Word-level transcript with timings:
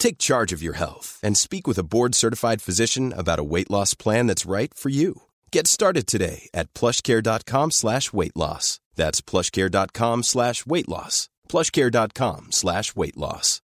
Take 0.00 0.18
charge 0.18 0.54
of 0.56 0.62
your 0.62 0.76
health 0.76 1.18
and 1.22 1.36
speak 1.36 1.68
with 1.68 1.78
a 1.78 1.84
board-certified 1.84 2.62
physician 2.62 3.12
about 3.12 3.38
a 3.38 3.44
weight 3.44 3.70
loss 3.70 3.94
plan 3.94 4.26
that's 4.26 4.50
right 4.50 4.74
for 4.74 4.88
you. 4.88 5.12
Get 5.52 5.66
started 5.66 6.06
today 6.06 6.48
at 6.54 6.72
plushcare.com 6.74 7.70
slash 7.70 8.12
weight 8.12 8.36
loss. 8.36 8.80
That's 8.96 9.20
plushcare.com 9.20 10.22
slash 10.22 10.66
weight 10.66 10.88
loss. 10.88 11.28
plushcare.com 11.48 12.46
slash 12.50 12.96
weight 12.96 13.16
loss. 13.16 13.60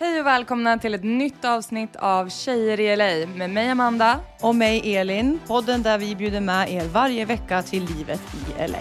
Hej 0.00 0.20
och 0.20 0.26
välkomna 0.26 0.78
till 0.78 0.94
ett 0.94 1.04
nytt 1.04 1.44
avsnitt 1.44 1.96
av 1.96 2.28
Tjejer 2.28 2.80
i 2.80 2.96
LA 2.96 3.26
med 3.26 3.50
mig 3.50 3.68
Amanda. 3.70 4.20
Och 4.40 4.54
mig 4.54 4.96
Elin, 4.96 5.40
podden 5.46 5.82
där 5.82 5.98
vi 5.98 6.16
bjuder 6.16 6.40
med 6.40 6.72
er 6.72 6.88
varje 6.88 7.24
vecka 7.24 7.62
till 7.62 7.84
livet 7.84 8.22
i 8.34 8.68
LA. 8.68 8.78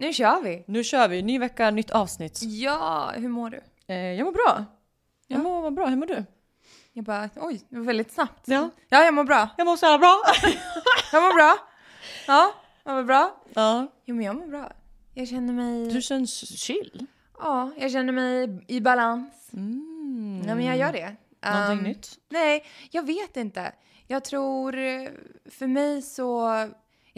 Nu 0.00 0.12
kör 0.12 0.40
vi! 0.42 0.64
Nu 0.66 0.84
kör 0.84 1.08
vi, 1.08 1.22
ny 1.22 1.38
vecka, 1.38 1.70
nytt 1.70 1.90
avsnitt. 1.90 2.40
Ja, 2.42 3.12
hur 3.16 3.28
mår 3.28 3.50
du? 3.50 3.60
Eh, 3.86 3.96
jag 3.96 4.24
mår 4.24 4.32
bra. 4.32 4.64
Jag 5.26 5.38
Ja. 5.38 5.42
mår 5.42 5.70
bra, 5.70 5.86
hur 5.86 5.96
mår 5.96 6.06
du? 6.06 6.24
Jag 6.92 7.04
bara, 7.04 7.28
oj, 7.36 7.60
det 7.68 7.76
var 7.76 7.84
väldigt 7.84 8.12
snabbt. 8.12 8.42
Ja. 8.48 8.70
Ja, 8.88 9.04
jag 9.04 9.14
mår 9.14 9.24
bra. 9.24 9.48
Jag 9.58 9.64
mår 9.64 9.76
så 9.76 9.86
här 9.86 9.98
bra. 9.98 10.22
Jag 11.12 11.22
mår 11.22 11.34
bra. 11.34 11.56
Ja, 12.26 12.52
jag 12.84 12.94
mår 12.96 13.02
bra. 13.02 13.36
ja. 13.54 13.86
Jo, 14.04 14.14
men 14.14 14.24
jag 14.24 14.36
mår 14.36 14.46
bra. 14.46 14.72
Jag 15.14 15.28
känner 15.28 15.52
mig... 15.52 15.92
Du 15.92 16.02
känns 16.02 16.58
chill. 16.58 17.06
Ja, 17.38 17.70
jag 17.78 17.90
känner 17.92 18.12
mig 18.12 18.64
i 18.68 18.80
balans. 18.80 19.50
Mm. 19.52 20.42
Ja, 20.48 20.54
men 20.54 20.64
jag 20.64 20.76
gör 20.76 20.92
det. 20.92 21.16
Någonting 21.52 21.78
Um, 21.78 21.84
nytt? 21.84 22.18
Nej, 22.28 22.64
jag 22.90 23.06
vet 23.06 23.36
inte. 23.36 23.72
Jag 24.06 24.24
tror, 24.24 24.72
för 25.50 25.66
mig 25.66 26.02
så... 26.02 26.48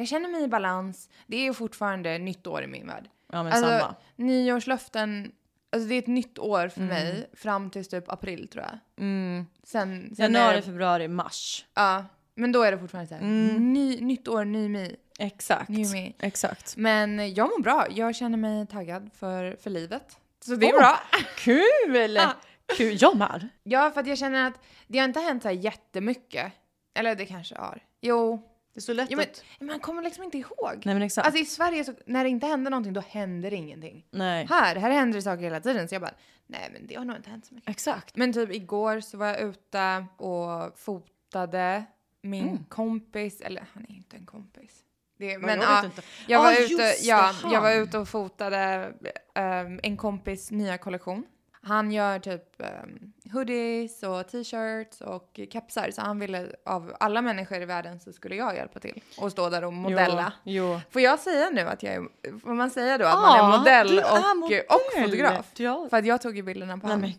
Jag 0.03 0.09
känner 0.09 0.29
mig 0.29 0.43
i 0.43 0.49
balans. 0.49 1.09
Det 1.27 1.37
är 1.37 1.43
ju 1.43 1.55
fortfarande 1.55 2.19
nytt 2.19 2.47
år 2.47 2.63
i 2.63 2.67
min 2.67 2.87
värld. 2.87 3.09
Ja 3.33 3.43
men 3.43 3.53
Alltså, 3.53 3.69
samma. 3.79 3.95
nyårslöften, 4.17 5.33
alltså 5.73 5.89
det 5.89 5.95
är 5.95 5.99
ett 5.99 6.07
nytt 6.07 6.39
år 6.39 6.69
för 6.69 6.81
mig 6.81 7.31
fram 7.35 7.71
till 7.71 7.85
typ 7.85 8.13
april 8.13 8.49
tror 8.49 8.65
jag. 8.65 8.79
Mm. 9.05 9.47
Sen, 9.65 10.15
sen 10.17 10.33
Januari, 10.35 10.59
är, 10.59 10.63
februari, 10.63 11.09
mars. 11.09 11.67
Ja, 11.75 12.05
men 12.35 12.53
då 12.53 12.63
är 12.63 12.73
det 12.73 12.79
fortfarande 12.79 13.09
så 13.09 13.15
här, 13.15 13.23
Mm. 13.23 13.73
ny, 13.73 14.01
nytt 14.01 14.29
år, 14.29 14.45
ny 14.45 14.69
mig. 14.69 14.97
Exakt. 15.19 15.69
New 15.69 15.91
me. 15.93 16.13
Exakt. 16.19 16.77
Men 16.77 17.34
jag 17.34 17.51
mår 17.51 17.63
bra. 17.63 17.87
Jag 17.91 18.15
känner 18.17 18.39
mig 18.39 18.67
taggad 18.67 19.11
för, 19.15 19.57
för 19.63 19.71
livet. 19.71 20.19
Så 20.45 20.55
det 20.57 20.69
är 20.69 20.73
Oh. 20.75 20.79
bra. 20.79 20.99
Kul! 21.39 21.65
Ja. 22.17 22.33
Kul, 22.77 22.97
jag 23.01 23.17
med. 23.17 23.49
Ja, 23.63 23.91
för 23.91 24.01
att 24.01 24.07
jag 24.07 24.19
känner 24.19 24.47
att 24.47 24.55
det 24.87 24.99
har 24.99 25.05
inte 25.05 25.21
hänt 25.21 25.43
så 25.43 25.49
här 25.49 25.57
jättemycket. 25.57 26.53
Eller 26.95 27.15
det 27.15 27.27
kanske 27.27 27.55
har. 27.59 27.83
Jo, 28.01 28.43
Det 28.75 28.78
är 28.78 28.83
så 28.83 28.93
lätt 28.93 29.10
ja, 29.10 29.16
men, 29.16 29.27
att... 29.27 29.44
man 29.60 29.81
kommer 29.81 30.03
liksom 30.03 30.25
inte 30.25 30.38
ihåg. 30.38 30.83
Nej 30.84 30.94
men 30.94 31.03
exakt. 31.03 31.27
Alltså 31.27 31.43
i 31.43 31.44
Sverige, 31.44 31.84
så, 31.84 31.93
när 32.06 32.25
det 32.25 32.31
inte 32.31 32.47
händer 32.47 32.71
någonting, 32.71 32.93
då 32.93 33.00
händer 33.09 33.53
ingenting. 33.55 34.06
Nej. 34.10 34.47
Här, 34.50 34.77
här 34.77 34.91
händer 34.91 35.16
det 35.19 35.22
saker 35.22 35.43
hela 35.43 35.60
tiden. 35.60 35.88
Så 35.88 35.94
jag 35.94 36.03
bara, 36.03 36.15
nej 36.47 36.69
men 36.72 36.87
det 36.87 36.94
har 36.94 37.05
nog 37.05 37.16
inte 37.16 37.31
hänt 37.31 37.47
så 37.47 37.55
mycket. 37.55 37.71
Exakt. 37.71 38.16
Men 38.16 38.33
typ 38.33 38.50
igår 38.55 39.00
så 39.00 39.19
var 39.19 39.27
jag 39.27 39.41
ute 39.41 40.06
och 40.16 40.78
fotade 40.78 41.84
min 42.22 42.49
Mm. 42.49 42.65
kompis, 42.69 43.41
eller 43.41 43.65
han 43.75 43.87
är 43.88 43.94
inte 43.94 44.16
en 44.16 44.27
kompis. 44.27 44.78
Det, 45.19 45.39
Men 45.39 45.60
jag 45.60 45.69
ja, 45.69 45.77
vet 45.77 45.84
inte. 45.84 46.03
jag, 46.27 46.43
var 46.43 46.53
ute, 46.53 46.94
ja, 47.03 47.34
jag 47.53 47.60
var 47.60 47.72
ute 47.75 47.99
och 47.99 48.09
fotade 48.09 48.93
ehm, 49.34 49.81
en 49.83 49.97
kompis 49.97 50.50
nya 50.50 50.78
kollektion. 50.78 51.25
Han 51.65 51.93
gör 51.93 52.19
typ 52.19 52.45
um, 52.59 53.12
hoodies 53.33 54.03
och 54.03 54.28
t-shirts 54.28 55.00
och 55.00 55.41
kepsar 55.53 55.91
så 55.91 56.00
han 56.00 56.19
ville 56.19 56.53
av 56.67 56.97
alla 57.00 57.23
människor 57.23 57.62
i 57.62 57.65
världen 57.65 58.00
så 58.00 58.12
skulle 58.12 58.37
jag 58.37 58.56
hjälpa 58.56 58.81
till 58.81 59.03
och 59.19 59.33
stå 59.33 59.49
där 59.50 59.65
och 59.65 59.72
modella. 59.72 60.33
Jo. 60.45 60.65
jo. 60.72 60.81
Får 60.91 61.03
jag 61.03 61.19
säga 61.19 61.51
nu 61.51 61.61
att 61.61 61.83
jag 61.83 61.95
är, 61.95 62.39
får 62.41 62.55
man 62.55 62.71
säga 62.71 62.99
då 62.99 63.06
att 63.06 63.15
man 63.15 63.33
är 63.34 63.39
Ja, 63.39 63.59
modell, 63.59 63.99
är 63.99 64.05
och, 64.33 64.37
modell. 64.37 64.62
och 64.69 65.03
fotograf? 65.05 65.47
Ja. 65.56 65.87
För 65.91 65.97
att 65.97 66.06
jag 66.06 66.22
tog 66.22 66.37
ju 66.37 66.43
bilderna 66.43 66.78
på 66.78 66.87
Nej 66.87 66.97
honom. 66.97 67.11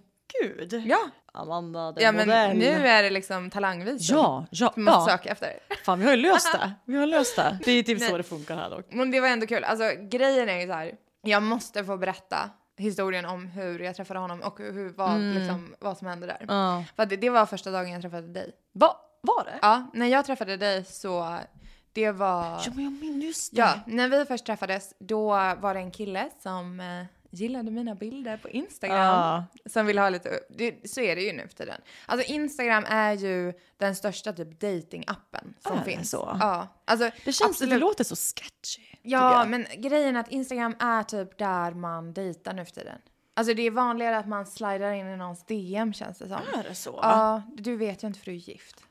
men 0.42 0.58
gud. 0.58 0.84
Ja, 0.86 1.00
Amanda, 1.34 1.92
den 1.92 2.04
ja 2.04 2.12
men 2.12 2.28
modell. 2.28 2.58
nu 2.58 2.88
är 2.88 3.04
det 3.04 3.10
liksom 3.10 3.50
talangvisum. 3.50 4.18
Ja, 4.18 4.46
ja, 4.52 4.72
som 4.74 4.84
man 4.84 4.94
ja. 4.94 5.06
söka 5.10 5.30
efter. 5.30 5.54
Fan 5.86 6.00
vi 6.00 6.06
har 6.06 6.12
ju 6.16 6.22
löst 6.22 6.52
det. 6.54 6.72
Vi 6.86 6.98
har 6.98 7.06
löst 7.06 7.36
det. 7.36 7.58
Det 7.66 7.72
är 7.72 7.84
typ 7.84 8.00
Nej. 8.00 8.10
så 8.10 8.18
det 8.18 8.24
funkar 8.24 8.56
här 8.56 8.70
dock. 8.70 8.86
Men 8.90 9.12
det 9.12 9.20
var 9.20 9.28
ändå 9.28 9.48
kul. 9.48 9.64
Alltså 9.64 9.84
grejen 10.02 10.50
är 10.50 10.60
ju 10.60 10.68
så 10.68 10.74
här. 10.74 10.92
Jag 11.22 11.44
måste 11.44 11.84
få 11.84 11.98
berätta 11.98 12.50
historien 12.84 13.26
om 13.26 13.48
hur 13.48 13.80
jag 13.80 13.96
träffade 13.96 14.20
honom 14.20 14.42
och 14.42 14.60
hur, 14.60 14.90
vad, 14.90 15.22
liksom, 15.22 15.76
vad 15.80 15.98
som 15.98 16.08
hände 16.08 16.28
där. 16.28 16.38
Mm. 16.42 16.56
Ja. 16.56 16.84
För 16.96 17.06
det, 17.06 17.16
det 17.16 17.30
var 17.30 17.46
första 17.46 17.72
dagen 17.72 17.92
jag 17.92 18.02
träffade 18.02 18.28
dig. 18.28 18.56
Va, 18.72 18.98
var 19.22 19.44
det? 19.46 19.60
Ja, 19.62 19.88
när 19.94 20.08
jag 20.08 20.26
träffade 20.26 20.58
dig 20.58 20.86
så 20.86 21.40
det 21.94 22.12
var... 22.12 22.62
Ja 22.66 22.72
men 22.76 22.84
jag 22.84 22.94
minns 22.94 23.50
det. 23.50 23.58
Ja, 23.58 23.80
när 23.88 24.10
vi 24.10 24.26
först 24.26 24.46
träffades 24.46 24.94
då 25.00 25.28
var 25.60 25.74
det 25.74 25.80
en 25.80 25.92
kille 25.92 26.30
som 26.40 26.80
eh, 26.80 27.06
gillade 27.34 27.72
mina 27.72 27.96
bilder 27.96 28.38
på 28.38 28.50
Instagram. 28.50 28.98
Ja. 28.98 29.46
Som 29.66 29.86
vill 29.86 29.98
ha 29.98 30.10
lite, 30.10 30.40
det, 30.50 30.90
så 30.90 31.02
är 31.02 31.16
det 31.16 31.22
ju 31.22 31.34
nu 31.34 31.48
för 31.48 31.56
tiden. 31.56 31.82
Alltså 32.06 32.32
Instagram 32.32 32.86
är 32.88 33.14
ju 33.14 33.54
den 33.78 33.96
största 33.96 34.34
typ 34.34 34.60
datingappen 34.60 35.54
som 35.60 35.78
det 35.78 35.84
finns. 35.84 36.10
så? 36.10 36.38
Ja, 36.40 36.68
alltså 36.86 37.10
Det 37.26 37.34
känns 37.34 37.42
absolut. 37.42 37.72
det 37.74 37.78
låter 37.78 38.04
så 38.04 38.16
sketchy. 38.16 38.82
Ja, 39.02 39.46
men 39.46 39.66
grejen 39.78 40.16
är 40.16 40.20
att 40.20 40.32
Instagram 40.32 40.76
är 40.80 41.04
typ 41.04 41.38
där 41.38 41.72
man 41.72 42.14
dejtar 42.14 42.54
nu 42.54 42.66
för 42.66 42.72
tiden. 42.72 43.00
Alltså 43.34 43.54
det 43.54 43.62
är 43.62 43.72
vanligare 43.72 44.18
att 44.18 44.28
man 44.28 44.46
slidar 44.46 44.92
in 44.92 45.08
i 45.08 45.18
någons 45.18 45.46
DM 45.46 45.94
känns 45.94 46.18
det 46.18 46.28
som. 46.28 46.38
Är 46.60 46.64
det 46.64 46.76
så? 46.76 47.00
Ja, 47.02 47.44
du 47.58 47.78
vet 47.78 48.04
ju 48.04 48.08
inte 48.08 48.20
för 48.20 48.26
du 48.26 48.32
är 48.32 48.36
gift. 48.36 48.84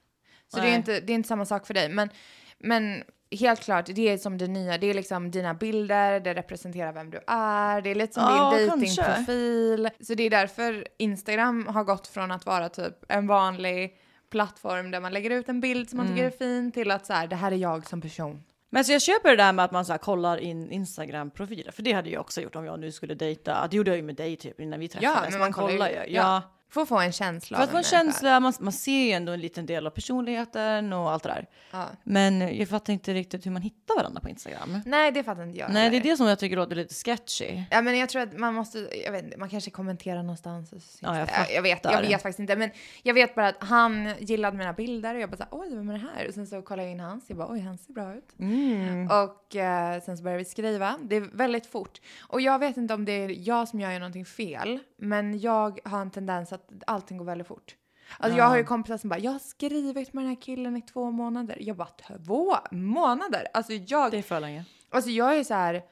Så 0.49 0.61
det 0.61 0.69
är, 0.69 0.77
inte, 0.77 1.01
det 1.01 1.13
är 1.13 1.15
inte 1.15 1.29
samma 1.29 1.47
sak 1.47 1.67
för 1.67 1.75
dig. 1.75 1.89
Men, 1.89 2.11
men 2.59 3.05
helt 3.37 3.61
klart, 3.61 3.87
det 3.87 4.09
är 4.09 4.19
som 4.19 4.39
det 4.39 4.47
nya. 4.47 4.79
Det 4.79 4.87
är 4.91 4.95
liksom 4.95 5.31
dina 5.31 5.55
bilder, 5.55 6.21
det 6.21 6.35
representerar 6.35 6.93
vem 6.93 7.11
du 7.11 7.21
är. 7.27 7.81
Det 7.81 7.91
är 7.91 7.95
lite 7.95 8.15
som 8.15 8.23
Ja, 8.23 8.55
din 8.59 8.69
datingprofil. 8.69 9.91
Så 10.01 10.15
det 10.15 10.23
är 10.23 10.31
därför 10.31 10.89
Instagram 10.99 11.67
har 11.67 11.85
gått 11.85 12.07
från 12.07 12.31
att 12.31 12.47
vara 12.47 12.69
typ 12.69 12.95
en 13.09 13.27
vanlig 13.27 13.97
plattform 14.31 14.91
där 14.91 15.01
man 15.01 15.13
lägger 15.13 15.31
ut 15.31 15.49
en 15.49 15.61
bild 15.61 15.91
som 15.91 15.97
man 15.97 16.07
Mm. 16.07 16.17
tycker 16.19 16.27
är 16.27 16.39
fin 16.39 16.73
till 16.73 16.91
att 16.91 17.07
så 17.07 17.13
här, 17.13 17.27
det 17.27 17.37
här 17.37 17.53
är 17.53 17.57
jag 17.57 17.87
som 17.89 18.01
person. 18.01 18.43
Men 18.71 18.85
så 18.85 18.93
jag 18.93 19.03
köper 19.03 19.31
det 19.31 19.37
där 19.37 19.53
med 19.53 19.65
att 19.65 19.71
man 19.73 19.85
så 19.85 19.99
kollar 19.99 20.37
in 20.37 20.71
Instagram-profiler, 20.71 21.73
för 21.73 21.83
det 21.83 21.93
hade 21.93 22.11
jag 22.11 22.21
också 22.21 22.41
gjort 22.41 22.57
om 22.57 22.65
jag 22.65 22.81
nu 22.81 22.93
skulle 22.93 23.15
dejta. 23.15 23.69
Det 23.71 23.77
gjorde 23.77 23.91
jag 23.91 23.97
ju 23.97 24.03
med 24.03 24.15
dig 24.17 24.37
typ 24.37 24.61
innan 24.61 24.81
vi 24.81 24.89
träffades. 24.89 25.31
men 25.31 25.41
man 25.41 25.53
kollar 25.53 25.89
ju- 25.89 25.95
ju. 25.95 26.01
ja. 26.01 26.05
Ja. 26.07 26.43
För 26.73 26.81
att 26.83 26.89
få 26.89 26.99
en 27.01 27.13
känsla 27.13 27.57
För 27.57 27.65
att 27.65 27.71
få 27.71 27.77
en 27.77 27.83
känsla, 27.83 28.41
man, 28.41 28.53
man 28.61 28.73
ser 28.73 29.05
ju 29.05 29.11
ändå 29.11 29.33
en 29.33 29.41
liten 29.41 29.67
del 29.67 29.87
av 29.87 29.91
personligheten 29.91 30.93
och 30.93 31.11
allt 31.11 31.23
det 31.23 31.29
där. 31.29 31.47
Ja. 31.71 31.87
Men 32.05 32.57
jag 32.59 32.69
fattar 32.69 32.93
inte 32.93 33.15
riktigt 33.15 33.47
hur 33.47 33.51
man 33.51 33.63
hittar 33.63 33.97
varandra 33.97 34.21
på 34.21 34.29
Instagram. 34.29 34.81
Nej, 34.87 35.13
det 35.13 35.25
fattar 35.25 35.43
inte 35.43 35.59
jag 35.59 35.73
Nej, 35.73 35.91
det 35.91 35.97
är 35.97 36.01
heller. 36.01 36.11
det 36.11 36.17
som 36.17 36.27
jag 36.27 36.39
tycker 36.39 36.57
låter 36.57 36.77
lite 36.77 36.95
sketchy. 36.95 37.63
Ja, 37.71 37.83
men 37.83 37.99
jag 37.99 38.09
tror 38.09 38.23
att 38.23 38.39
man 38.39 38.55
måste, 38.55 38.89
jag 39.05 39.13
vet 39.13 39.25
inte, 39.25 39.37
man 39.39 39.49
kanske 39.49 39.71
kommenterar 39.71 40.23
någonstans. 40.23 40.73
Och 40.73 40.81
Ja, 41.01 41.19
jag 41.19 41.27
det. 41.29 41.55
jag, 41.55 41.63
vet, 41.63 41.81
jag 41.85 41.93
fattar. 41.93 42.03
vet 42.09 42.23
faktiskt 42.23 42.39
inte. 42.39 42.57
Men 42.57 42.71
jag 43.03 43.15
vet 43.15 43.35
bara 43.35 43.49
att 43.49 43.57
han 43.65 44.15
gillade 44.19 44.57
mina 44.57 44.73
bilder 44.73 45.15
och 45.15 45.21
jag 45.21 45.31
bara 45.31 45.37
så 45.37 45.45
oj, 45.51 45.69
vem 45.71 45.89
är 45.91 45.93
det 45.93 46.09
här? 46.17 46.29
Och 46.29 46.35
sen 46.35 46.47
så 46.47 46.63
kollade 46.63 46.83
jag 46.89 46.93
in 46.93 47.01
hans, 47.01 47.25
jag 47.29 47.39
bara, 47.39 47.53
oj, 47.53 47.61
han 47.61 47.79
ser 47.79 47.93
bra 47.93 48.15
ut. 48.15 48.39
Mm. 48.39 49.07
Och 49.11 49.57
eh, 49.57 50.03
sen 50.03 50.17
så 50.17 50.23
började 50.23 50.39
vi 50.39 50.45
skriva. 50.45 50.99
Det 51.03 51.17
är 51.17 51.21
väldigt 51.33 51.67
fort. 51.67 52.01
Och 52.21 52.41
jag 52.41 52.59
vet 52.59 52.77
inte 52.77 52.95
om 52.95 53.05
det 53.05 53.13
är 53.13 53.49
jag 53.49 53.69
som 53.69 53.81
gör 53.81 53.93
någonting 53.99 54.25
fel, 54.25 54.79
men 54.97 55.41
jag 55.41 55.79
har 55.85 56.01
en 56.01 56.11
tendens 56.11 56.53
att 56.53 56.62
allting 56.87 57.19
går 57.19 57.25
väldigt 57.25 57.47
fort. 57.47 57.77
Alltså 58.19 58.39
jag 58.39 58.45
har 58.45 58.57
ju 58.57 58.65
kompisar 58.65 58.97
som 58.99 59.11
bara, 59.11 59.19
jag 59.21 59.33
har 59.33 59.39
skrivit 59.39 60.13
med 60.13 60.25
den 60.25 60.29
här 60.29 60.43
killen 60.43 60.77
i 60.77 60.83
två 60.83 61.11
månader. 61.11 61.57
Jag 61.61 61.77
bara, 61.77 61.89
två 61.89 62.57
månader? 62.71 63.47
Alltså 63.55 63.73
jag, 63.73 64.11
Det 64.11 64.19
är 64.19 64.23
för 64.23 64.41
länge. 64.41 64.65
alltså 64.91 65.11
jag 65.11 65.37
är 65.39 65.45
så 65.45 65.55
här, 65.55 65.83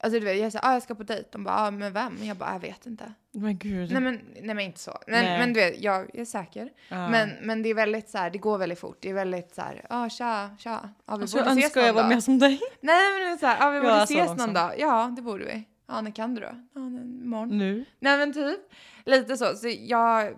alltså 0.00 0.20
du 0.20 0.26
vet, 0.26 0.36
jag 0.36 0.46
är 0.46 0.50
så 0.50 0.58
här, 0.58 0.70
ah, 0.70 0.72
jag 0.72 0.82
ska 0.82 0.94
på 0.94 1.02
dejt. 1.02 1.28
De 1.32 1.44
bara, 1.44 1.56
ah, 1.56 1.70
med 1.70 1.92
vem? 1.92 2.16
Jag 2.22 2.36
bara, 2.36 2.52
jag 2.52 2.60
vet 2.60 2.86
inte. 2.86 3.12
Men 3.32 3.58
gud. 3.58 3.92
Nej 3.92 4.00
men, 4.00 4.20
nej 4.34 4.54
men 4.54 4.60
inte 4.60 4.80
så. 4.80 4.98
Men, 5.06 5.24
Nej. 5.24 5.38
men 5.38 5.52
du 5.52 5.60
vet, 5.60 5.80
jag 5.82 6.16
är 6.16 6.24
säker. 6.24 6.70
Ja. 6.88 7.08
Men, 7.08 7.30
men 7.42 7.62
det 7.62 7.68
är 7.68 7.74
väldigt 7.74 8.08
så 8.10 8.18
här, 8.18 8.30
det 8.30 8.38
går 8.38 8.58
väldigt 8.58 8.78
fort. 8.80 8.96
Det 9.00 9.10
är 9.10 9.14
väldigt 9.14 9.54
så 9.54 9.62
här, 9.62 9.86
ah, 9.90 10.08
tja, 10.08 10.50
tja. 10.58 10.80
Ja, 11.06 11.16
vi 11.16 11.22
alltså, 11.22 11.36
borde 11.36 11.50
jag 11.50 11.58
ses 11.58 11.64
önskar 11.64 11.80
någon 11.80 11.86
jag 11.86 11.94
var 11.94 12.08
med 12.08 12.24
som 12.24 12.38
dig. 12.38 12.60
Nej 12.80 13.12
men 13.12 13.20
det 13.20 13.32
är 13.32 13.36
så 13.36 13.46
här, 13.46 13.66
ah, 13.66 13.70
vi 13.70 13.76
Jag 13.76 13.84
borde 13.84 14.02
ses 14.02 14.36
någon 14.36 14.54
dag. 14.54 14.74
Ja, 14.78 15.12
det 15.16 15.22
borde 15.22 15.44
vi. 15.44 15.64
Ja, 15.88 16.00
när 16.00 16.10
kan 16.10 16.34
du 16.34 16.40
då? 16.40 16.50
Ja, 16.74 16.80
imorgon. 16.80 17.58
Nu. 17.58 17.84
Nej 18.00 18.18
men 18.18 18.32
typ, 18.32 18.60
lite 19.04 19.36
så. 19.36 19.54
Så 19.54 19.68
jag, 19.78 20.36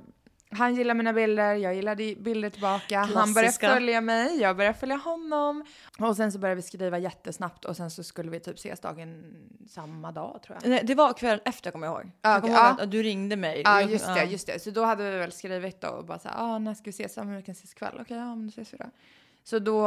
han 0.50 0.75
gillar 0.75 0.94
mina 0.94 1.12
bilder, 1.12 1.55
jag 1.55 1.75
gillar 1.75 1.94
di- 1.94 2.17
bilder 2.17 2.50
tillbaka. 2.50 2.99
Han 2.99 3.35
börjar 3.35 3.44
Klassiska. 3.47 3.69
följa 3.70 4.00
mig, 4.00 4.41
jag 4.41 4.56
börjar 4.56 4.73
följa 4.73 4.97
honom. 4.97 5.64
Och 5.99 6.17
sen 6.17 6.32
så 6.32 6.38
började 6.38 6.56
vi 6.56 6.62
skriva 6.62 6.99
jättesnabbt 6.99 7.64
och 7.64 7.76
sen 7.76 7.91
så 7.91 8.05
skulle 8.05 8.31
vi 8.31 8.41
typ 8.41 8.56
ses 8.56 8.81
dagen 8.81 9.25
samma 9.69 10.12
dag 10.12 10.41
tror 10.43 10.58
jag. 10.62 10.70
Nej, 10.70 10.81
det 10.85 10.94
var 10.94 11.12
kvällen 11.12 11.41
efter 11.44 11.70
kommer 11.70 11.87
jag 11.87 11.94
ihåg. 11.96 12.11
Ja, 12.23 12.31
jag 12.32 12.41
kommer 12.41 12.55
okej, 12.55 12.64
ihåg 12.69 12.76
ja. 12.79 12.85
att, 12.85 12.91
du 12.91 13.03
ringde 13.03 13.37
mig. 13.37 13.62
Ja 13.64 13.82
just 13.82 14.06
det, 14.06 14.25
just 14.25 14.46
det. 14.46 14.62
Så 14.62 14.70
då 14.70 14.85
hade 14.85 15.11
vi 15.11 15.19
väl 15.19 15.32
skrivit 15.32 15.81
då 15.81 15.88
och 15.88 16.05
bara 16.05 16.19
såhär, 16.19 16.35
ah, 16.38 16.58
när 16.58 16.75
ska 16.75 16.85
vi 16.85 16.91
ses? 16.91 17.17
Ja 17.17 17.25
men 17.25 17.37
vi 17.37 17.43
kan 17.43 17.53
ses 17.53 17.73
ikväll. 17.73 17.99
Okej, 18.00 18.17
ja 18.17 18.35
men 18.35 18.46
då 18.46 18.50
ses 18.50 18.73
vi 18.75 18.76
då. 18.79 18.91
Så 19.44 19.58
då, 19.58 19.82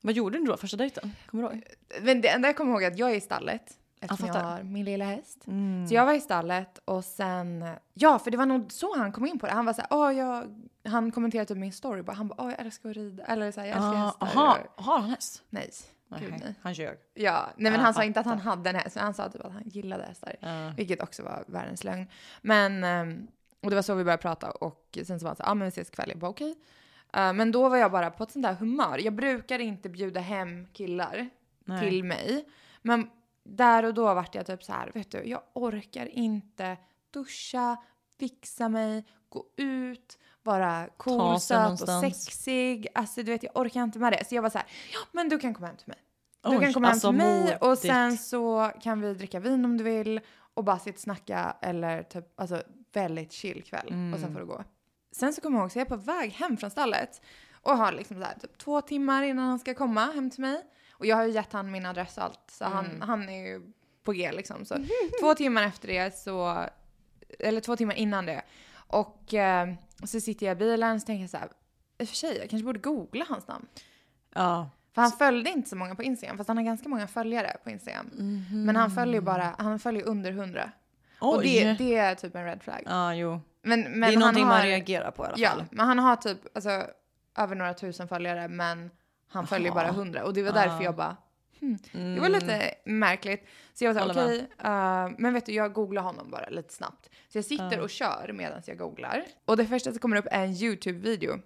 Vad 0.00 0.14
gjorde 0.14 0.38
du 0.38 0.44
då 0.44 0.56
första 0.56 0.76
dejten? 0.76 1.12
Kommer 1.26 1.42
du 1.48 1.54
ihåg? 1.54 1.62
men 2.02 2.20
det 2.20 2.28
enda 2.28 2.48
jag 2.48 2.56
kommer 2.56 2.72
ihåg 2.72 2.82
är 2.82 2.90
att 2.90 2.98
jag 2.98 3.10
är 3.10 3.14
i 3.14 3.20
stallet. 3.20 3.78
Eftersom 4.04 4.26
jag 4.26 4.34
fattar. 4.34 4.56
har 4.56 4.62
min 4.62 4.84
lilla 4.84 5.04
häst. 5.04 5.46
Mm. 5.46 5.86
Så 5.86 5.94
jag 5.94 6.06
var 6.06 6.12
i 6.12 6.20
stallet 6.20 6.78
och 6.84 7.04
sen, 7.04 7.64
ja 7.94 8.18
för 8.18 8.30
det 8.30 8.36
var 8.36 8.46
nog 8.46 8.72
så 8.72 8.96
han 8.96 9.12
kom 9.12 9.26
in 9.26 9.38
på 9.38 9.46
det. 9.46 9.52
Han 9.52 9.64
var 9.64 9.72
såhär, 9.72 9.88
åh 9.90 10.12
jag, 10.12 10.64
han 10.84 11.10
kommenterade 11.10 11.46
typ 11.46 11.58
min 11.58 11.72
story 11.72 12.02
bara, 12.02 12.12
han 12.12 12.28
bara, 12.28 12.42
åh 12.44 12.50
jag 12.50 12.60
älskar 12.60 12.90
att 12.90 12.96
rida. 12.96 13.24
Eller 13.24 13.52
såhär, 13.52 13.66
jag 13.66 13.76
älskar 13.76 13.92
Ah, 13.92 14.06
hästar. 14.06 14.26
Aha, 14.26 14.58
har 14.76 14.98
han 14.98 15.10
häst? 15.10 15.42
Nej, 15.50 15.70
gud 16.20 16.30
Nej. 16.30 16.54
Han 16.62 16.72
ljög. 16.72 16.98
Ja, 17.14 17.48
nej 17.56 17.72
men 17.72 17.80
han 17.80 17.94
sa 17.94 18.04
inte 18.04 18.20
att 18.20 18.26
han 18.26 18.38
hade 18.38 18.70
en 18.70 18.76
häst, 18.76 18.96
men 18.96 19.04
han 19.04 19.14
sa 19.14 19.28
typ 19.28 19.44
att 19.44 19.52
han 19.52 19.62
gillade 19.66 20.04
hästar. 20.04 20.36
Ja. 20.40 20.72
Vilket 20.76 21.02
också 21.02 21.22
var 21.22 21.44
världens 21.46 21.84
lögn. 21.84 22.06
Men, 22.42 22.84
ehm, 22.84 23.26
och 23.62 23.70
det 23.70 23.76
var 23.76 23.82
så 23.82 23.94
vi 23.94 24.04
började 24.04 24.22
prata 24.22 24.50
och 24.50 24.98
sen 25.04 25.20
så 25.20 25.24
var 25.24 25.30
han 25.30 25.36
så 25.36 25.42
ja 25.42 25.50
ah, 25.50 25.54
men 25.54 25.66
vi 25.66 25.68
ses 25.68 25.88
ikväll. 25.88 26.08
Jag 26.08 26.18
bara 26.18 26.30
okej. 26.30 26.54
Eh, 27.12 27.32
men 27.32 27.52
då 27.52 27.68
var 27.68 27.76
jag 27.76 27.92
bara 27.92 28.10
på 28.10 28.24
ett 28.24 28.30
sånt 28.30 28.42
där 28.42 28.54
humör. 28.54 28.98
Jag 28.98 29.12
brukar 29.12 29.58
inte 29.58 29.88
bjuda 29.88 30.20
hem 30.20 30.66
killar 30.72 31.28
Nej. 31.64 31.80
till 31.80 32.04
mig. 32.04 32.44
Men 32.82 33.10
där 33.44 33.84
och 33.84 33.94
då 33.94 34.14
vart 34.14 34.34
jag 34.34 34.46
typ 34.46 34.62
så 34.64 34.72
här, 34.72 34.90
vet 34.94 35.10
du, 35.10 35.22
jag 35.24 35.40
orkar 35.52 36.06
inte 36.06 36.76
duscha, 37.10 37.76
fixa 38.18 38.68
mig, 38.68 39.04
gå 39.28 39.44
ut, 39.56 40.18
vara 40.42 40.88
cool, 40.96 41.40
söt 41.40 41.80
och 41.82 41.88
sexig. 42.00 42.86
Alltså 42.94 43.22
du 43.22 43.32
vet, 43.32 43.42
jag 43.42 43.56
orkar 43.56 43.82
inte 43.82 43.98
med 43.98 44.12
det. 44.12 44.24
Så 44.24 44.34
jag 44.34 44.42
var 44.42 44.50
så 44.50 44.58
här, 44.58 44.66
ja 44.92 44.98
men 45.12 45.28
du 45.28 45.38
kan 45.38 45.54
komma 45.54 45.66
hem 45.66 45.76
till 45.76 45.88
mig. 45.88 45.98
Du 46.42 46.50
Oj, 46.50 46.60
kan 46.64 46.72
komma 46.72 46.88
alltså 46.88 47.06
hem 47.10 47.18
till 47.20 47.26
mig 47.26 47.56
och 47.56 47.66
modigt. 47.66 47.82
sen 47.86 48.18
så 48.18 48.70
kan 48.80 49.00
vi 49.00 49.14
dricka 49.14 49.40
vin 49.40 49.64
om 49.64 49.76
du 49.78 49.84
vill 49.84 50.20
och 50.54 50.64
bara 50.64 50.78
sitta 50.78 50.96
och 50.96 51.00
snacka 51.00 51.56
eller 51.62 52.02
typ, 52.02 52.40
alltså 52.40 52.62
väldigt 52.92 53.32
chill 53.32 53.62
kväll 53.62 53.86
och 53.86 53.92
Mm. 53.92 54.20
sen 54.20 54.32
får 54.32 54.40
du 54.40 54.46
gå. 54.46 54.64
Sen 55.12 55.32
så 55.32 55.40
kommer 55.40 55.58
jag 55.58 55.62
ihåg 55.64 55.72
så 55.72 55.78
jag 55.78 55.86
är 55.86 55.88
på 55.88 55.96
väg 55.96 56.30
hem 56.32 56.56
från 56.56 56.70
stallet 56.70 57.22
och 57.62 57.76
har 57.76 57.92
liksom 57.92 58.16
så 58.16 58.22
här, 58.26 58.34
typ 58.38 58.58
två 58.58 58.80
timmar 58.80 59.22
innan 59.22 59.48
han 59.48 59.58
ska 59.58 59.74
komma 59.74 60.04
hem 60.04 60.30
till 60.30 60.40
mig. 60.40 60.62
Och 60.98 61.06
jag 61.06 61.16
har 61.16 61.24
ju 61.24 61.30
gett 61.32 61.52
han 61.52 61.70
min 61.70 61.86
adress 61.86 62.16
och 62.18 62.24
allt 62.24 62.40
så 62.50 62.64
Mm. 62.64 62.76
han, 62.76 63.02
han 63.02 63.28
är 63.28 63.46
ju 63.46 63.72
på 64.04 64.12
G 64.12 64.32
liksom. 64.32 64.64
Så 64.64 64.76
två 65.20 65.34
timmar 65.34 65.62
efter 65.62 65.88
det 65.88 66.18
så, 66.18 66.64
eller 67.38 67.60
två 67.60 67.76
timmar 67.76 67.94
innan 67.94 68.26
det. 68.26 68.42
Och 68.74 69.34
eh, 69.34 69.68
så 70.04 70.20
sitter 70.20 70.46
jag 70.46 70.56
i 70.56 70.58
bilen 70.58 71.00
så 71.00 71.06
tänker 71.06 71.20
jag 71.22 71.30
så 71.30 71.36
här, 71.36 71.48
i 71.98 72.04
och 72.04 72.08
för 72.08 72.16
sig 72.16 72.38
jag 72.38 72.50
kanske 72.50 72.64
borde 72.66 72.78
googla 72.78 73.24
hans 73.28 73.48
namn. 73.48 73.66
Ja. 74.34 74.70
För 74.94 75.02
han 75.02 75.12
följde 75.12 75.50
inte 75.50 75.68
så 75.70 75.76
många 75.76 75.94
på 75.94 76.02
Instagram, 76.02 76.36
fast 76.36 76.48
han 76.48 76.56
har 76.56 76.64
ganska 76.64 76.88
många 76.88 77.06
följare 77.06 77.56
på 77.64 77.70
Instagram. 77.70 78.10
Men 78.50 78.76
han 78.76 78.90
följer 78.90 79.20
bara, 79.20 79.54
han 79.58 79.78
följer 79.78 80.02
under 80.08 80.30
100. 80.30 80.70
Och 81.20 81.42
det, 81.42 81.72
det 81.72 81.94
är 81.96 82.14
typ 82.14 82.34
en 82.34 82.44
red 82.44 82.62
flag. 82.62 82.82
Ja, 82.86 83.14
jo. 83.14 83.40
Men, 83.62 83.80
men 83.82 84.00
det 84.00 84.06
är 84.06 84.10
han 84.12 84.20
någonting 84.20 84.44
har, 84.44 84.50
man 84.50 84.62
reagerar 84.62 85.10
på 85.10 85.22
i 85.22 85.26
alla 85.26 85.34
Ja, 85.38 85.50
fall. 85.50 85.64
men 85.70 85.86
han 85.86 85.98
har 85.98 86.16
typ 86.16 86.38
alltså, 86.56 86.82
över 87.38 87.54
några 87.56 87.74
tusen 87.74 88.08
följare, 88.08 88.48
men 88.48 88.90
han 89.28 89.46
följer 89.46 89.72
bara 89.72 89.88
100. 89.88 90.24
Och 90.24 90.34
det 90.34 90.42
var 90.42 90.52
därför 90.52 90.76
Ah. 90.78 90.82
jag 90.82 90.96
bara, 90.96 91.16
hmm, 91.60 91.78
det 92.14 92.20
var 92.20 92.28
lite 92.28 92.74
märkligt. 92.84 93.46
Så 93.74 93.84
jag 93.84 93.94
var 93.94 94.12
såhär, 94.14 94.26
okej, 94.26 94.38
eh, 94.64 95.08
men 95.18 95.34
vet 95.34 95.46
du, 95.46 95.52
jag 95.52 95.72
googlar 95.72 96.02
honom 96.02 96.30
bara 96.30 96.48
lite 96.48 96.72
snabbt. 96.74 97.10
Så 97.32 97.38
jag 97.38 97.44
sitter 97.44 97.76
Ja. 97.76 97.82
och 97.82 97.90
kör 97.90 98.30
medan 98.34 98.62
jag 98.66 98.78
googlar. 98.78 99.24
Och 99.44 99.56
det 99.56 99.66
första 99.66 99.90
som 99.90 99.98
kommer 99.98 100.16
upp 100.16 100.26
är 100.30 100.44
en 100.44 100.52
YouTube-video 100.52 101.38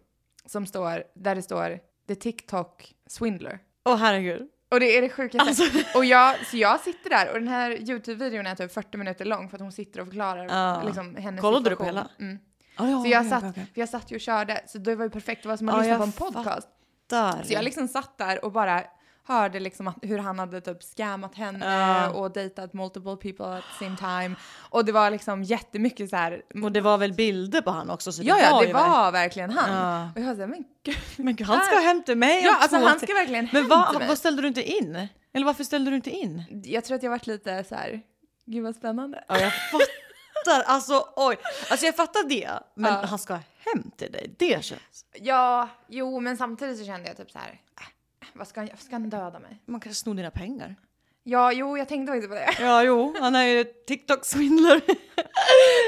som 0.47 0.67
står, 0.67 1.05
där 1.15 1.35
det 1.35 1.43
står 1.43 1.79
The 2.09 2.15
TikTok 2.15 2.95
Swindler. 3.07 3.59
Åh 3.85 3.97
herregud. 3.97 4.49
Och 4.71 4.81
det 4.81 4.99
är 4.99 5.03
det 5.03 5.09
sjukaste. 5.09 5.49
Alltså. 5.49 5.65
Och 5.99 6.05
jag, 6.05 6.47
så 6.47 6.57
jag 6.57 6.81
sitter 6.81 7.11
där 7.11 7.29
och 7.33 7.39
den 7.39 7.49
här 7.49 7.71
YouTube-videon 7.71 8.47
är 8.47 8.55
typ 8.55 8.73
40 8.73 8.99
minuter 8.99 9.25
lång 9.25 9.49
för 9.49 9.57
att 9.57 9.61
hon 9.63 9.73
sitter 9.73 10.01
och 10.01 10.07
förklarar 10.07 10.45
Ja. 10.45 10.83
liksom, 10.83 11.17
hennes 11.17 11.41
Kollade 11.41 11.71
du 11.71 11.77
på 11.77 11.85
situation. 11.85 12.09
hela? 12.19 12.31
Mm. 12.31 12.39
Oh, 12.79 12.91
ja, 12.91 13.03
Så 13.03 13.09
jag 13.09 13.21
okej, 13.21 13.31
satt, 13.31 13.45
okej. 13.51 13.67
för 13.75 13.81
jag 13.81 13.89
satt 13.89 14.11
ju 14.13 14.15
och 14.15 14.21
körde, 14.21 14.61
så 14.67 14.79
det 14.79 14.95
var 14.97 15.05
ju 15.05 15.11
perfekt. 15.11 15.43
Det 15.43 15.49
var 15.49 15.57
som 15.57 15.69
att 15.69 15.75
Ja, 15.75 15.81
lyssna 15.81 15.97
på 15.99 16.03
en 16.05 16.13
podcast. 16.13 16.69
Där. 17.08 17.43
Så 17.44 17.52
jag 17.52 17.64
liksom 17.64 17.88
satt 17.88 18.19
där 18.19 18.44
och 18.44 18.52
bara 18.52 18.82
hörde 19.25 19.60
liksom 19.60 19.88
att, 19.88 19.96
hur 20.02 20.19
han 20.19 20.38
hade 20.38 20.60
typ 20.60 20.82
scammat 20.82 21.34
henne 21.34 21.66
Ja. 21.66 22.10
och 22.10 22.31
dejtat 22.32 22.72
multiple 22.75 23.16
people 23.16 23.46
at 23.46 23.64
the 23.78 23.84
same 23.84 23.96
time. 23.96 24.37
Och 24.70 24.84
det 24.84 24.93
var 24.93 25.10
liksom 25.10 25.43
jättemycket 25.43 26.10
så 26.10 26.16
här. 26.16 26.43
Och 26.62 26.72
det 26.72 26.81
var 26.81 26.99
väl 26.99 27.12
bilder 27.12 27.60
på 27.60 27.70
han 27.70 27.90
också? 27.90 28.12
Så 28.12 28.22
Ja, 28.22 28.38
ja, 28.38 28.60
det 28.60 28.66
ju 28.66 28.72
var 28.72 29.12
verkligen 29.12 29.50
han. 29.50 29.72
Ja. 29.72 30.10
Och 30.14 30.20
jag 30.20 30.26
var 30.26 30.34
såhär, 30.34 30.46
men 30.49 30.64
gud. 30.84 30.96
Men 31.16 31.37
gud, 31.37 31.46
han 31.46 31.66
ska 31.66 31.76
hem 31.78 32.02
till 32.02 32.16
mig 32.19 32.44
Ja, 32.44 32.56
alltså 32.60 32.76
han 32.78 32.99
ska 33.00 33.14
verkligen 33.14 33.49
Men 33.52 33.69
vad, 33.69 34.06
vad 34.08 34.19
ställde 34.19 34.43
du 34.43 34.49
inte 34.49 34.62
in? 34.70 35.08
Eller 35.34 35.46
varför 35.46 35.64
ställde 35.64 35.90
du 35.90 35.96
inte 35.96 36.10
in? 36.10 36.62
Jag 36.64 36.84
tror 36.84 36.96
att 36.96 37.02
jag 37.02 37.10
varit 37.10 37.26
lite 37.26 37.64
så 37.64 37.75
här, 37.75 38.00
gud 38.46 38.64
vad 38.64 38.75
spännande. 38.76 39.25
Ja, 39.28 39.38
jag 39.40 39.52
fattar. 39.52 40.62
Alltså 40.72 41.05
oj. 41.16 41.37
Alltså 41.70 41.87
jag 41.87 41.96
fattar 41.96 42.28
det. 42.28 42.50
Men 42.75 42.93
Ja. 42.93 43.06
han 43.06 43.19
ska 43.19 43.38
hem 43.75 43.91
till 43.97 44.12
dig. 44.12 44.35
Det 44.38 44.65
känns... 44.65 45.05
Ja, 45.20 45.69
jo, 45.88 46.20
men 46.20 46.37
samtidigt 46.37 46.79
så 46.79 46.85
kände 46.85 47.09
jag 47.09 47.17
typ 47.17 47.31
så 47.31 47.38
här, 47.38 47.49
äh, 47.81 47.87
vad 48.34 48.48
ska 48.48 48.60
han, 48.60 48.69
ska 48.79 48.94
han 48.94 49.10
döda 49.10 49.39
mig? 49.39 49.63
Man 49.67 49.81
kan 49.81 49.94
sno 49.94 50.15
dina 50.15 50.31
pengar. 50.31 50.75
Ja, 51.22 51.53
jo, 51.53 51.79
jag 51.79 51.89
tänkte 51.89 52.13
faktiskt 52.13 52.29
på 52.29 52.34
det. 52.34 52.51
Ja, 52.60 52.82
jo. 52.82 53.15
Han 53.20 53.34
är 53.37 53.44
ju 53.44 53.65
TikTok-svindlare. 53.65 54.81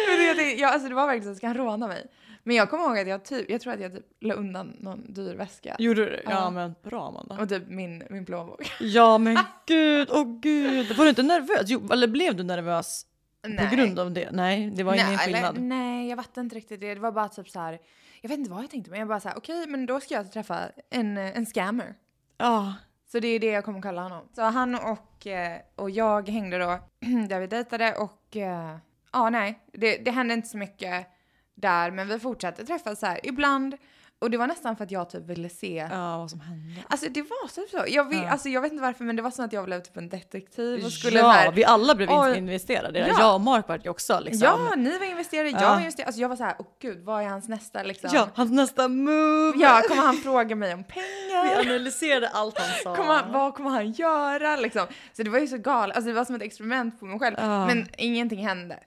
Men 0.08 0.18
det, 0.18 0.24
jag 0.26 0.36
tänkte, 0.36 0.60
ja, 0.62 0.68
alltså 0.72 0.88
det 0.88 0.94
var 0.94 1.06
verkligen 1.06 1.34
så, 1.34 1.38
ska 1.38 1.46
han 1.46 1.56
råna 1.56 1.86
mig? 1.86 2.06
Men 2.42 2.56
jag 2.56 2.70
kommer 2.70 2.84
ihåg 2.84 2.98
att 2.98 3.08
jag 3.08 3.24
typ, 3.24 3.50
jag 3.50 3.60
tror 3.60 3.72
att 3.72 3.80
jag 3.80 3.92
typ 3.94 4.06
la 4.20 4.34
undan 4.34 4.76
någon 4.80 5.12
dyr 5.12 5.34
väska. 5.34 5.76
Gjorde 5.78 6.04
du 6.04 6.10
det? 6.10 6.20
Ja, 6.24 6.30
Ja. 6.30 6.50
men 6.50 6.74
bra 6.82 7.08
Amanda. 7.08 7.38
Och 7.42 7.48
typ 7.48 7.62
min, 7.68 8.02
min 8.10 8.26
plånbok. 8.26 8.72
Ja 8.80 9.18
men 9.18 9.38
gud, 9.66 10.08
åh 10.12 10.40
gud. 10.40 10.96
Var 10.96 11.04
du 11.04 11.08
inte 11.10 11.22
nervös? 11.22 11.62
Jo, 11.66 11.88
eller 11.92 12.06
blev 12.06 12.36
du 12.36 12.42
nervös 12.42 13.06
på 13.42 13.76
grund 13.76 13.98
av 13.98 14.12
det? 14.12 14.30
Nej, 14.30 14.70
det 14.70 14.82
var 14.82 14.94
ingen 14.94 15.06
nej, 15.06 15.18
skillnad. 15.18 15.56
Eller, 15.56 15.66
nej, 15.66 16.08
jag 16.08 16.18
fattade 16.18 16.40
inte 16.40 16.56
riktigt 16.56 16.80
det. 16.80 16.94
Det 16.94 17.00
var 17.00 17.12
bara 17.12 17.28
typ 17.28 17.48
så 17.48 17.60
här, 17.60 17.78
jag 18.20 18.28
vet 18.28 18.38
inte 18.38 18.50
vad 18.50 18.62
jag 18.62 18.70
tänkte, 18.70 18.90
men 18.90 18.98
jag 18.98 19.08
bara 19.08 19.20
så 19.20 19.28
här, 19.28 19.36
okej, 19.36 19.66
men 19.66 19.86
då 19.86 20.00
ska 20.00 20.14
jag 20.14 20.32
träffa 20.32 20.60
en, 20.90 21.16
en 21.18 21.46
scammer. 21.46 21.94
Ja, 22.38 22.74
Så 23.12 23.20
det 23.20 23.28
är 23.28 23.40
det 23.40 23.46
jag 23.46 23.64
kommer 23.64 23.82
kalla 23.82 24.02
honom. 24.02 24.28
Så 24.32 24.42
han 24.42 24.74
och, 24.74 25.26
eh, 25.26 25.60
och 25.74 25.90
jag 25.90 26.28
hängde 26.28 26.58
då 26.58 26.78
där 27.28 27.40
vi 27.40 27.46
dejtade 27.46 27.94
och 27.94 28.36
eh, 28.36 28.76
ja, 29.12 29.30
nej, 29.30 29.58
det, 29.72 29.96
det 29.96 30.10
hände 30.10 30.34
inte 30.34 30.48
så 30.48 30.56
mycket 30.56 31.06
där, 31.54 31.90
men 31.90 32.08
vi 32.08 32.18
fortsatte 32.18 32.66
träffas 32.66 33.00
så 33.00 33.06
här 33.06 33.20
ibland. 33.22 33.76
Och 34.20 34.30
det 34.30 34.36
var 34.36 34.46
nästan 34.46 34.76
för 34.76 34.84
att 34.84 34.90
jag 34.90 35.10
typ 35.10 35.26
ville 35.26 35.48
se 35.48 35.88
ja 35.90 36.18
vad 36.18 36.30
som 36.30 36.40
hände. 36.40 36.80
Alltså 36.88 37.06
det 37.10 37.22
var 37.22 37.48
typ 37.48 37.70
så. 37.70 37.84
Jag, 37.88 38.04
vill, 38.08 38.18
Ja. 38.18 38.30
alltså, 38.30 38.48
jag 38.48 38.60
vet 38.60 38.72
inte 38.72 38.82
varför 38.82 39.04
men 39.04 39.16
det 39.16 39.22
var 39.22 39.30
som 39.30 39.44
att 39.44 39.52
jag 39.52 39.64
blev 39.64 39.80
typ 39.80 39.96
en 39.96 40.08
detektiv 40.08 40.84
och 40.84 40.92
skulle 40.92 41.18
ja, 41.18 41.28
här, 41.28 41.52
vi 41.52 41.64
alla 41.64 41.94
blev 41.94 42.08
Oj. 42.12 42.38
investerade. 42.38 42.98
Ja. 42.98 43.06
Jag 43.18 43.34
och 43.34 43.40
Mark 43.40 43.68
vart 43.68 43.86
ju 43.86 43.90
också 43.90 44.20
liksom. 44.20 44.42
Ja, 44.44 44.74
ni 44.76 44.98
var 44.98 45.06
investerade, 45.06 45.48
jag 45.50 45.62
Ja. 45.62 45.68
var 45.70 45.80
investerad. 45.80 46.06
Alltså 46.06 46.20
jag 46.20 46.28
var 46.28 46.36
så 46.36 46.44
här, 46.44 46.54
åh 46.58 46.66
gud, 46.82 47.04
vad 47.04 47.22
är 47.22 47.28
hans 47.28 47.48
nästa 47.48 47.82
liksom? 47.82 48.10
ja, 48.12 48.28
hans 48.34 48.50
nästa 48.50 48.88
move. 48.88 49.52
Ja, 49.58 49.82
kommer 49.88 50.02
han 50.02 50.16
fråga 50.16 50.56
mig 50.56 50.74
om 50.74 50.82
Vi 50.82 50.84
pengar? 50.84 51.60
analyserade 51.60 52.28
allt 52.28 52.58
han 52.58 52.68
sa. 52.84 52.96
Kommer 52.96 53.14
han, 53.14 53.32
vad 53.32 53.54
kommer 53.54 53.70
han 53.70 53.92
göra 53.92 54.56
liksom? 54.56 54.86
Så 55.12 55.22
det 55.22 55.30
var 55.30 55.38
ju 55.38 55.46
så 55.46 55.58
galet, 55.58 55.96
alltså 55.96 56.08
det 56.08 56.14
var 56.14 56.24
som 56.24 56.34
ett 56.34 56.42
experiment 56.42 57.00
på 57.00 57.06
mig 57.06 57.18
själv. 57.18 57.36
Ja. 57.38 57.66
Men 57.66 57.88
ingenting 57.98 58.46
hände. 58.46 58.78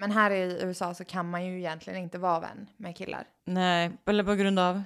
Men 0.00 0.10
här 0.12 0.30
i 0.30 0.58
USA 0.62 0.94
så 0.94 1.04
kan 1.04 1.30
man 1.30 1.44
ju 1.46 1.58
egentligen 1.58 2.02
inte 2.02 2.18
vara 2.18 2.40
vän 2.40 2.66
med 2.76 2.96
killar. 2.96 3.24
Nej, 3.44 3.90
eller 4.06 4.24
på 4.24 4.34
grund 4.34 4.58
av? 4.58 4.82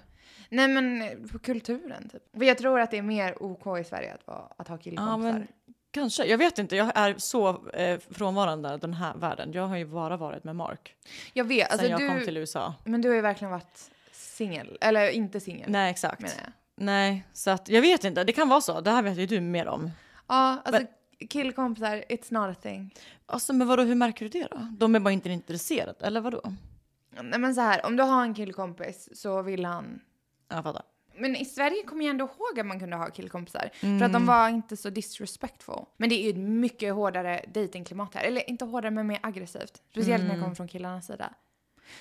Nej 0.48 0.68
men 0.68 1.02
på 1.32 1.38
kulturen 1.38 2.08
typ. 2.08 2.22
För 2.36 2.44
jag 2.44 2.58
tror 2.58 2.80
att 2.80 2.90
det 2.90 2.98
är 2.98 3.02
mer 3.02 3.42
OK 3.42 3.78
i 3.80 3.84
Sverige 3.84 4.14
att, 4.14 4.26
vara, 4.26 4.42
att 4.56 4.68
ha 4.68 4.74
Ja, 4.74 4.78
killkompisar. 4.82 5.32
men 5.32 5.46
kanske. 5.90 6.24
Jag 6.24 6.38
vet 6.38 6.58
inte. 6.58 6.76
Jag 6.76 6.92
är 6.94 7.14
så 7.18 7.68
eh, 7.70 7.98
frånvarande 8.10 8.76
den 8.76 8.94
här 8.94 9.14
världen. 9.14 9.52
Jag 9.52 9.66
har 9.66 9.76
ju 9.76 9.84
bara 9.84 10.16
varit 10.16 10.44
med 10.44 10.56
Mark 10.56 10.94
jag 11.32 11.44
vet, 11.44 11.66
sen 11.66 11.72
alltså 11.72 11.86
jag 11.88 12.00
du, 12.00 12.08
kom 12.08 12.20
till 12.24 12.36
USA. 12.36 12.74
men 12.84 13.02
du 13.02 13.08
har 13.08 13.16
ju 13.16 13.20
verkligen 13.22 13.50
varit 13.50 13.90
singel. 14.12 14.78
Eller 14.80 15.10
inte 15.10 15.40
singel. 15.40 15.70
Nej, 15.70 15.90
exakt. 15.90 16.36
Nej, 16.76 17.24
så 17.32 17.50
att 17.50 17.68
jag 17.68 17.82
vet 17.82 18.04
inte. 18.04 18.24
Det 18.24 18.32
kan 18.32 18.48
vara 18.48 18.60
så. 18.60 18.80
Det 18.80 18.90
här 18.90 19.02
vet 19.02 19.18
ju 19.18 19.26
du 19.26 19.40
mer 19.40 19.68
om. 19.68 19.90
Ja, 20.28 20.58
alltså 20.64 20.82
killkompisar, 21.30 22.04
it's 22.08 22.32
not 22.34 22.56
a 22.56 22.60
thing. 22.62 22.94
Alltså, 23.26 23.52
men 23.52 23.68
vadå, 23.68 23.82
hur 23.82 23.94
märker 23.94 24.28
du 24.28 24.40
det 24.40 24.48
då? 24.50 24.68
De 24.78 24.94
är 24.94 25.00
bara 25.00 25.12
inte 25.12 25.30
intresserade, 25.30 26.06
eller 26.06 26.20
vadå? 26.20 26.42
Nej 27.22 27.38
men 27.38 27.54
så 27.54 27.60
här, 27.60 27.86
om 27.86 27.96
du 27.96 28.02
har 28.02 28.22
en 28.22 28.34
killkompis 28.34 29.08
så 29.20 29.42
vill 29.42 29.64
han... 29.64 30.00
Jag 30.48 30.62
fattar. 30.64 30.82
Men 31.16 31.36
i 31.36 31.44
Sverige 31.44 31.82
kommer 31.82 32.04
jag 32.04 32.10
ändå 32.10 32.24
ihåg 32.24 32.60
att 32.60 32.66
man 32.66 32.80
kunde 32.80 32.96
ha 32.96 33.10
killkompisar. 33.10 33.60
För 33.60 33.86
att 33.86 34.00
Mm. 34.00 34.12
de 34.12 34.26
var 34.26 34.48
inte 34.48 34.76
så 34.76 34.90
disrespectful. 34.90 35.84
Men 35.96 36.08
det 36.08 36.14
är 36.14 36.22
ju 36.24 36.30
ett 36.30 36.48
mycket 36.48 36.94
hårdare 36.94 37.44
datingklimat 37.54 38.14
här. 38.14 38.24
Eller 38.24 38.50
inte 38.50 38.64
hårdare 38.64 38.90
men 38.90 39.06
mer 39.06 39.18
aggressivt. 39.22 39.82
Speciellt 39.90 40.20
Mm. 40.20 40.28
när 40.28 40.34
det 40.34 40.40
kommer 40.42 40.54
från 40.54 40.68
killarnas 40.68 41.06
sida. 41.06 41.34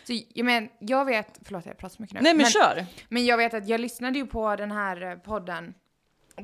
Så 0.03 0.13
jag, 0.34 0.46
men, 0.46 0.70
jag 0.79 1.05
vet, 1.05 1.39
förlåt 1.43 1.65
jag 1.65 1.77
pratar 1.77 1.96
så 1.96 2.01
mycket 2.01 2.15
nu. 2.15 2.22
Nej, 2.22 2.34
men, 2.34 2.46
kör! 2.46 2.86
Men 3.10 3.25
jag 3.25 3.38
vet 3.38 3.53
att 3.53 3.67
jag 3.67 3.79
lyssnade 3.82 4.20
ju 4.20 4.25
på 4.27 4.55
den 4.55 4.72
här 4.72 5.15
podden 5.15 5.74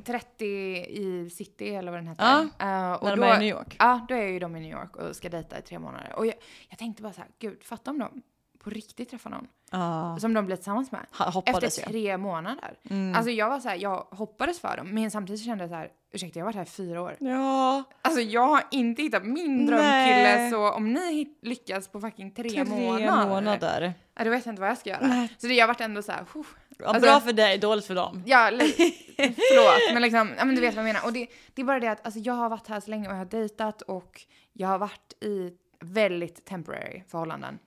30 0.04 0.44
i 0.46 1.30
city 1.30 1.68
eller 1.68 1.92
vad 1.92 2.00
den 2.00 2.06
heter. 2.08 2.24
Ja, 2.24 2.40
Eh, 2.40 2.92
och 2.92 3.04
när 3.08 3.16
de 3.16 3.20
då, 3.20 3.26
är 3.26 3.36
i 3.36 3.38
New 3.38 3.48
York. 3.48 3.76
Ja, 3.78 4.06
då 4.08 4.14
är 4.14 4.26
ju 4.26 4.38
de 4.38 4.56
i 4.56 4.60
New 4.60 4.70
York 4.70 4.96
och 4.96 5.16
ska 5.16 5.28
dejta 5.28 5.58
i 5.58 5.62
tre 5.62 5.78
månader. 5.78 6.12
Och 6.16 6.26
jag, 6.26 6.34
jag 6.68 6.78
tänkte 6.78 7.02
bara 7.02 7.12
så 7.12 7.20
här, 7.20 7.30
gud, 7.38 7.64
fatta 7.64 7.90
om 7.90 7.98
de 7.98 8.22
på 8.64 8.70
riktigt 8.70 9.10
träffar 9.10 9.30
någon 9.30 9.46
Ja, 9.70 10.16
som 10.20 10.34
de 10.34 10.46
blir 10.46 10.56
tillsammans 10.56 10.92
med. 10.92 11.06
ha- 11.18 11.42
Efter 11.46 11.62
jag. 11.62 11.72
tre 11.72 12.16
månader. 12.16 12.74
Mm. 12.90 13.14
Alltså 13.14 13.30
jag 13.30 13.50
var 13.50 13.60
så 13.60 13.68
här, 13.68 13.76
jag 13.76 14.06
hoppades 14.10 14.60
för 14.60 14.76
dem, 14.76 14.94
men 14.94 15.10
samtidigt 15.10 15.44
kände 15.44 15.64
jag 15.64 15.70
så 15.70 15.74
här, 15.76 15.90
ursäkta 16.12 16.38
jag 16.38 16.46
har 16.46 16.48
varit 16.52 16.56
här 16.56 16.62
i 16.62 16.66
fyra 16.66 17.02
år. 17.02 17.16
Ja, 17.20 17.82
Alltså 18.02 18.20
jag 18.20 18.46
har 18.46 18.62
inte 18.70 19.02
hittat 19.02 19.24
min 19.24 19.66
drömkille, 19.66 20.36
Nej. 20.36 20.50
så 20.50 20.70
om 20.72 20.92
ni 20.92 21.34
lyckas 21.42 21.88
på 21.88 22.00
fucking 22.00 22.30
tre, 22.30 22.50
tre 22.50 22.64
månader, 22.64 23.28
månader. 23.28 23.92
Ja, 24.14 24.24
då 24.24 24.30
vet 24.30 24.46
jag 24.46 24.52
inte 24.52 24.60
vad 24.60 24.70
jag 24.70 24.78
ska 24.78 24.90
göra. 24.90 25.06
Nej. 25.06 25.34
Så 25.38 25.46
det, 25.46 25.54
jag 25.54 25.62
har 25.62 25.68
varit 25.68 25.80
ändå 25.80 26.02
så 26.02 26.12
här. 26.12 26.24
Ja, 26.34 26.86
Alltså- 26.86 27.00
bra 27.02 27.20
för 27.20 27.32
dig, 27.32 27.58
dåligt 27.58 27.84
för 27.86 27.94
dem. 27.94 28.22
Ja, 28.26 28.50
förlåt, 29.16 29.92
men 29.92 30.02
liksom, 30.02 30.30
ja 30.38 30.44
men 30.44 30.54
du 30.54 30.60
vet 30.60 30.74
vad 30.74 30.84
jag 30.84 30.92
menar. 30.94 31.06
Och 31.06 31.12
det, 31.12 31.26
det 31.54 31.62
är 31.62 31.66
bara 31.66 31.80
det 31.80 31.88
att 31.88 32.04
alltså, 32.04 32.20
jag 32.20 32.34
har 32.34 32.48
varit 32.48 32.66
här 32.68 32.80
så 32.80 32.90
länge 32.90 33.08
och 33.08 33.14
jag 33.14 33.18
har 33.18 33.24
dejtat 33.24 33.82
och 33.82 34.20
jag 34.52 34.68
har 34.68 34.78
varit 34.78 35.12
i 35.24 35.52
väldigt 35.80 36.44
temporary 36.44 37.02
förhållanden. 37.08 37.58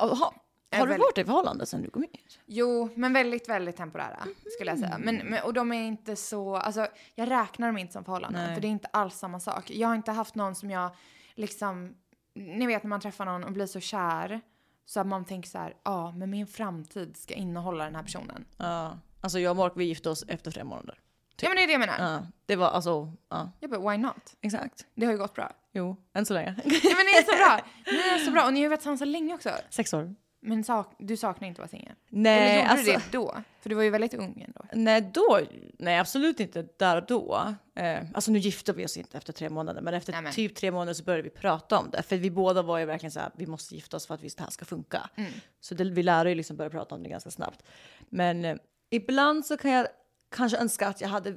Jaha, 0.00 0.32
Är 0.70 0.78
Har 0.78 0.86
du 0.86 0.92
väl- 0.92 1.00
varit 1.00 1.18
i 1.18 1.24
förhållande 1.24 1.66
sen 1.66 1.82
du 1.82 1.90
kom 1.90 2.02
hit? 2.02 2.38
Jo, 2.46 2.90
men 2.94 3.12
väldigt, 3.12 3.48
väldigt 3.48 3.76
temporära 3.76 4.26
skulle 4.54 4.70
jag 4.70 4.78
säga. 4.78 4.98
Men, 4.98 5.16
men, 5.16 5.44
och 5.44 5.52
de 5.52 5.72
är 5.72 5.82
inte 5.82 6.16
så, 6.16 6.56
alltså 6.56 6.86
jag 7.14 7.30
räknar 7.30 7.66
dem 7.66 7.78
inte 7.78 7.92
som 7.92 8.04
förhållanden 8.04 8.44
Nej. 8.44 8.54
för 8.54 8.62
det 8.62 8.68
är 8.68 8.70
inte 8.70 8.88
alls 8.92 9.18
samma 9.18 9.40
sak. 9.40 9.70
Jag 9.70 9.88
har 9.88 9.94
inte 9.94 10.12
haft 10.12 10.34
någon 10.34 10.54
som 10.54 10.70
jag 10.70 10.90
liksom, 11.34 11.94
ni 12.34 12.66
vet 12.66 12.82
när 12.82 12.88
man 12.88 13.00
träffar 13.00 13.24
någon 13.24 13.44
och 13.44 13.52
blir 13.52 13.66
så 13.66 13.80
kär 13.80 14.40
så 14.84 15.00
att 15.00 15.06
man 15.06 15.24
tänker 15.24 15.48
så 15.48 15.58
här, 15.58 15.76
ja 15.82 16.12
men 16.12 16.30
min 16.30 16.46
framtid 16.46 17.16
ska 17.16 17.34
innehålla 17.34 17.84
den 17.84 17.94
här 17.94 18.02
personen. 18.02 18.44
Ja. 18.56 18.98
Alltså 19.20 19.38
jag 19.38 19.50
och 19.50 19.56
Mark 19.56 19.72
vi 19.76 19.84
gifte 19.84 20.10
oss 20.10 20.24
efter 20.28 20.50
tre 20.50 20.64
månader. 20.64 21.00
Ja 21.40 21.48
men 21.48 21.56
det 21.56 21.62
är 21.62 21.66
det 21.66 21.72
jag 21.72 21.80
menar. 21.80 22.12
Ja. 22.12 22.26
Det 22.46 22.56
var 22.56 22.66
alltså, 22.68 23.12
ja. 23.28 23.52
Jag 23.60 23.70
bara, 23.70 23.90
why 23.90 23.98
not? 23.98 24.36
Exakt. 24.40 24.86
Det 24.94 25.06
har 25.06 25.12
ju 25.12 25.18
gått 25.18 25.34
bra. 25.34 25.52
Jo, 25.78 25.96
än 26.14 26.26
så 26.26 26.34
länge. 26.34 26.54
Ja 26.64 26.64
men 26.64 27.06
ni 27.06 27.12
är 27.18 27.22
så 27.22 27.36
bra! 27.36 27.60
Ni 27.92 27.98
är 27.98 28.18
så 28.18 28.30
bra 28.30 28.46
och 28.46 28.52
ni 28.52 28.62
har 28.62 28.68
varit 28.68 28.80
tillsammans 28.80 29.00
så 29.00 29.04
länge 29.04 29.34
också. 29.34 29.50
Sex 29.70 29.94
år. 29.94 30.14
Men 30.40 30.64
sak, 30.64 30.94
du 30.98 31.16
saknar 31.16 31.48
inte 31.48 31.62
att 31.62 31.72
vara 31.72 31.80
singel? 31.80 31.92
Eller 32.12 32.22
Nej, 32.22 32.58
gjorde 32.58 32.68
alltså. 32.68 32.86
du 32.86 32.92
det 32.92 33.02
då? 33.10 33.36
För 33.60 33.68
du 33.68 33.74
var 33.74 33.82
ju 33.82 33.90
väldigt 33.90 34.14
ung 34.14 34.44
ändå. 34.46 34.64
Nej, 34.72 35.10
då, 35.14 35.40
nej, 35.78 35.98
absolut 35.98 36.40
inte 36.40 36.66
där 36.78 36.96
och 36.96 37.06
då. 37.06 37.54
Eh, 37.74 38.00
alltså 38.14 38.30
nu 38.30 38.38
gifte 38.38 38.72
vi 38.72 38.84
oss 38.84 38.96
inte 38.96 39.18
efter 39.18 39.32
tre 39.32 39.48
månader, 39.50 39.80
men 39.80 39.94
efter 39.94 40.12
Nej, 40.12 40.22
men. 40.22 40.32
typ 40.32 40.54
tre 40.54 40.70
månader 40.70 40.94
så 40.94 41.04
började 41.04 41.22
vi 41.22 41.30
prata 41.30 41.78
om 41.78 41.90
det. 41.90 42.02
För 42.02 42.16
vi 42.16 42.30
båda 42.30 42.62
var 42.62 42.78
ju 42.78 42.84
verkligen 42.84 43.10
så 43.10 43.20
här, 43.20 43.30
vi 43.36 43.46
måste 43.46 43.74
gifta 43.74 43.96
oss 43.96 44.06
för 44.06 44.14
att 44.14 44.20
det 44.20 44.40
här 44.40 44.50
ska 44.50 44.64
funka. 44.64 45.10
Mm. 45.16 45.32
Så 45.60 45.74
det, 45.74 45.84
vi 45.84 46.02
lärde 46.02 46.28
ju 46.28 46.34
liksom 46.34 46.56
börja 46.56 46.70
prata 46.70 46.94
om 46.94 47.02
det 47.02 47.08
ganska 47.08 47.30
snabbt. 47.30 47.62
Men 48.08 48.44
eh, 48.44 48.56
ibland 48.90 49.46
så 49.46 49.56
kan 49.56 49.70
jag 49.70 49.86
kanske 50.30 50.58
önska 50.58 50.88
att 50.88 51.00
jag 51.00 51.08
hade, 51.08 51.36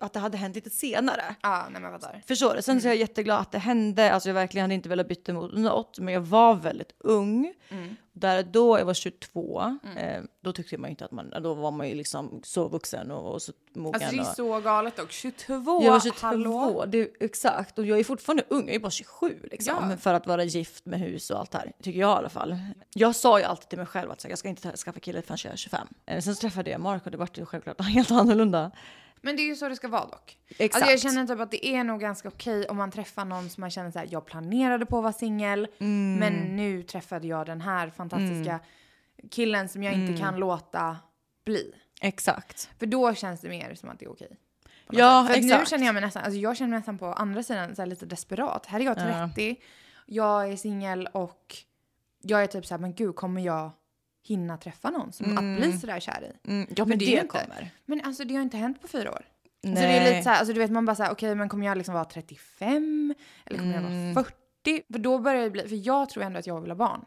att 0.00 0.12
det 0.12 0.20
hade 0.20 0.36
hänt 0.36 0.54
lite 0.54 0.70
senare. 0.70 1.34
Ja, 1.42 1.68
nej 1.70 1.82
men 1.82 1.92
vadå? 1.92 2.08
Förstår 2.26 2.54
du? 2.54 2.62
Sen 2.62 2.80
så 2.80 2.88
är 2.88 2.90
jag 2.90 2.98
jätteglad 2.98 3.40
att 3.40 3.52
det 3.52 3.58
hände. 3.58 4.12
Alltså 4.12 4.28
jag 4.28 4.34
verkligen 4.34 4.64
hade 4.64 4.74
inte 4.74 4.88
velat 4.88 5.08
byta 5.08 5.32
mot 5.32 5.52
något, 5.52 5.98
men 5.98 6.14
jag 6.14 6.20
var 6.20 6.54
väldigt 6.54 6.92
ung. 6.98 7.54
Mm. 7.68 7.96
Där 8.12 8.42
då 8.42 8.78
jag 8.78 8.84
var 8.84 8.94
22, 8.94 9.78
eh, 9.96 10.22
då 10.40 10.52
tyckte 10.52 10.78
man 10.78 10.88
ju 10.88 10.90
inte 10.90 11.04
att 11.04 11.10
man, 11.10 11.30
då 11.42 11.54
var 11.54 11.70
man 11.70 11.88
ju 11.88 11.94
liksom 11.94 12.40
så 12.44 12.68
vuxen 12.68 13.10
och, 13.10 13.32
och 13.32 13.42
så 13.42 13.52
mogen. 13.74 14.02
Alltså 14.02 14.16
det 14.16 14.22
är 14.22 14.28
och, 14.28 14.36
så 14.36 14.60
galet 14.60 14.96
dock. 14.96 15.10
22, 15.10 15.82
jag 15.84 15.92
var 15.92 16.00
22, 16.00 16.26
hallå? 16.26 16.84
det, 16.88 17.10
exakt. 17.20 17.78
Och 17.78 17.86
jag 17.86 17.98
är 17.98 18.04
fortfarande 18.04 18.44
ung, 18.48 18.66
jag 18.66 18.74
är 18.74 18.80
bara 18.80 18.90
27 18.90 19.38
liksom. 19.50 19.90
Ja. 19.90 19.96
För 19.96 20.14
att 20.14 20.26
vara 20.26 20.44
gift 20.44 20.86
med 20.86 21.00
hus 21.00 21.30
och 21.30 21.38
allt 21.38 21.50
det 21.50 21.58
här, 21.58 21.72
tycker 21.82 22.00
jag 22.00 22.10
i 22.10 22.18
alla 22.18 22.28
fall. 22.28 22.56
Jag 22.94 23.16
sa 23.16 23.38
ju 23.38 23.44
alltid 23.44 23.68
till 23.68 23.78
mig 23.78 23.86
själv 23.86 24.10
att 24.10 24.20
så, 24.20 24.28
jag 24.28 24.38
ska 24.38 24.48
inte 24.48 24.76
skaffa 24.76 25.00
kille 25.00 25.22
förrän 25.22 25.38
jag 25.44 25.52
är 25.52 25.56
25. 25.56 25.88
Eh, 26.06 26.20
sen 26.20 26.34
så 26.34 26.40
träffade 26.40 26.70
jag 26.70 26.80
Mark 26.80 27.04
och 27.04 27.10
det 27.10 27.18
vart 27.18 27.38
ju 27.38 27.46
självklart 27.46 27.80
helt 27.84 28.10
annorlunda. 28.10 28.70
Men 29.20 29.36
det 29.36 29.42
är 29.42 29.46
ju 29.46 29.56
så 29.56 29.68
det 29.68 29.76
ska 29.76 29.88
vara 29.88 30.06
dock. 30.06 30.38
Exakt. 30.48 30.74
Alltså 30.74 30.90
jag 30.90 31.00
känner 31.00 31.26
typ 31.26 31.40
att 31.40 31.50
det 31.50 31.66
är 31.66 31.84
nog 31.84 32.00
ganska 32.00 32.28
okej 32.28 32.66
om 32.68 32.76
man 32.76 32.90
träffar 32.90 33.24
någon 33.24 33.50
som 33.50 33.60
man 33.60 33.70
känner 33.70 33.90
så 33.90 33.98
här, 33.98 34.08
jag 34.10 34.26
planerade 34.26 34.86
på 34.86 34.96
att 34.96 35.02
vara 35.02 35.12
singel, 35.12 35.68
Mm. 35.78 36.14
men 36.18 36.56
nu 36.56 36.82
träffade 36.82 37.26
jag 37.26 37.46
den 37.46 37.60
här 37.60 37.90
fantastiska 37.90 38.60
killen 39.30 39.68
som 39.68 39.82
jag 39.82 39.94
Mm. 39.94 40.06
inte 40.06 40.22
kan 40.22 40.36
låta 40.36 40.96
bli. 41.44 41.72
Exakt. 42.00 42.70
För 42.78 42.86
då 42.86 43.14
känns 43.14 43.40
det 43.40 43.48
mer 43.48 43.74
som 43.74 43.88
att 43.88 43.98
det 43.98 44.04
är 44.04 44.10
okej. 44.12 44.36
Ja, 44.90 45.24
sätt. 45.26 45.32
För 45.32 45.40
att 45.40 45.46
nu 45.46 45.52
exakt. 45.54 45.70
känner 45.70 45.86
jag 45.86 45.92
mig 45.92 46.02
nästan, 46.02 46.22
alltså 46.24 46.38
jag 46.40 46.56
känner 46.56 46.68
mig 46.70 46.78
nästan 46.78 46.98
på 46.98 47.06
andra 47.06 47.42
sidan 47.42 47.76
så 47.76 47.82
här 47.82 47.86
lite 47.86 48.06
desperat. 48.06 48.66
Här 48.66 48.80
är 48.80 48.84
jag 48.84 48.96
30, 48.96 49.56
jag 50.06 50.52
är 50.52 50.56
singel 50.56 51.06
och 51.12 51.56
jag 52.22 52.42
är 52.42 52.46
typ 52.46 52.66
så 52.66 52.74
här, 52.74 52.80
men 52.80 52.94
gud 52.94 53.16
kommer 53.16 53.40
jag 53.42 53.70
hinna 54.22 54.56
träffa 54.56 54.90
någon 54.90 55.12
som 55.12 55.38
att 55.38 55.60
bli 55.60 55.78
sådär 55.78 56.00
kär 56.00 56.32
i? 56.44 56.48
Mm, 56.50 56.66
ja, 56.76 56.84
men, 56.84 56.88
Men 56.88 56.98
det, 56.98 57.04
det 57.04 57.10
inte- 57.12 57.26
kommer. 57.26 57.70
Men 57.86 58.00
alltså 58.04 58.24
det 58.24 58.34
har 58.34 58.42
inte 58.42 58.56
hänt 58.56 58.82
på 58.82 58.88
fyra 58.88 59.10
år. 59.10 59.22
Nej. 59.62 59.76
Så 59.76 59.82
det 59.82 59.88
är 59.88 60.10
lite 60.10 60.22
så 60.22 60.30
här, 60.30 60.38
alltså 60.38 60.54
du 60.54 60.60
vet 60.60 60.70
man 60.70 60.86
bara 60.86 60.96
så 60.96 61.02
här, 61.02 61.12
okej 61.12 61.34
men 61.34 61.48
kommer 61.48 61.66
jag 61.66 61.78
liksom 61.78 61.94
vara 61.94 62.04
35? 62.04 63.14
Eller 63.46 63.58
kommer 63.58 63.72
jag 63.74 63.82
Mm. 63.84 64.14
vara 64.14 64.24
40? 64.24 64.82
För 64.92 64.98
då 64.98 65.18
börjar 65.18 65.42
det 65.44 65.50
bli, 65.50 65.68
för 65.68 65.86
jag 65.86 66.08
tror 66.10 66.22
ändå 66.24 66.38
att 66.38 66.46
jag 66.46 66.60
vill 66.60 66.70
ha 66.70 66.76
barn 66.76 67.04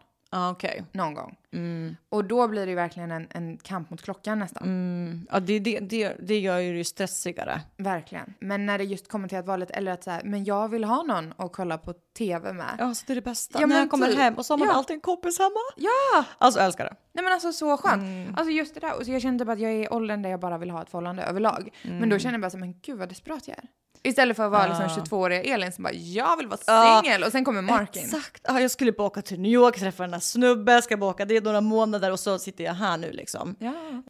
Okej. 0.51 0.83
någon 0.91 1.13
gång. 1.13 1.35
Mm. 1.53 1.95
Och 2.09 2.25
då 2.25 2.47
blir 2.47 2.65
det 2.65 2.69
ju 2.69 2.75
verkligen 2.75 3.11
en, 3.11 3.27
en 3.31 3.57
kamp 3.57 3.89
mot 3.89 4.01
klockan 4.01 4.39
nästan. 4.39 4.63
Mm. 4.63 5.27
Ja, 5.31 5.39
det, 5.39 5.59
det, 5.59 5.79
det, 5.79 6.15
det 6.19 6.39
gör 6.39 6.59
ju 6.59 6.77
det 6.77 6.83
stressigare. 6.85 7.61
Verkligen. 7.77 8.33
Men 8.39 8.65
när 8.65 8.77
det 8.77 8.83
just 8.83 9.07
kommer 9.07 9.27
till 9.27 9.37
att 9.37 9.45
vara 9.45 9.57
lite 9.57 9.73
äldre, 9.73 9.93
att 9.93 10.03
så 10.03 10.11
här, 10.11 10.21
men 10.23 10.43
jag 10.43 10.67
vill 10.69 10.83
ha 10.83 11.03
någon 11.03 11.33
att 11.37 11.53
kolla 11.53 11.77
på 11.77 11.93
tv 12.17 12.53
med. 12.53 12.75
Ja, 12.79 12.93
så 12.95 13.03
det 13.07 13.13
är 13.13 13.15
det 13.15 13.21
bästa. 13.21 13.61
Ja, 13.61 13.67
När 13.67 13.79
jag 13.79 13.89
kommer 13.89 14.07
typ. 14.07 14.17
hem 14.17 14.33
och 14.33 14.45
så 14.45 14.53
har 14.53 14.57
man 14.57 14.67
Ja. 14.67 14.73
alltid 14.73 14.93
en 14.93 15.01
kompis 15.01 15.39
hemma. 15.39 15.51
Ja! 15.77 16.25
Alltså 16.37 16.59
jag 16.59 16.65
älskar 16.65 16.85
det. 16.85 16.95
Nej 17.13 17.23
men 17.23 17.33
alltså 17.33 17.51
så 17.53 17.77
skönt. 17.77 18.01
Mm. 18.03 18.35
Alltså 18.37 18.51
just 18.51 18.73
det 18.73 18.79
där. 18.79 18.97
Och 18.97 19.05
så 19.05 19.11
jag 19.11 19.21
känner 19.21 19.39
typ 19.39 19.49
att 19.49 19.59
jag 19.59 19.71
är 19.71 19.83
i 19.83 19.87
åldern 19.87 20.21
där 20.21 20.29
jag 20.29 20.39
bara 20.39 20.57
vill 20.57 20.69
ha 20.71 20.81
ett 20.81 20.89
förhållande 20.89 21.23
överlag. 21.23 21.69
Men 21.83 22.09
då 22.09 22.19
känner 22.19 22.33
jag 22.33 22.41
bara 22.41 22.49
så 22.49 22.57
men 22.57 22.79
gud 22.81 22.97
vad 22.99 23.09
desperat 23.09 23.47
jag 23.47 23.57
är. 23.57 23.63
Istället 24.03 24.37
för 24.37 24.45
att 24.45 24.51
vara 24.51 24.67
liksom 24.67 24.85
Ja. 24.97 25.03
22-åriga 25.03 25.43
Elin 25.43 25.71
som 25.71 25.83
bara, 25.83 25.93
jag 25.93 26.37
vill 26.37 26.47
vara 26.47 26.59
Ja. 26.67 27.01
singel. 27.03 27.23
Och 27.23 27.31
sen 27.31 27.45
kommer 27.45 27.61
Mark 27.61 27.95
in. 27.95 28.03
Exakt. 28.03 28.41
Ja, 28.47 28.61
jag 28.61 28.71
skulle 28.71 28.91
bara 28.91 29.07
åka 29.07 29.21
till 29.21 29.39
New 29.39 29.51
York, 29.51 29.79
träffa 29.79 30.03
den 30.03 30.11
där 30.11 30.19
snubben, 30.19 30.81
ska 30.81 30.97
bara 30.97 31.09
åka 31.11 31.25
dit 31.25 31.43
några 31.43 31.61
månader 31.61 32.11
och 32.11 32.19
så 32.19 32.39
sitter 32.39 32.63
jag 32.63 32.73
här 32.73 32.97
nu 32.97 33.11
liksom. 33.11 33.55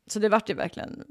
Så 0.08 0.20
det 0.20 0.30
vart 0.30 0.50
ju 0.50 0.54
verkligen 0.54 1.04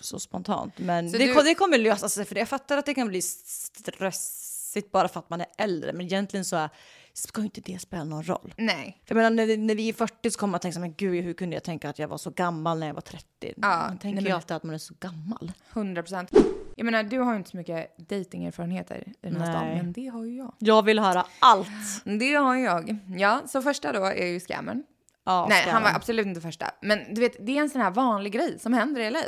så 0.00 0.18
spontant. 0.18 0.78
Men 0.78 1.12
det, 1.12 1.18
du- 1.18 1.34
det 1.42 1.54
kommer 1.54 1.78
lösa 1.78 2.08
sig 2.08 2.24
för 2.24 2.34
det. 2.34 2.38
Jag 2.40 2.48
fattar 2.48 2.78
att 2.78 2.86
det 2.86 2.94
kan 2.94 3.08
bli 3.08 3.22
stressigt 3.22 4.92
bara 4.92 5.08
för 5.08 5.20
att 5.20 5.30
man 5.30 5.40
är 5.40 5.46
äldre. 5.58 5.92
Men 5.92 6.06
egentligen 6.06 6.44
så 6.44 6.56
är, 6.56 6.70
ska 7.14 7.40
ju 7.40 7.44
inte 7.44 7.60
det 7.60 7.78
spela 7.78 8.04
någon 8.04 8.22
roll. 8.22 8.54
Nej. 8.56 9.02
För 9.04 9.14
jag 9.14 9.22
menar, 9.22 9.46
när, 9.46 9.56
när 9.56 9.74
vi 9.74 9.88
är 9.88 9.92
40 9.92 10.30
så 10.30 10.38
kommer 10.38 10.50
man 10.50 10.60
tänka 10.60 10.74
så 10.74 10.80
men 10.80 10.94
gud, 10.94 11.24
hur 11.24 11.34
kunde 11.34 11.56
jag 11.56 11.62
tänka 11.64 11.88
att 11.90 11.98
jag 11.98 12.08
var 12.08 12.18
så 12.18 12.30
gammal 12.30 12.78
när 12.78 12.86
jag 12.86 12.94
var 12.94 13.00
30? 13.00 13.54
man 13.56 13.98
tänker 13.98 14.22
nej, 14.22 14.30
ju 14.30 14.36
alltid 14.36 14.56
att 14.56 14.62
man 14.62 14.74
är 14.74 14.78
så 14.78 14.94
gammal. 15.00 15.52
100 15.72 16.02
procent. 16.02 16.30
Jag 16.76 16.84
menar, 16.84 17.02
du 17.02 17.18
har 17.18 17.32
ju 17.32 17.38
inte 17.38 17.50
så 17.50 17.56
mycket 17.56 18.08
datingerfarenheter 18.08 19.08
i 19.08 19.12
den 19.20 19.36
här 19.36 19.46
Nej. 19.46 19.56
stan, 19.56 19.68
men 19.68 19.92
det 19.92 20.06
har 20.06 20.24
ju 20.24 20.36
jag. 20.36 20.54
Jag 20.58 20.82
vill 20.82 20.98
höra 20.98 21.26
allt. 21.38 21.68
Det 22.04 22.34
har 22.34 22.56
jag. 22.56 22.96
Ja, 23.16 23.42
så 23.46 23.62
första 23.62 23.92
då 23.92 24.04
är 24.04 24.26
ju 24.26 24.40
scammern. 24.40 24.84
Ja, 25.24 25.46
Nej, 25.48 25.62
ska 25.62 25.70
han 25.70 25.82
var 25.82 25.90
absolut 25.90 26.26
inte 26.26 26.40
första. 26.40 26.70
Men 26.82 27.14
du 27.14 27.20
vet, 27.20 27.46
det 27.46 27.56
är 27.58 27.60
en 27.60 27.70
sån 27.70 27.80
här 27.80 27.90
vanlig 27.90 28.32
grej 28.32 28.58
som 28.58 28.72
händer 28.72 29.00
i 29.00 29.10
LA. 29.10 29.18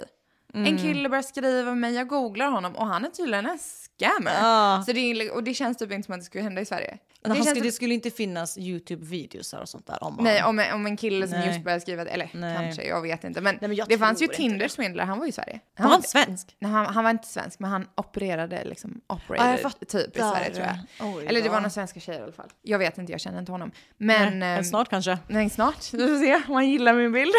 En 0.56 0.78
kille 0.78 1.08
börjar 1.08 1.22
skriva 1.22 1.64
med 1.64 1.76
mig, 1.78 1.94
jag 1.94 2.08
googlar 2.08 2.46
honom 2.50 2.76
och 2.76 2.86
han 2.86 3.04
är 3.04 3.08
tydligen 3.08 3.46
en 3.46 3.58
scammer. 3.58 4.32
Ja. 4.40 4.82
Så 4.86 4.92
det 4.92 5.30
och 5.30 5.44
det 5.44 5.54
känns 5.54 5.76
typ 5.76 5.92
inte 5.92 6.06
som 6.06 6.14
att 6.14 6.20
det 6.20 6.24
skulle 6.24 6.44
hända 6.44 6.60
i 6.60 6.64
Sverige. 6.64 6.98
Han 7.22 7.36
känns 7.36 7.46
skulle, 7.48 7.60
typ- 7.60 7.68
det 7.68 7.72
skulle 7.72 7.94
inte 7.94 8.10
finnas 8.10 8.58
YouTube-videos 8.58 9.54
och 9.60 9.68
sånt 9.68 9.86
där 9.86 10.02
om 10.04 10.16
Nej, 10.20 10.40
honom. 10.40 10.48
om 10.50 10.58
en, 10.58 10.74
om 10.74 10.86
en 10.86 10.96
kille 10.96 11.28
som 11.28 11.38
Nej. 11.38 11.48
just 11.48 11.64
började 11.64 11.80
skriva, 11.80 12.04
eller 12.04 12.30
Nej. 12.32 12.56
kanske, 12.56 12.82
jag 12.82 13.02
vet 13.02 13.24
inte. 13.24 13.40
Men, 13.40 13.58
Nej, 13.60 13.68
men 13.70 13.86
det 13.88 13.98
fanns 13.98 14.20
ju 14.20 14.24
inte 14.24 14.32
det. 14.36 14.42
Tinder-svindlare, 14.42 15.06
han 15.06 15.18
var 15.18 15.26
ju 15.26 15.28
i 15.28 15.32
Sverige. 15.32 15.60
Var 15.78 15.88
han 15.88 16.02
svensk? 16.02 16.56
Nej, 16.58 16.70
han, 16.72 16.86
han 16.86 17.04
var 17.04 17.10
inte 17.10 17.28
svensk, 17.28 17.58
men 17.58 17.70
han 17.70 17.88
opererade 17.94 18.64
liksom, 18.64 19.00
operated 19.06 19.60
fattar. 19.60 19.86
typ 19.86 20.16
i 20.16 20.18
Sverige 20.18 20.50
tror 20.54 20.66
jag. 20.66 21.16
Oj 21.16 21.26
Eller 21.26 21.42
det 21.42 21.48
var 21.48 21.56
några 21.56 21.70
svenska 21.70 22.00
tjejer 22.00 22.20
i 22.20 22.22
alla 22.22 22.32
fall. 22.32 22.48
Jag 22.62 22.78
vet 22.78 22.98
inte, 22.98 23.12
jag 23.12 23.20
känner 23.20 23.38
inte 23.38 23.52
honom. 23.52 23.70
Men... 23.96 24.38
Nej, 24.38 24.58
ehm, 24.58 24.64
snart 24.64 24.88
kanske. 24.88 25.18
Nej, 25.28 25.50
snart. 25.50 25.92
Vi 25.94 26.08
får 26.08 26.18
se 26.18 26.34
om 26.48 26.54
han 26.54 26.70
gillar 26.70 26.94
min 26.94 27.12
bild. 27.12 27.32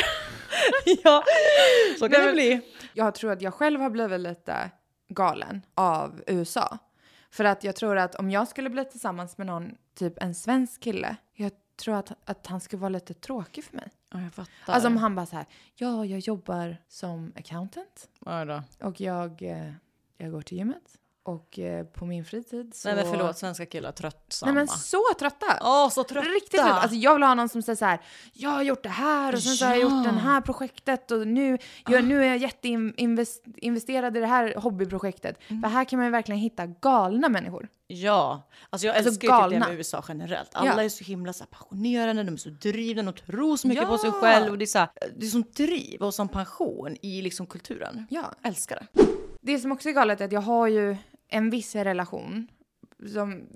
ja, 1.04 1.24
så 2.00 2.10
kan 2.10 2.20
Nej, 2.20 2.28
det 2.28 2.34
bli. 2.34 2.62
Jag 2.98 3.16
tror 3.16 3.32
att 3.32 3.42
jag 3.42 3.54
själv 3.54 3.82
har 3.82 3.90
blivit 3.90 4.20
lite 4.20 4.72
galen 5.08 5.62
av 5.76 6.24
USA. 6.28 6.78
För 7.32 7.44
att 7.44 7.64
jag 7.64 7.76
tror 7.76 7.98
att 7.98 8.16
om 8.16 8.32
jag 8.32 8.48
skulle 8.48 8.70
bli 8.70 8.86
tillsammans 8.86 9.38
med 9.38 9.48
någon, 9.48 9.76
typ 9.96 10.24
en 10.24 10.36
svensk 10.36 10.82
kille, 10.82 11.16
jag 11.34 11.52
tror 11.76 11.96
att, 11.96 12.12
att 12.26 12.48
han 12.48 12.60
skulle 12.62 12.80
vara 12.80 12.90
lite 12.90 13.14
tråkig 13.14 13.64
för 13.64 13.76
mig. 13.76 13.92
Ja, 14.12 14.22
jag 14.22 14.34
fattar. 14.34 14.74
Alltså 14.74 14.88
om 14.88 14.98
han 14.98 15.16
bara 15.16 15.26
så 15.26 15.36
här, 15.36 15.46
ja, 15.76 16.06
jag 16.06 16.20
jobbar 16.20 16.78
som 16.88 17.34
accountant 17.36 18.10
Oj 18.20 18.46
då. 18.46 18.64
och 18.88 19.02
jag, 19.02 19.42
eh, 19.42 19.74
jag 20.18 20.32
går 20.32 20.42
till 20.42 20.58
gymmet 20.58 20.98
och 21.28 21.60
eh, 21.60 21.86
på 21.86 22.06
min 22.06 22.26
fritid 22.26 22.76
så... 22.76 22.88
Nej 22.88 22.96
men 23.04 23.14
förlåt, 23.14 23.38
svenska 23.38 23.66
killar 23.66 23.92
tröttsamma. 23.92 24.52
Nej 24.52 24.56
men 24.56 24.68
så 24.78 25.02
trötta! 25.20 25.46
Åh, 25.62 25.90
så 25.90 26.04
trötta! 26.04 26.28
Riktigt 26.28 26.60
trött. 26.62 26.72
Alltså 26.72 26.96
jag 26.98 27.14
vill 27.14 27.24
ha 27.24 27.34
någon 27.34 27.50
som 27.50 27.62
säger 27.62 27.76
så 27.78 27.86
här, 27.86 28.00
jag 28.34 28.50
har 28.50 28.62
gjort 28.64 28.84
det 28.84 28.90
här 28.90 29.34
och 29.34 29.44
sen 29.44 29.54
så 29.56 29.66
har 29.66 29.72
jag 29.76 29.80
Ja. 29.80 29.98
gjort 29.98 30.04
det 30.04 30.20
här 30.20 30.42
projektet 30.42 31.12
och 31.12 31.28
nu, 31.28 31.58
jag, 31.88 32.04
nu 32.04 32.24
är 32.24 32.28
jag 32.28 32.38
jätteinvesterad 32.38 34.18
i 34.18 34.20
det 34.20 34.26
här 34.28 34.54
hobbyprojektet. 34.58 35.38
För 35.48 35.68
här 35.68 35.86
kan 35.86 35.98
man 36.00 36.06
ju 36.06 36.12
verkligen 36.12 36.40
hitta 36.42 36.66
galna 36.66 37.30
människor. 37.30 37.68
Ja, 37.90 38.48
alltså 38.70 38.88
jag 38.88 38.96
Alltså 38.96 39.10
älskar 39.10 39.28
ju 39.28 39.34
typ 39.34 39.50
det 39.50 39.56
galna. 39.56 39.68
med 39.68 39.78
USA 39.78 40.04
generellt. 40.08 40.50
Alla 40.54 40.76
Ja. 40.76 40.84
är 40.84 40.90
så 40.90 41.04
himla 41.04 41.34
så 41.34 41.46
passionerade, 41.46 42.24
de 42.24 42.34
är 42.34 42.38
så 42.38 42.50
drivna, 42.50 43.04
de 43.04 43.14
tror 43.14 43.58
så 43.58 43.68
mycket 43.68 43.84
Ja. 43.84 43.90
på 43.90 43.98
sig 43.98 44.12
själv. 44.12 44.52
Och 44.52 44.58
det 44.58 44.64
är, 44.64 44.68
så 44.68 44.80
här, 44.80 44.90
det 45.18 45.26
är 45.26 45.30
som 45.30 45.44
driv 45.56 46.02
och 46.02 46.14
som 46.14 46.28
passion 46.30 46.98
i 47.02 47.22
liksom 47.22 47.46
kulturen. 47.48 48.08
Ja. 48.10 48.32
Älskar 48.44 48.88
det. 48.94 49.06
Det 49.42 49.60
som 49.60 49.72
också 49.72 49.90
är 49.90 49.94
galet 49.94 50.22
är 50.22 50.26
att 50.26 50.32
jag 50.32 50.42
har 50.42 50.68
ju 50.68 50.98
en 51.30 51.50
viss 51.50 51.76
relation 51.76 52.48
som, 53.14 53.48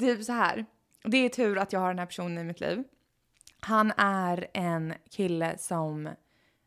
typ 0.00 0.24
så 0.24 0.32
här. 0.32 0.64
Det 1.04 1.16
är 1.16 1.28
tur 1.28 1.58
att 1.58 1.72
jag 1.72 1.80
har 1.80 1.88
den 1.88 1.98
här 1.98 2.06
personen 2.06 2.38
i 2.38 2.44
mitt 2.44 2.60
liv. 2.60 2.84
Han 3.60 3.92
är 3.96 4.46
en 4.54 4.94
kille 5.10 5.58
som 5.58 6.08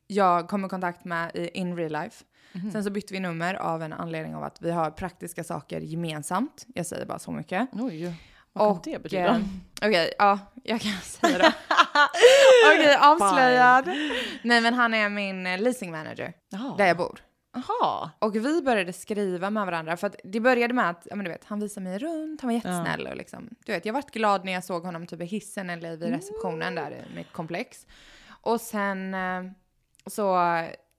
jag 0.07 0.47
kom 0.49 0.65
i 0.65 0.69
kontakt 0.69 1.05
med 1.05 1.31
i 1.35 1.47
in 1.53 1.75
real 1.77 1.91
life. 1.91 2.23
Sen 2.71 2.83
så 2.83 2.89
bytte 2.89 3.13
vi 3.13 3.19
nummer 3.19 3.53
av 3.53 3.83
en 3.83 3.93
anledning 3.93 4.35
av 4.35 4.43
att 4.43 4.61
vi 4.61 4.71
har 4.71 4.91
praktiska 4.91 5.43
saker 5.43 5.79
gemensamt. 5.81 6.65
Jag 6.75 6.85
säger 6.85 7.05
bara 7.05 7.19
så 7.19 7.31
mycket. 7.31 7.69
Oj, 7.71 8.13
vad 8.53 8.83
kan 8.83 8.93
det 8.93 8.99
betyda? 8.99 9.35
eh, 9.35 9.41
Okej, 9.81 10.13
ja, 10.17 10.39
jag 10.63 10.81
kan 10.81 10.91
säga 11.03 11.37
det. 11.37 11.53
Okej, 12.73 12.97
avslöjad. 13.01 13.85
Nej, 14.43 14.61
men 14.61 14.73
han 14.73 14.93
är 14.93 15.09
min 15.09 15.47
eh, 15.47 15.59
leasing 15.61 15.91
manager 15.91 16.33
Jaha. 16.49 16.75
där 16.77 16.85
jag 16.87 16.97
bor. 16.97 17.19
Jaha. 17.57 18.11
Och 18.19 18.35
vi 18.35 18.61
började 18.61 18.93
skriva 18.93 19.49
med 19.49 19.65
varandra 19.65 19.97
för 19.97 20.07
att 20.07 20.15
det 20.23 20.39
började 20.39 20.73
med 20.73 20.89
att, 20.89 21.07
ja 21.09 21.15
men 21.15 21.25
du 21.25 21.31
vet, 21.31 21.43
han 21.45 21.59
visade 21.59 21.83
mig 21.83 21.99
runt, 21.99 22.41
han 22.41 22.47
var 22.47 22.53
jättesnäll 22.55 23.07
och 23.07 23.17
liksom, 23.17 23.49
du 23.65 23.71
vet, 23.71 23.85
jag 23.85 23.93
vart 23.93 24.11
glad 24.11 24.45
när 24.45 24.53
jag 24.53 24.63
såg 24.63 24.83
honom 24.83 25.07
typ 25.07 25.21
i 25.21 25.25
hissen 25.25 25.69
eller 25.69 25.97
vid 25.97 26.09
receptionen 26.09 26.75
där 26.75 26.91
i 26.91 27.15
mitt 27.15 27.33
komplex. 27.33 27.87
Och 28.29 28.61
sen 28.61 29.13
eh, 29.13 29.43
så, 30.05 30.39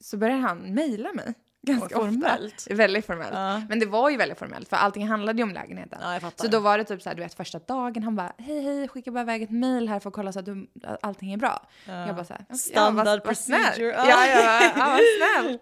så 0.00 0.16
började 0.16 0.40
han 0.40 0.58
mejla 0.58 1.12
mig. 1.12 1.34
Ganska 1.68 1.96
formellt. 1.98 2.54
ofta. 2.56 2.74
Väldigt 2.74 3.06
formellt. 3.06 3.32
Ja. 3.34 3.62
Men 3.68 3.78
det 3.80 3.86
var 3.86 4.10
ju 4.10 4.16
väldigt 4.16 4.38
formellt 4.38 4.68
för 4.68 4.76
allting 4.76 5.08
handlade 5.08 5.38
ju 5.38 5.42
om 5.42 5.50
lägenheten. 5.54 5.98
Ja. 6.02 6.30
Så 6.36 6.46
då 6.46 6.60
var 6.60 6.78
det 6.78 6.84
typ 6.84 7.02
så 7.02 7.08
här, 7.08 7.16
du 7.16 7.22
vet 7.22 7.34
första 7.34 7.58
dagen 7.58 8.02
han 8.02 8.16
bara 8.16 8.32
hej 8.38 8.60
hej 8.62 8.88
skicka 8.88 9.10
bara 9.10 9.20
iväg 9.20 9.42
ett 9.42 9.50
mejl 9.50 9.88
här 9.88 10.00
för 10.00 10.08
att 10.10 10.14
kolla 10.14 10.32
så 10.32 10.38
att, 10.38 10.46
du, 10.46 10.66
allting 11.00 11.32
är 11.32 11.36
bra. 11.36 11.66
Jag 11.86 12.14
bara 12.16 12.24
så 12.24 12.32
här, 12.32 12.42
okej, 12.48 12.58
Standard 12.58 13.06
ja, 13.06 13.10
vad, 13.10 13.18
vad 13.18 13.24
procedure. 13.24 13.90
Ja, 13.96 14.26
ja, 14.26 14.62
ja, 14.62 14.70
vad 14.76 15.00
snäll. 15.18 15.58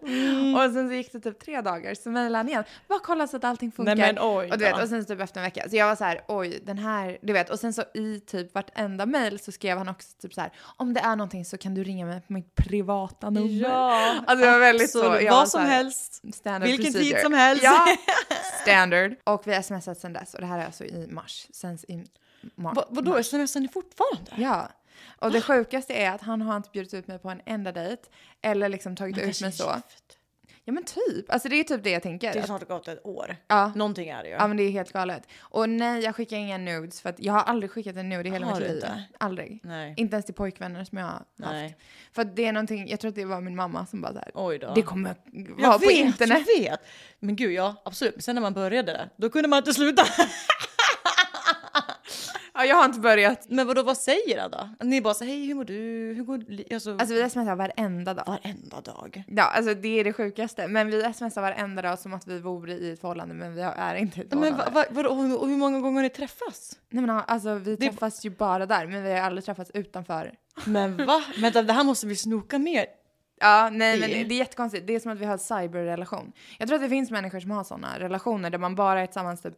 Och 0.56 0.72
sen 0.72 0.88
så 0.88 0.94
gick 0.94 1.12
det 1.12 1.20
typ 1.20 1.38
tre 1.44 1.60
dagar 1.60 1.94
så 1.94 2.10
mejlade 2.10 2.36
han 2.36 2.48
igen. 2.48 2.64
Bara 2.88 2.98
kolla 2.98 3.26
så 3.26 3.36
att 3.36 3.44
allting 3.44 3.72
funkar. 3.72 3.96
Nej, 3.96 4.12
men 4.14 4.22
oj 4.24 4.50
och, 4.52 4.58
du 4.58 4.64
vet, 4.64 4.82
och 4.82 4.88
sen 4.88 5.02
så 5.04 5.08
typ 5.14 5.20
efter 5.20 5.40
en 5.40 5.44
vecka. 5.44 5.68
Så 5.70 5.76
jag 5.76 5.86
var 5.86 5.96
så 5.96 6.04
här, 6.04 6.20
oj 6.28 6.60
den 6.66 6.78
här, 6.78 7.18
du 7.22 7.32
vet. 7.32 7.50
Och 7.50 7.58
sen 7.58 7.72
så 7.72 7.82
i 7.94 8.20
typ 8.20 8.54
vartenda 8.54 9.06
mejl 9.06 9.38
så 9.38 9.52
skrev 9.52 9.78
han 9.78 9.88
också 9.88 10.08
typ 10.22 10.34
så 10.34 10.40
här, 10.40 10.52
om 10.76 10.94
det 10.94 11.00
är 11.00 11.16
någonting 11.16 11.44
så 11.44 11.58
kan 11.58 11.74
du 11.74 11.84
ringa 11.84 12.06
mig 12.06 12.20
på 12.20 12.32
mitt 12.32 12.54
privata 12.54 13.30
nummer. 13.30 13.48
Ja, 13.62 14.14
Alltså 14.26 14.46
det 14.46 14.52
var 14.52 14.58
väldigt 14.58 14.90
så. 14.90 15.02
var 15.08 15.30
Vad 15.30 15.48
så 15.48 15.50
som 15.50 15.60
här, 15.60 15.84
helst. 15.96 16.36
Standard 16.36 16.68
Vilken 16.68 16.92
procedure. 16.92 17.14
tid 17.14 17.22
som 17.22 17.32
helst. 17.32 17.64
Ja, 17.64 17.96
standard. 18.62 19.14
Och 19.24 19.46
vi 19.46 19.54
har 19.54 19.62
smsat 19.62 19.98
sen 19.98 20.12
dess 20.12 20.34
och 20.34 20.40
det 20.40 20.46
här 20.46 20.58
är 20.58 20.64
alltså 20.64 20.84
i 20.84 21.06
mars. 21.10 21.46
Sen 21.50 21.78
i 21.88 22.04
mars. 22.54 22.76
Va, 22.76 22.84
vadå, 22.88 23.22
smsar 23.22 23.60
ni 23.60 23.68
fortfarande? 23.68 24.30
Ja. 24.36 24.68
Och 25.18 25.30
det 25.30 25.40
sjukaste 25.40 25.94
är 25.94 26.10
att 26.10 26.22
han 26.22 26.42
har 26.42 26.56
inte 26.56 26.70
bjudit 26.72 26.94
ut 26.94 27.06
mig 27.06 27.18
på 27.18 27.30
en 27.30 27.40
enda 27.46 27.72
dejt 27.72 28.02
eller 28.42 28.68
liksom 28.68 28.96
tagit 28.96 29.18
ut 29.18 29.40
mig 29.40 29.52
så. 29.52 29.80
Ja 30.68 30.72
men 30.72 30.84
typ. 30.84 31.30
Alltså 31.32 31.48
det 31.48 31.56
är 31.60 31.64
typ 31.64 31.84
det 31.84 31.90
jag 31.90 32.02
tänker. 32.02 32.32
Det 32.32 32.38
är 32.38 32.42
snart 32.42 32.68
gått 32.68 32.88
ett 32.88 33.06
år. 33.06 33.36
Ja. 33.48 33.72
Någonting 33.74 34.08
är 34.08 34.22
det 34.22 34.28
ju. 34.28 34.34
Ja 34.34 34.46
men 34.48 34.56
det 34.56 34.62
är 34.62 34.70
helt 34.70 34.92
galet. 34.92 35.22
Och 35.40 35.68
nej 35.68 36.02
jag 36.04 36.16
skickar 36.16 36.36
inga 36.36 36.58
nudes 36.58 37.00
för 37.00 37.08
att 37.08 37.20
jag 37.20 37.32
har 37.32 37.40
aldrig 37.40 37.70
skickat 37.70 37.96
en 37.96 38.08
nude 38.08 38.28
i 38.28 38.32
hela 38.32 38.46
Har 38.46 38.52
mitt 38.60 38.62
liv. 38.68 38.74
inte? 38.76 39.02
Aldrig. 39.18 39.60
Nej. 39.62 39.94
Inte 39.96 40.14
ens 40.16 40.26
till 40.26 40.34
pojkvänner 40.34 40.84
som 40.84 40.98
jag 40.98 41.06
har 41.06 41.22
Nej. 41.36 41.62
haft. 41.62 41.74
För 42.12 42.22
att 42.22 42.36
det 42.36 42.44
är 42.44 42.52
någonting, 42.52 42.88
jag 42.88 43.00
tror 43.00 43.08
att 43.08 43.14
det 43.14 43.24
var 43.24 43.40
min 43.40 43.56
mamma 43.56 43.86
som 43.86 44.00
bara 44.00 44.12
såhär, 44.12 44.30
Oj 44.34 44.58
då. 44.58 44.72
det 44.74 44.82
kommer 44.82 45.14
vara 45.62 45.72
på 45.72 45.78
vet, 45.78 45.90
internet. 45.90 46.42
jag 46.56 46.62
vet. 46.70 46.80
Men 47.18 47.36
gud, 47.36 47.52
ja 47.52 47.82
absolut. 47.84 48.14
Men 48.14 48.22
sen 48.22 48.34
när 48.34 48.42
man 48.42 48.52
började, 48.54 49.08
då 49.16 49.30
kunde 49.30 49.48
man 49.48 49.56
inte 49.58 49.74
sluta. 49.74 50.02
Ja 52.56 52.64
jag 52.64 52.76
har 52.76 52.84
inte 52.84 53.00
börjat. 53.00 53.46
Men 53.48 53.66
vadå, 53.66 53.82
vad 53.82 53.96
säger 53.96 54.36
det 54.42 54.48
då? 54.56 54.86
Ni 54.86 55.00
bara 55.00 55.14
så 55.14 55.24
hej 55.24 55.46
hur 55.46 55.54
mår 55.54 55.64
du? 55.64 55.74
Hur 56.16 56.24
går 56.24 56.38
det? 56.38 56.74
Alltså, 56.74 56.90
Alltså 56.90 57.14
vi 57.14 57.30
smsar 57.30 57.56
varenda 57.56 58.14
dag. 58.14 58.24
varenda 58.26 58.80
dag. 58.80 59.24
Ja, 59.28 59.42
alltså 59.42 59.74
det 59.74 60.00
är 60.00 60.04
det 60.04 60.12
sjukaste. 60.12 60.68
Men 60.68 60.86
vi 60.90 61.12
smsar 61.14 61.40
varenda 61.42 61.82
dag 61.82 61.98
som 61.98 62.14
att 62.14 62.26
vi 62.26 62.38
vore 62.38 62.72
i 62.72 62.90
ett 62.92 63.00
förhållande, 63.00 63.34
men 63.34 63.54
vi 63.54 63.60
är 63.62 63.94
inte 63.94 64.20
i 64.20 64.22
ett 64.24 64.30
Men 64.34 64.42
förhållande. 64.42 64.70
va, 64.74 64.80
va, 64.80 64.84
vadå, 64.90 65.10
och 65.10 65.16
hur- 65.16 65.40
och 65.40 65.48
hur 65.48 65.56
många 65.56 65.80
gånger 65.80 65.96
har 65.96 66.02
ni 66.02 66.10
träffats? 66.10 66.78
Nej 66.90 67.06
men 67.06 67.22
alltså 67.26 67.54
vi 67.54 67.76
Det- 67.76 67.86
träffas 67.90 68.24
ju 68.24 68.30
bara 68.30 68.66
där, 68.66 68.86
men 68.86 69.02
vi 69.04 69.12
har 69.12 69.18
aldrig 69.20 69.44
träffats 69.44 69.70
utanför. 69.74 70.34
Men 70.66 70.96
va? 71.06 71.22
Vänta, 71.40 71.62
det 71.62 71.72
här 71.72 71.84
måste 71.84 72.06
vi 72.06 72.16
snoka 72.16 72.58
mer. 72.58 72.86
Ja, 73.40 73.70
nej 73.72 74.00
men 74.00 74.10
I- 74.10 74.24
det 74.24 74.34
är 74.34 74.38
jättekonstigt. 74.38 74.86
Det 74.86 74.94
är 74.94 75.00
som 75.00 75.12
att 75.12 75.18
vi 75.18 75.24
har 75.24 75.32
en 75.32 75.38
cyberrelation. 75.38 76.32
Jag 76.58 76.68
tror 76.68 76.76
att 76.76 76.82
det 76.82 76.88
finns 76.88 77.10
människor 77.10 77.40
som 77.40 77.50
har 77.50 77.64
sådana 77.64 77.98
relationer 77.98 78.50
där 78.50 78.58
man 78.58 78.74
bara 78.74 79.00
är 79.00 79.06
tillsammans 79.06 79.42
typ, 79.42 79.54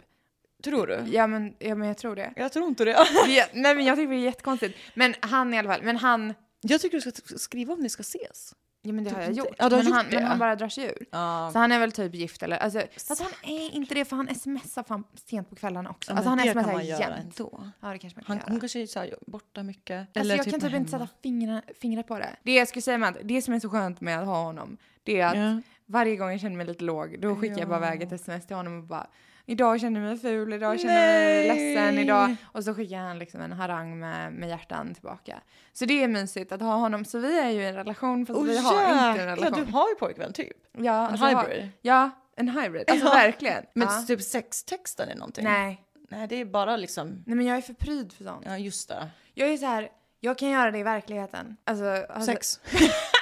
Tror 0.64 0.86
du? 0.86 1.04
ja 1.06 1.26
men, 1.26 1.54
ja, 1.58 1.74
men 1.74 1.88
jag 1.88 1.96
tror 1.96 2.16
det. 2.16 2.32
Jag 2.36 2.52
tror 2.52 2.68
inte 2.68 2.84
det. 2.84 2.96
Vi- 3.26 3.44
nej 3.52 3.74
men 3.74 3.84
jag 3.84 3.96
tycker 3.96 4.10
det 4.10 4.16
är 4.16 4.24
jättekonstigt. 4.24 4.78
Men 4.94 5.14
han 5.20 5.54
i 5.54 5.58
alla 5.58 5.68
fall, 5.68 5.82
men 5.82 5.96
han, 5.96 6.34
Jag 6.60 6.80
tycker 6.80 7.00
du 7.00 7.10
ska 7.10 7.38
skriva 7.38 7.72
om 7.74 7.80
ni 7.80 7.88
ska 7.88 8.00
ses. 8.00 8.54
ja 8.82 8.92
men 8.92 9.04
det 9.04 9.10
har 9.10 9.20
jag 9.20 9.28
inte- 9.30 9.38
gjort. 9.38 9.54
Ja, 9.58 9.68
men, 9.70 9.84
gjort 9.84 9.94
han, 9.94 10.06
men 10.10 10.22
ja. 10.22 10.28
han 10.28 10.38
bara 10.38 10.56
drar 10.56 10.68
sig 10.68 10.84
ur. 10.84 11.06
Ja. 11.10 11.50
Så 11.52 11.58
han 11.58 11.72
är 11.72 11.78
väl 11.78 11.92
typ 11.92 12.14
gift 12.14 12.42
eller, 12.42 12.56
alltså, 12.56 12.82
fast 13.08 13.20
han 13.22 13.32
är 13.42 13.70
inte 13.74 13.94
det 13.94 14.04
för 14.04 14.16
han 14.16 14.34
smsar 14.34 14.82
fan 14.82 15.04
sent 15.24 15.50
på 15.50 15.56
kvällarna 15.56 15.90
också. 15.90 16.10
Ja, 16.12 16.16
alltså 16.16 16.28
han 16.28 16.38
smsar 16.38 16.62
kan 16.64 16.86
jämt. 16.86 17.38
Ja 17.80 17.88
det 17.92 17.98
kanske 17.98 18.16
man 18.18 18.24
kan 18.24 18.24
Han, 18.26 18.36
göra. 18.36 18.46
hon 18.50 18.60
kanske 18.60 18.82
är 18.82 18.86
så 18.86 18.98
här, 18.98 19.14
borta 19.26 19.62
mycket. 19.62 20.16
Alltså 20.16 20.34
jag 20.34 20.44
kan 20.44 20.52
med 20.52 20.60
typ 20.60 20.74
inte 20.74 20.90
sätta 20.90 21.08
fingrar, 21.22 21.62
fingret 21.80 22.06
på 22.06 22.18
det. 22.18 22.36
Det 22.42 22.54
jag 22.54 22.68
skulle 22.68 22.82
säga 22.82 22.98
med 22.98 23.08
att 23.08 23.16
det 23.24 23.42
som 23.42 23.54
är 23.54 23.60
så 23.60 23.68
skönt 23.70 24.00
med 24.00 24.18
att 24.20 24.26
ha 24.26 24.42
honom, 24.42 24.76
det 25.02 25.20
är 25.20 25.26
att 25.26 25.36
Ja. 25.36 25.60
varje 25.86 26.16
gång 26.16 26.30
jag 26.30 26.40
känner 26.40 26.56
mig 26.56 26.66
lite 26.66 26.84
låg, 26.84 27.20
då 27.20 27.36
skickar 27.36 27.58
jag 27.58 27.68
bara 27.68 27.80
Ja. 27.80 27.86
iväg 27.94 28.02
ett 28.02 28.12
sms 28.12 28.46
till 28.46 28.56
honom 28.56 28.78
och 28.78 28.84
bara 28.84 29.06
Idag 29.50 29.80
känner 29.80 30.00
jag 30.00 30.08
mig 30.08 30.18
ful, 30.18 30.52
idag 30.52 30.80
känner 30.80 30.94
jag 30.94 31.24
mig 31.24 31.48
ledsen, 31.74 31.98
idag. 31.98 32.36
Och 32.44 32.64
så 32.64 32.74
skickar 32.74 32.98
han 32.98 33.18
liksom 33.18 33.40
en 33.40 33.52
harang 33.52 33.98
med, 33.98 34.32
med 34.32 34.48
hjärtan 34.48 34.94
tillbaka. 34.94 35.40
Så 35.72 35.84
det 35.84 36.02
är 36.04 36.08
mysigt 36.08 36.52
att 36.52 36.60
ha 36.60 36.74
honom. 36.74 37.04
Så 37.04 37.18
vi 37.18 37.38
är 37.38 37.50
ju 37.50 37.60
i 37.62 37.66
en 37.66 37.74
relation 37.74 38.26
fast 38.26 38.38
Åh, 38.38 38.44
vi 38.44 38.58
har 38.58 39.10
inte 39.10 39.22
en 39.22 39.26
relation. 39.36 39.64
du 39.66 39.72
har 39.72 39.88
ju 39.88 39.94
pojkvän 39.94 40.32
typ. 40.32 40.56
Ja, 40.78 41.04
En 41.06 41.10
alltså 41.10 41.26
jag 41.26 41.36
har- 41.36 41.42
hybrid. 41.44 41.68
Ja, 41.82 42.10
en 42.36 42.48
hybrid. 42.48 42.90
Alltså 42.90 43.06
Ja. 43.06 43.12
verkligen. 43.12 43.64
Men 43.74 43.88
ja. 43.88 44.02
typ 44.06 44.22
sextextar 44.22 45.06
ni 45.06 45.14
någonting? 45.14 45.44
Nej. 45.44 45.82
Nej, 46.10 46.26
det 46.28 46.36
är 46.40 46.44
bara 46.44 46.76
liksom... 46.76 47.22
Nej 47.26 47.36
men 47.36 47.46
jag 47.46 47.56
är 47.56 47.60
för 47.62 47.74
pryd 47.74 48.12
för 48.12 48.24
sånt. 48.24 48.42
Ja, 48.46 48.58
just 48.58 48.88
det. 48.88 49.08
Jag 49.34 49.48
är 49.48 49.56
så 49.56 49.66
här, 49.66 49.88
jag 50.20 50.38
kan 50.38 50.48
göra 50.50 50.70
det 50.70 50.78
i 50.78 50.82
verkligheten. 50.82 51.56
Alltså, 51.64 51.84
alltså 52.08 52.32
Sex. 52.32 52.60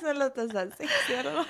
Liksom 0.14 0.28
lite 0.28 0.76
sexig 0.76 1.14
eller 1.14 1.32
något. 1.32 1.46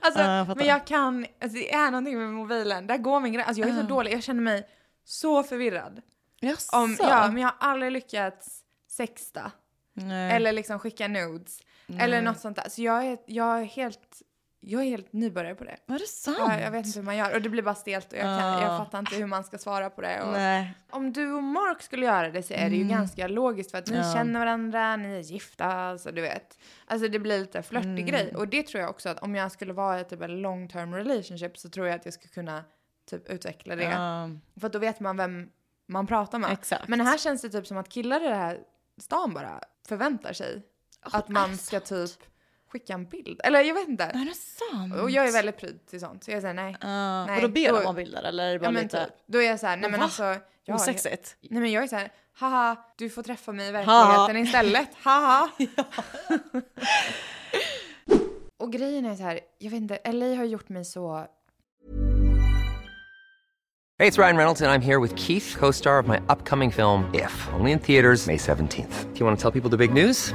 Alltså, 0.00 0.20
Ja, 0.20 0.36
jag 0.36 0.56
men 0.56 0.66
jag 0.66 0.86
kan, 0.86 1.26
alltså 1.40 1.58
det 1.58 1.74
är 1.74 1.90
någonting 1.90 2.18
med 2.18 2.28
mobilen, 2.28 2.86
där 2.86 2.96
går 2.96 3.20
min 3.20 3.32
gräns. 3.32 3.48
Alltså 3.48 3.60
jag 3.60 3.70
är 3.70 3.74
så 3.82 3.82
dålig, 3.82 4.12
jag 4.12 4.22
känner 4.22 4.42
mig 4.42 4.68
så 5.04 5.42
förvirrad. 5.42 6.02
Jaså? 6.40 6.76
Om, 6.76 6.96
ja, 7.00 7.28
men 7.28 7.42
jag 7.42 7.48
har 7.48 7.70
aldrig 7.70 7.92
lyckats 7.92 8.60
sexta. 8.90 9.52
Nej. 9.92 10.32
Eller 10.36 10.52
liksom 10.52 10.78
skicka 10.78 11.08
nudes. 11.08 11.60
Eller 12.00 12.22
något 12.22 12.40
sånt 12.40 12.56
där. 12.56 12.68
Så 12.68 12.82
jag 12.82 13.06
är, 13.06 13.18
jag 13.26 13.60
är 13.60 13.64
helt, 13.64 14.22
Jag 14.68 14.82
är 14.82 14.86
helt 14.86 15.12
nybörjare 15.12 15.54
på 15.54 15.64
det. 15.64 15.76
Var 15.86 15.98
det 15.98 16.06
sant? 16.06 16.36
Ja, 16.40 16.60
jag 16.60 16.70
vet 16.70 16.86
inte 16.86 16.98
hur 16.98 17.04
man 17.06 17.16
gör 17.16 17.34
och 17.34 17.42
det 17.42 17.48
blir 17.48 17.62
bara 17.62 17.74
stelt 17.74 18.12
och 18.12 18.18
jag, 18.18 18.40
kan, 18.40 18.62
jag 18.62 18.78
fattar 18.78 18.98
inte 18.98 19.16
hur 19.16 19.26
man 19.26 19.44
ska 19.44 19.58
svara 19.58 19.90
på 19.90 20.00
det. 20.00 20.22
Och. 20.22 20.96
Om 20.96 21.12
du 21.12 21.32
och 21.32 21.42
Mark 21.42 21.82
skulle 21.82 22.06
göra 22.06 22.30
det 22.30 22.42
så 22.42 22.54
är 22.54 22.70
det 22.70 22.76
ju 22.76 22.84
ganska 22.84 23.28
logiskt 23.28 23.70
för 23.70 23.78
att 23.78 23.86
ni 23.86 23.96
Mm. 23.96 24.06
Ja. 24.08 24.14
känner 24.14 24.40
varandra, 24.40 24.96
ni 24.96 25.16
är 25.16 25.20
gifta, 25.20 25.98
så 25.98 26.10
du 26.10 26.22
vet. 26.22 26.58
Alltså 26.86 27.08
det 27.08 27.18
blir 27.18 27.38
lite 27.38 27.62
flörtig 27.62 27.88
Mm. 27.90 28.06
grej 28.06 28.34
och 28.36 28.48
det 28.48 28.62
tror 28.62 28.80
jag 28.80 28.90
också 28.90 29.08
att 29.08 29.18
om 29.18 29.34
jag 29.34 29.52
skulle 29.52 29.72
vara 29.72 30.00
i 30.00 30.04
typ 30.04 30.22
en 30.22 30.40
long 30.42 30.68
term 30.68 30.94
relationship 30.94 31.58
så 31.58 31.68
tror 31.68 31.86
jag 31.86 31.96
att 31.96 32.04
jag 32.04 32.14
skulle 32.14 32.32
kunna 32.34 32.64
typ 33.10 33.28
utveckla 33.30 33.76
det. 33.76 33.84
Ja, 33.84 34.30
För 34.60 34.66
att 34.66 34.72
då 34.72 34.78
vet 34.78 35.00
man 35.00 35.16
vem 35.16 35.48
man 35.88 36.06
pratar 36.06 36.38
med. 36.38 36.52
exakt. 36.52 36.88
Men 36.88 37.00
här 37.00 37.18
känns 37.18 37.42
det 37.42 37.48
typ 37.48 37.66
som 37.66 37.76
att 37.76 37.88
killar 37.88 38.20
i 38.20 38.28
den 38.28 38.38
här 38.38 38.58
stan 39.00 39.34
bara 39.34 39.60
förväntar 39.88 40.32
sig 40.32 40.62
att 41.00 41.28
man 41.28 41.56
ska 41.58 41.80
typ 41.80 42.10
skicka 42.78 42.92
en 42.92 43.04
bild. 43.04 43.40
Eller 43.44 43.60
jag 43.60 43.74
vet 43.74 43.88
inte. 43.88 44.04
Är 44.04 44.24
det 44.24 44.34
sant? 44.34 44.94
Och 45.02 45.10
jag 45.10 45.28
är 45.28 45.32
väldigt 45.32 45.56
pryd 45.56 45.86
till 45.86 46.00
sånt. 46.00 46.24
Så 46.24 46.30
jag 46.30 46.40
säger 46.42 46.54
nej. 46.54 46.76
Ja, 46.80 47.26
Nej, 47.26 47.36
och 47.36 47.42
då 47.42 47.48
ber 47.48 47.72
de 47.72 47.86
om 47.86 47.94
bilder 47.94 48.22
eller 48.22 48.48
är 48.48 48.52
det 48.52 48.58
bara 48.58 48.64
Ja, 48.66 48.70
men 48.70 48.82
lite 48.82 49.04
typ. 49.04 49.14
Då 49.26 49.42
är 49.42 49.46
jag 49.46 49.60
så 49.60 49.66
här, 49.66 49.76
nej 49.76 49.90
Men 49.90 50.00
va? 50.00 50.04
alltså. 50.04 50.34
Ja, 50.64 50.74
osexigt? 50.74 51.36
Nej 51.40 51.60
men 51.62 51.72
jag 51.72 51.82
är 51.82 51.88
så 51.88 51.96
här, 51.96 52.12
haha, 52.38 52.76
du 52.96 53.10
får 53.10 53.22
träffa 53.22 53.52
mig 53.52 53.68
i 53.68 53.72
verkligheten 53.72 54.36
istället, 54.36 54.88
haha. 55.02 55.50
och 58.58 58.72
grejen 58.72 59.06
är 59.06 59.14
så 59.14 59.22
här, 59.22 59.40
jag 59.58 59.70
vet 59.70 59.80
inte, 59.80 60.12
LA 60.12 60.26
har 60.26 60.44
gjort 60.44 60.68
mig 60.68 60.84
så, 60.84 61.26
Hey, 63.98 64.08
it's 64.08 64.18
Ryan 64.18 64.36
Reynolds, 64.36 64.60
and 64.62 64.70
I'm 64.70 64.82
here 64.82 65.00
with 65.00 65.14
Keith, 65.14 65.56
co 65.58 65.72
star 65.72 65.98
of 65.98 66.06
my 66.06 66.18
upcoming 66.28 66.70
film, 66.70 67.14
If, 67.14 67.48
only 67.58 67.72
in 67.72 67.78
theaters, 67.78 68.26
May 68.26 68.36
17th. 68.36 69.04
Do 69.14 69.20
you 69.20 69.26
want 69.26 69.38
to 69.38 69.42
tell 69.42 69.60
people 69.60 69.70
the 69.70 69.88
big 69.88 70.04
news? 70.04 70.34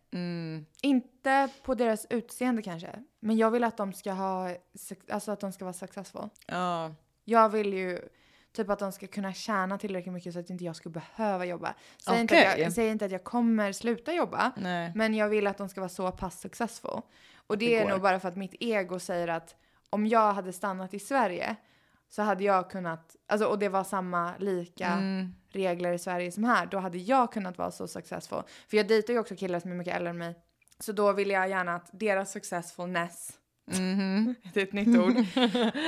Mm. 0.13 0.65
Inte 0.81 1.49
på 1.63 1.75
deras 1.75 2.07
utseende 2.09 2.61
kanske, 2.61 3.03
men 3.19 3.37
jag 3.37 3.51
vill 3.51 3.63
att 3.63 3.77
de 3.77 3.93
ska 3.93 4.11
ha, 4.11 4.55
alltså 5.09 5.31
att 5.31 5.39
de 5.39 5.51
ska 5.51 5.65
vara 5.65 5.73
successful. 5.73 6.29
Ja. 6.47 6.95
Jag 7.23 7.49
vill 7.49 7.73
ju 7.73 7.99
typ 8.51 8.69
att 8.69 8.79
de 8.79 8.91
ska 8.91 9.07
kunna 9.07 9.33
tjäna 9.33 9.77
tillräckligt 9.77 10.13
mycket 10.13 10.33
så 10.33 10.39
att 10.39 10.49
inte 10.49 10.63
jag 10.63 10.75
ska 10.75 10.89
behöva 10.89 11.45
jobba. 11.45 11.73
Säg, 12.05 12.21
inte, 12.21 12.51
att 12.51 12.59
jag, 12.59 12.73
säg 12.73 12.87
inte 12.89 13.05
att 13.05 13.11
jag 13.11 13.23
kommer 13.23 13.71
sluta 13.71 14.13
jobba, 14.13 14.51
Nej. 14.57 14.91
men 14.95 15.13
jag 15.13 15.29
vill 15.29 15.47
att 15.47 15.57
de 15.57 15.69
ska 15.69 15.81
vara 15.81 15.89
så 15.89 16.11
pass 16.11 16.39
successful. 16.39 17.01
Och 17.47 17.57
det, 17.57 17.65
det 17.65 17.75
är 17.75 17.83
går. 17.83 17.89
nog 17.89 18.01
bara 18.01 18.19
för 18.19 18.27
att 18.27 18.35
mitt 18.35 18.55
ego 18.59 18.99
säger 18.99 19.27
att 19.27 19.55
om 19.89 20.07
jag 20.07 20.33
hade 20.33 20.53
stannat 20.53 20.93
i 20.93 20.99
Sverige 20.99 21.55
så 22.09 22.21
hade 22.21 22.43
jag 22.43 22.69
kunnat, 22.71 23.15
alltså, 23.27 23.47
och 23.47 23.59
det 23.59 23.69
var 23.69 23.83
samma 23.83 24.37
lika 24.37 24.87
Mm. 24.87 25.33
Regler 25.55 25.93
i 25.93 25.99
Sverige 25.99 26.31
som 26.31 26.43
här, 26.43 26.65
då 26.65 26.77
hade 26.79 26.97
jag 26.97 27.31
kunnat 27.33 27.57
vara 27.57 27.71
så 27.71 27.87
successful. 27.87 28.41
För 28.69 28.77
jag 28.77 28.87
dejtar 28.87 29.13
ju 29.13 29.19
också 29.19 29.35
killar 29.35 29.59
som 29.59 29.71
är 29.71 29.75
mycket 29.75 29.95
äldre 29.95 30.09
än 30.09 30.17
mig. 30.17 30.35
Så 30.79 30.91
då 30.91 31.11
vill 31.13 31.29
jag 31.29 31.49
gärna 31.49 31.75
att 31.75 31.89
deras 31.93 32.31
successfulness, 32.31 33.37
Mhm. 33.71 34.35
det 34.53 34.59
är 34.61 34.63
ett 34.63 34.73
nytt 34.73 34.97
ord, 34.99 35.13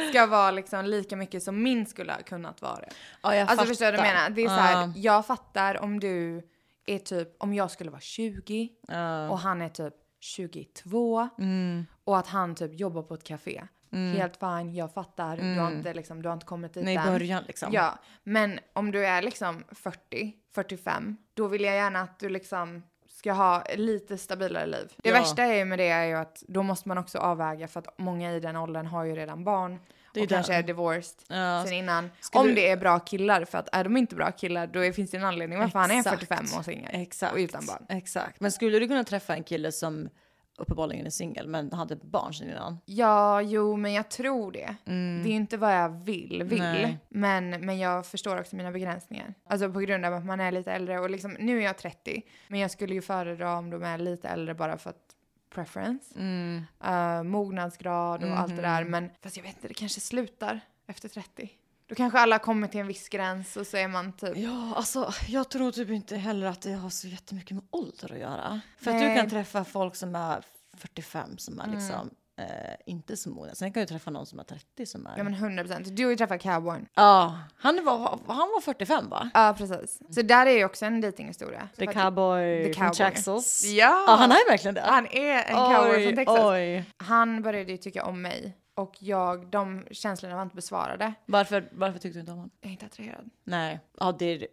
ska 0.09 0.25
vara 0.25 0.51
liksom 0.51 0.85
lika 0.85 1.15
mycket 1.15 1.43
som 1.43 1.63
min 1.63 1.85
skulle 1.85 2.11
ha 2.13 2.19
kunnat 2.19 2.61
vara. 2.61 2.79
Ja, 3.23 3.35
jag 3.35 3.49
Alltså 3.49 3.65
förstår 3.65 3.85
du 3.85 3.97
vad 3.97 4.05
jag 4.07 4.13
fattar. 4.13 4.23
menar? 4.23 4.35
Det 4.35 4.41
är 4.43 4.47
så 4.47 4.53
här, 4.53 4.81
Ja. 4.81 4.93
jag 4.95 5.25
fattar 5.25 5.83
om 5.83 5.99
du 5.99 6.47
är 6.85 6.99
typ, 6.99 7.35
om 7.37 7.53
jag 7.53 7.71
skulle 7.71 7.89
vara 7.91 8.01
20 8.01 8.69
Ja. 8.87 9.29
och 9.29 9.39
han 9.39 9.61
är 9.61 9.69
typ 9.69 9.93
22 10.19 11.29
Mm. 11.39 11.85
och 12.03 12.17
att 12.17 12.27
han 12.27 12.55
typ 12.55 12.79
jobbar 12.79 13.01
på 13.03 13.13
ett 13.13 13.23
café. 13.23 13.63
Helt 13.93 14.37
fine, 14.37 14.75
jag 14.75 14.93
fattar. 14.93 15.37
Du, 15.37 15.59
har 15.59 15.71
inte, 15.71 15.93
liksom, 15.93 16.21
du 16.21 16.29
har 16.29 16.33
inte 16.33 16.45
kommit 16.45 16.73
dit 16.73 16.83
Nej, 16.83 16.93
i 16.93 16.97
än. 16.97 17.05
början 17.05 17.43
liksom. 17.47 17.73
Ja, 17.73 17.99
men 18.23 18.59
om 18.73 18.91
du 18.91 19.05
är 19.05 19.21
liksom 19.21 19.63
40, 19.71 20.33
45, 20.55 21.17
då 21.33 21.47
vill 21.47 21.61
jag 21.63 21.75
gärna 21.75 22.01
att 22.01 22.19
du 22.19 22.29
liksom 22.29 22.83
ska 23.09 23.31
ha 23.33 23.63
lite 23.75 24.17
stabilare 24.17 24.65
liv. 24.65 24.91
Det 24.97 25.09
Ja. 25.09 25.15
värsta 25.15 25.43
är 25.43 25.53
ju 25.53 25.65
med 25.65 25.79
det 25.79 25.87
är 25.89 26.05
ju 26.05 26.13
att 26.13 26.43
då 26.47 26.63
måste 26.63 26.87
man 26.87 26.97
också 26.97 27.17
avväga 27.17 27.67
för 27.67 27.79
att 27.79 27.97
många 27.99 28.31
i 28.31 28.39
den 28.39 28.55
åldern 28.55 28.85
har 28.85 29.03
ju 29.03 29.15
redan 29.15 29.43
barn 29.43 29.79
och 30.21 30.29
kanske 30.29 30.53
den. 30.53 30.59
är 30.59 30.67
divorced 30.67 31.19
Ja. 31.27 31.63
sen 31.65 31.73
innan. 31.73 32.11
Skulle 32.19 32.41
Om 32.41 32.47
du- 32.47 32.53
det 32.55 32.69
är 32.69 32.77
bra 32.77 32.99
killar, 32.99 33.45
för 33.45 33.57
att 33.57 33.69
är 33.75 33.83
de 33.83 33.97
inte 33.97 34.15
bra 34.15 34.31
killar 34.31 34.67
då 34.67 34.91
finns 34.93 35.11
det 35.11 35.17
en 35.17 35.23
anledning 35.23 35.59
varför 35.59 35.79
han 35.79 35.91
är 35.91 35.97
Exakt. 35.97 36.15
45 36.19 36.45
och 36.57 36.65
singel 36.65 36.89
Exakt. 36.93 37.33
och 37.33 37.37
utan 37.39 37.65
barn. 37.65 37.85
Exakt. 37.89 38.39
Men 38.39 38.51
skulle 38.51 38.79
du 38.79 38.87
kunna 38.87 39.03
träffa 39.03 39.33
en 39.35 39.43
kille 39.43 39.71
som 39.71 40.09
uppenbarligen 40.57 41.05
är 41.05 41.09
singel 41.09 41.47
men 41.47 41.71
hade 41.71 41.95
barn 41.95 42.33
sedan 42.33 42.49
innan? 42.49 42.77
Ja, 42.85 43.41
jo, 43.41 43.77
men 43.77 43.93
jag 43.93 44.09
tror 44.09 44.51
det. 44.51 44.75
Det 45.23 45.29
är 45.29 45.35
inte 45.35 45.57
vad 45.57 45.75
jag 45.75 45.89
vill, 45.89 46.43
vill. 46.43 46.61
Mm. 46.61 46.81
Nej. 46.81 46.97
Men, 47.09 47.49
men 47.49 47.79
jag 47.79 48.05
förstår 48.05 48.39
också 48.39 48.55
mina 48.55 48.71
begränsningar. 48.71 49.33
Alltså 49.45 49.71
på 49.71 49.79
grund 49.79 50.05
av 50.05 50.13
att 50.13 50.25
man 50.25 50.39
är 50.39 50.51
lite 50.51 50.71
äldre 50.71 50.99
och 50.99 51.09
liksom, 51.09 51.37
nu 51.39 51.59
är 51.59 51.63
jag 51.63 51.77
30. 51.77 52.21
Men 52.47 52.59
jag 52.59 52.71
skulle 52.71 52.93
ju 52.93 53.01
föredra 53.01 53.57
om 53.57 53.69
de 53.69 53.83
är 53.83 53.97
lite 53.97 54.29
äldre 54.29 54.53
bara 54.53 54.77
för 54.77 54.89
att 54.89 55.15
preference. 55.53 56.19
Mm. 56.19 56.63
Uh, 56.85 57.23
mognadsgrad 57.23 58.23
och 58.23 58.39
allt 58.39 58.55
det 58.55 58.61
där. 58.61 58.83
Men 58.83 59.09
fast 59.21 59.37
jag 59.37 59.43
vet 59.43 59.55
inte, 59.55 59.67
det 59.67 59.73
kanske 59.73 60.01
slutar 60.01 60.59
efter 60.87 61.09
30. 61.09 61.49
Då 61.87 61.95
kanske 61.95 62.19
alla 62.19 62.39
kommer 62.39 62.67
till 62.67 62.79
en 62.79 62.87
viss 62.87 63.09
gräns 63.09 63.57
och 63.57 63.67
så 63.67 63.77
är 63.77 63.87
man 63.87 64.13
typ... 64.13 64.37
Ja, 64.37 64.73
alltså 64.75 65.13
jag 65.27 65.49
tror 65.49 65.71
typ 65.71 65.89
inte 65.89 66.15
heller 66.15 66.47
att 66.47 66.61
det 66.61 66.71
har 66.73 66.89
så 66.89 67.07
jättemycket 67.07 67.51
med 67.51 67.63
ålder 67.69 68.13
att 68.13 68.19
göra. 68.19 68.61
För 68.77 68.91
att 68.91 68.99
du 68.99 69.05
Nej. 69.05 69.17
kan 69.17 69.29
träffa 69.29 69.63
folk 69.63 69.95
som 69.95 70.15
är 70.15 70.43
45 70.77 71.37
som 71.37 71.59
är 71.59 71.67
liksom 71.67 72.09
eh, 72.39 72.45
inte 72.85 73.17
så 73.17 73.29
mogna. 73.29 73.55
Sen 73.55 73.73
kan 73.73 73.81
du 73.81 73.87
träffa 73.87 74.11
någon 74.11 74.25
som 74.25 74.39
är 74.39 74.43
30 74.43 74.85
som 74.85 75.07
är... 75.07 75.17
Ja 75.17 75.23
men 75.23 75.33
100 75.33 75.63
procent. 75.63 75.95
Du 75.95 76.03
har 76.03 76.11
ju 76.11 76.17
träffat 76.17 76.41
cowboyn. 76.41 76.85
Ja, 76.93 77.39
han 77.55 77.85
var, 77.85 78.19
han 78.27 78.37
var 78.37 78.61
45 78.61 79.09
va? 79.09 79.29
Ja 79.33 79.55
precis. 79.57 79.99
Så 80.09 80.21
där 80.21 80.45
är 80.45 80.51
ju 80.51 80.65
också 80.65 80.85
en 80.85 81.01
dejtinghistoria. 81.01 81.69
The 81.77 81.87
cowboy, 81.87 82.63
The 82.63 82.73
cowboy. 82.73 82.95
Texas. 82.95 83.63
Ja! 83.63 84.03
Ja, 84.07 84.15
han 84.15 84.31
är 84.31 84.49
verkligen 84.49 84.75
det. 84.75 84.81
Han 84.81 85.07
är 85.07 85.43
en 85.43 85.55
cowboy 85.55 86.05
från 86.05 86.15
Texas. 86.15 86.39
Oj. 86.43 86.85
Han 86.97 87.41
började 87.41 87.71
ju 87.71 87.77
tycka 87.77 88.05
om 88.05 88.21
mig 88.21 88.57
och 88.75 88.95
jag, 88.99 89.47
de 89.47 89.83
känslorna 89.91 90.35
var 90.35 90.43
inte 90.43 90.55
besvarade. 90.55 91.13
Varför, 91.25 91.69
varför 91.71 91.99
tyckte 91.99 92.17
du 92.17 92.19
inte 92.19 92.31
om 92.31 92.37
honom? 92.37 92.51
Jag 92.61 92.67
är 92.69 92.71
inte 92.71 92.85
attraherad. 92.85 93.29
Nej, 93.43 93.79
ja 93.99 94.11
det 94.19 94.25
är 94.25 94.39
det 94.39 94.47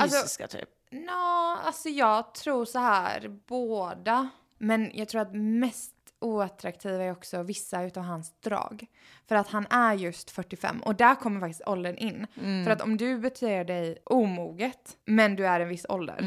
Alltså- 0.00 0.16
fysiska 0.16 0.46
typ. 0.46 0.68
Nå, 0.90 1.56
alltså 1.64 1.88
jag 1.88 2.34
tror 2.34 2.64
så 2.64 2.78
här, 2.78 3.38
båda. 3.46 4.28
Men 4.58 4.90
jag 4.94 5.08
tror 5.08 5.20
att 5.20 5.34
mest 5.34 5.94
oattraktiva 6.18 7.04
är 7.04 7.12
också 7.12 7.42
vissa 7.42 7.82
utav 7.82 8.02
hans 8.02 8.40
drag. 8.40 8.86
För 9.28 9.34
att 9.36 9.48
han 9.48 9.66
är 9.70 9.94
just 9.94 10.30
45 10.30 10.80
och 10.82 10.94
där 10.94 11.14
kommer 11.14 11.40
faktiskt 11.40 11.62
åldern 11.68 11.96
in. 11.96 12.26
Mm. 12.42 12.64
För 12.64 12.70
att 12.70 12.82
om 12.82 12.96
du 12.96 13.18
beter 13.18 13.64
dig 13.64 13.98
omoget 14.04 14.96
men 15.04 15.36
du 15.36 15.46
är 15.46 15.60
en 15.60 15.68
viss 15.68 15.86
ålder, 15.88 16.18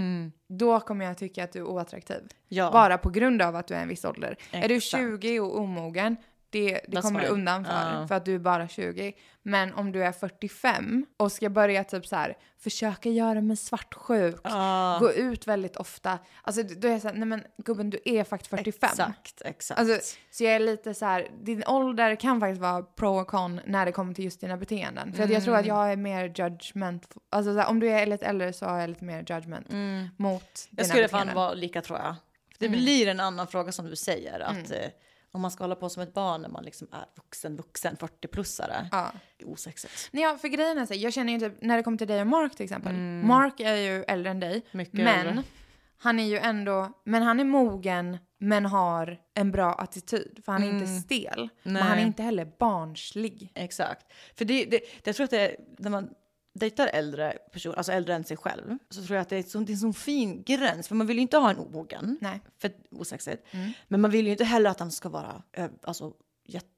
då 0.48 0.80
kommer 0.80 1.06
jag 1.06 1.18
tycka 1.18 1.44
att 1.44 1.52
du 1.52 1.60
är 1.60 1.64
oattraktiv. 1.64 2.18
Mm. 2.18 2.30
Ja. 2.48 2.72
Bara 2.72 2.98
på 2.98 3.10
grund 3.10 3.42
av 3.42 3.56
att 3.56 3.68
du 3.68 3.74
är 3.74 3.82
en 3.82 3.88
viss 3.88 4.06
ålder. 4.06 4.38
Är 4.52 4.70
du 4.70 4.76
Exakt. 4.76 5.02
20 5.04 5.40
och 5.40 5.58
omogen, 5.60 6.18
det, 6.54 6.82
det 6.88 7.02
kommer 7.02 7.22
du 7.22 7.28
undan 7.28 7.66
för, 7.66 7.72
Ja. 8.00 8.08
för 8.08 8.16
att 8.16 8.26
du 8.26 8.36
är 8.36 8.40
bara 8.40 8.68
20. 8.68 9.14
Men 9.44 9.74
om 9.74 9.92
du 9.92 10.04
är 10.04 10.12
45 10.12 11.06
och 11.18 11.32
ska 11.32 11.50
börja 11.50 11.84
typ 11.84 12.06
så 12.08 12.16
här, 12.16 12.38
försöka 12.60 13.10
göra 13.10 13.42
mig 13.42 13.58
svartsjuk, 13.58 14.40
Ja. 14.44 14.98
gå 15.00 15.12
ut 15.14 15.48
väldigt 15.48 15.76
ofta. 15.76 16.20
Alltså 16.42 16.64
då 16.64 16.88
är 16.88 16.92
jag 16.92 17.02
såhär, 17.02 17.16
nej 17.16 17.26
men 17.28 17.44
gubben 17.58 17.90
du 17.90 18.00
är 18.06 18.24
faktiskt 18.24 18.50
45. 18.50 18.90
Exakt, 18.90 19.42
exakt. 19.46 19.80
Alltså, 19.80 20.14
så 20.32 20.44
jag 20.44 20.54
är 20.54 20.60
lite 20.60 20.94
så 20.94 21.06
här, 21.06 21.28
din 21.42 21.64
ålder 21.68 22.16
kan 22.16 22.40
faktiskt 22.40 22.62
vara 22.62 22.82
pro 22.84 23.16
och 23.20 23.28
con 23.28 23.60
när 23.66 23.86
det 23.86 23.92
kommer 23.92 24.14
till 24.14 24.26
just 24.26 24.42
dina 24.42 24.58
beteenden. 24.58 25.14
För 25.14 25.24
att 25.24 25.30
jag 25.30 25.44
tror 25.44 25.56
att 25.56 25.66
jag 25.66 25.92
är 25.92 25.96
mer 25.96 26.24
judgment, 26.36 27.08
alltså 27.30 27.54
så 27.54 27.60
här, 27.60 27.68
om 27.70 27.80
du 27.80 27.90
är 27.90 28.06
lite 28.06 28.26
äldre 28.26 28.54
så 28.54 28.66
har 28.66 28.80
jag 28.80 28.90
lite 28.90 29.06
mer 29.06 29.18
judgment 29.20 29.68
mot 29.68 29.70
dina 29.72 29.82
Mm. 29.82 30.10
jag 30.72 30.86
skulle 30.86 31.08
fan 31.08 31.20
beteenden. 31.20 31.36
vara 31.36 31.54
lika 31.54 31.82
tror 31.82 32.00
jag. 32.00 32.16
Det 32.60 32.66
Mm. 32.66 32.80
blir 32.80 33.08
en 33.08 33.20
annan 33.20 33.48
fråga 33.48 33.72
som 33.72 33.90
du 33.90 33.96
säger. 33.96 34.40
Att, 34.40 34.72
eh, 34.72 34.78
Om 35.36 35.42
man 35.42 35.52
ska 35.52 35.64
hålla 35.64 35.76
på 35.76 35.90
som 35.90 36.04
ett 36.04 36.14
barn 36.14 36.42
när 36.42 36.50
man 36.50 36.64
liksom 36.64 36.88
är 36.92 37.06
vuxen, 37.16 37.56
vuxen, 37.56 37.96
40-plussare. 37.96 38.88
Ja. 38.92 39.12
Det 39.38 39.46
är 39.46 39.50
osexigt. 39.50 40.10
Nej, 40.12 40.24
ja, 40.24 40.38
för 40.38 40.48
grejen 40.48 40.78
är 40.78 40.86
så 40.86 40.94
jag 40.94 41.14
känner 41.14 41.34
ju 41.34 41.40
typ, 41.40 41.62
när 41.62 41.78
det 41.78 41.84
kommer 41.84 41.98
till 41.98 42.08
dig 42.08 42.22
och 42.22 42.28
Mark 42.28 42.56
till 42.56 42.64
exempel. 42.64 42.94
Mark 43.24 43.60
är 43.60 43.76
ju 43.76 44.04
äldre 44.04 44.32
än 44.32 44.40
dig. 44.40 44.66
Mycket 44.72 44.94
men 44.94 45.28
äldre. 45.28 45.44
han 45.98 46.20
är 46.20 46.24
ju 46.24 46.38
ändå, 46.38 46.92
men 47.04 47.24
han 47.24 47.40
är 47.40 47.44
mogen 47.44 48.18
men 48.40 48.66
har 48.66 49.18
en 49.34 49.52
bra 49.52 49.74
attityd. 49.74 50.42
För 50.46 50.52
han 50.52 50.64
är 50.64 50.70
inte 50.70 50.88
stel. 50.88 51.50
Men 51.64 51.76
han 51.76 51.92
är 51.92 51.96
Nej. 51.96 52.06
inte 52.06 52.24
heller 52.24 52.52
barnslig. 52.60 53.52
Exakt. 53.56 54.14
För 54.36 54.46
det, 54.46 54.66
det, 54.66 54.80
jag 55.04 55.16
tror 55.16 55.24
att 55.24 55.32
det 55.32 55.40
är, 55.40 55.56
när 55.78 55.90
man 55.90 56.10
dejtar 56.54 56.88
äldre 56.88 57.38
personer, 57.52 57.76
alltså 57.76 57.92
äldre 57.92 58.16
än 58.16 58.24
sig 58.24 58.38
själv, 58.38 58.78
så 58.90 59.04
tror 59.04 59.16
jag 59.16 59.22
att 59.22 59.30
det 59.30 59.38
är, 59.38 59.44
sånt- 59.44 59.68
det 59.68 59.72
är 59.72 59.76
en 59.76 59.80
sån 59.80 59.94
fin 59.94 60.44
gräns. 60.44 60.88
För 60.88 60.96
man 60.96 61.08
vill 61.08 61.18
ju 61.18 61.22
inte 61.22 61.38
ha 61.38 61.50
en 61.50 61.58
omogen, 61.58 62.18
Nej. 62.22 62.42
för 62.58 62.72
osexigt. 62.92 63.44
Men 63.88 64.02
man 64.02 64.12
vill 64.12 64.26
ju 64.26 64.32
inte 64.32 64.44
heller 64.44 64.70
att 64.70 64.80
han 64.80 64.92
ska 64.92 65.10
vara 65.10 65.44
alltså, 65.84 66.14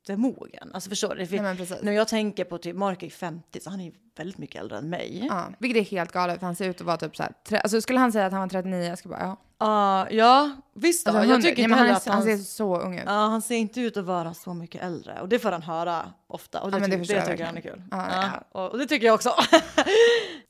jättemogen. 0.10 0.72
Alltså 0.74 0.90
förstår 0.90 1.16
du? 1.16 1.28
För 1.28 1.38
Nej, 1.42 1.56
men 1.56 1.68
när 1.82 1.92
jag 1.92 2.08
tänker 2.08 2.44
på 2.44 2.58
typ, 2.58 2.76
Mark 2.76 3.04
är 3.04 3.10
50, 3.10 3.60
så 3.60 3.70
han 3.70 3.80
är 3.82 3.86
ju 3.86 3.92
väldigt 4.18 4.38
mycket 4.38 4.62
äldre 4.62 4.78
än 4.78 4.90
mig. 4.90 5.26
Ja, 5.30 5.48
vilket 5.60 5.82
är 5.88 5.92
helt 5.92 6.12
galet 6.12 6.40
för 6.40 6.46
han 6.46 6.56
ser 6.56 6.70
ut 6.70 6.82
att 6.82 6.88
vara 6.88 6.98
typ 6.98 7.16
så 7.18 7.24
här, 7.24 7.32
tre, 7.48 7.58
alltså 7.60 7.82
skulle 7.82 8.00
han 8.00 8.12
säga 8.12 8.26
att 8.26 8.32
han 8.32 8.42
var 8.42 8.48
39, 8.48 8.84
jag 8.84 8.98
skulle 8.98 9.12
bara 9.16 9.24
ja. 9.24 9.38
Ah, 9.58 10.08
ja, 10.10 10.52
visst 10.74 11.06
då. 11.06 11.12
Alltså, 11.12 11.24
jag 11.24 11.32
100. 11.32 11.42
tycker 11.50 11.56
Nej, 11.58 11.64
inte 11.64 11.70
men 11.70 11.78
han, 11.80 11.88
heller 11.88 11.94
är, 11.94 11.98
att 11.98 12.06
han 12.06 12.16
han... 12.16 12.24
ser 12.24 12.38
så 12.38 12.80
ung 12.82 12.96
ut. 12.98 13.04
Ja, 13.06 13.12
han 13.12 13.42
ser 13.42 13.56
inte 13.56 13.82
ut 13.82 13.98
att 13.98 14.06
vara 14.06 14.34
så 14.34 14.54
mycket 14.54 14.84
äldre. 14.84 15.22
Och 15.22 15.30
det 15.30 15.40
får 15.40 15.52
han 15.52 15.62
höra 15.62 16.14
ofta. 16.28 16.62
Och 16.62 16.72
det, 16.72 16.76
Ja, 16.78 16.82
men 16.82 16.90
det 16.90 16.96
ty- 16.96 17.00
förstår 17.00 17.16
det 17.16 17.20
jag 17.22 17.30
tycker 17.30 17.46
han 17.46 17.58
är 17.58 17.62
kul. 17.62 17.84
Ja, 17.92 18.08
Ja, 18.12 18.62
Och, 18.62 18.72
och 18.72 18.78
det 18.78 18.86
tycker 18.86 19.06
jag 19.06 19.16
också. 19.16 19.30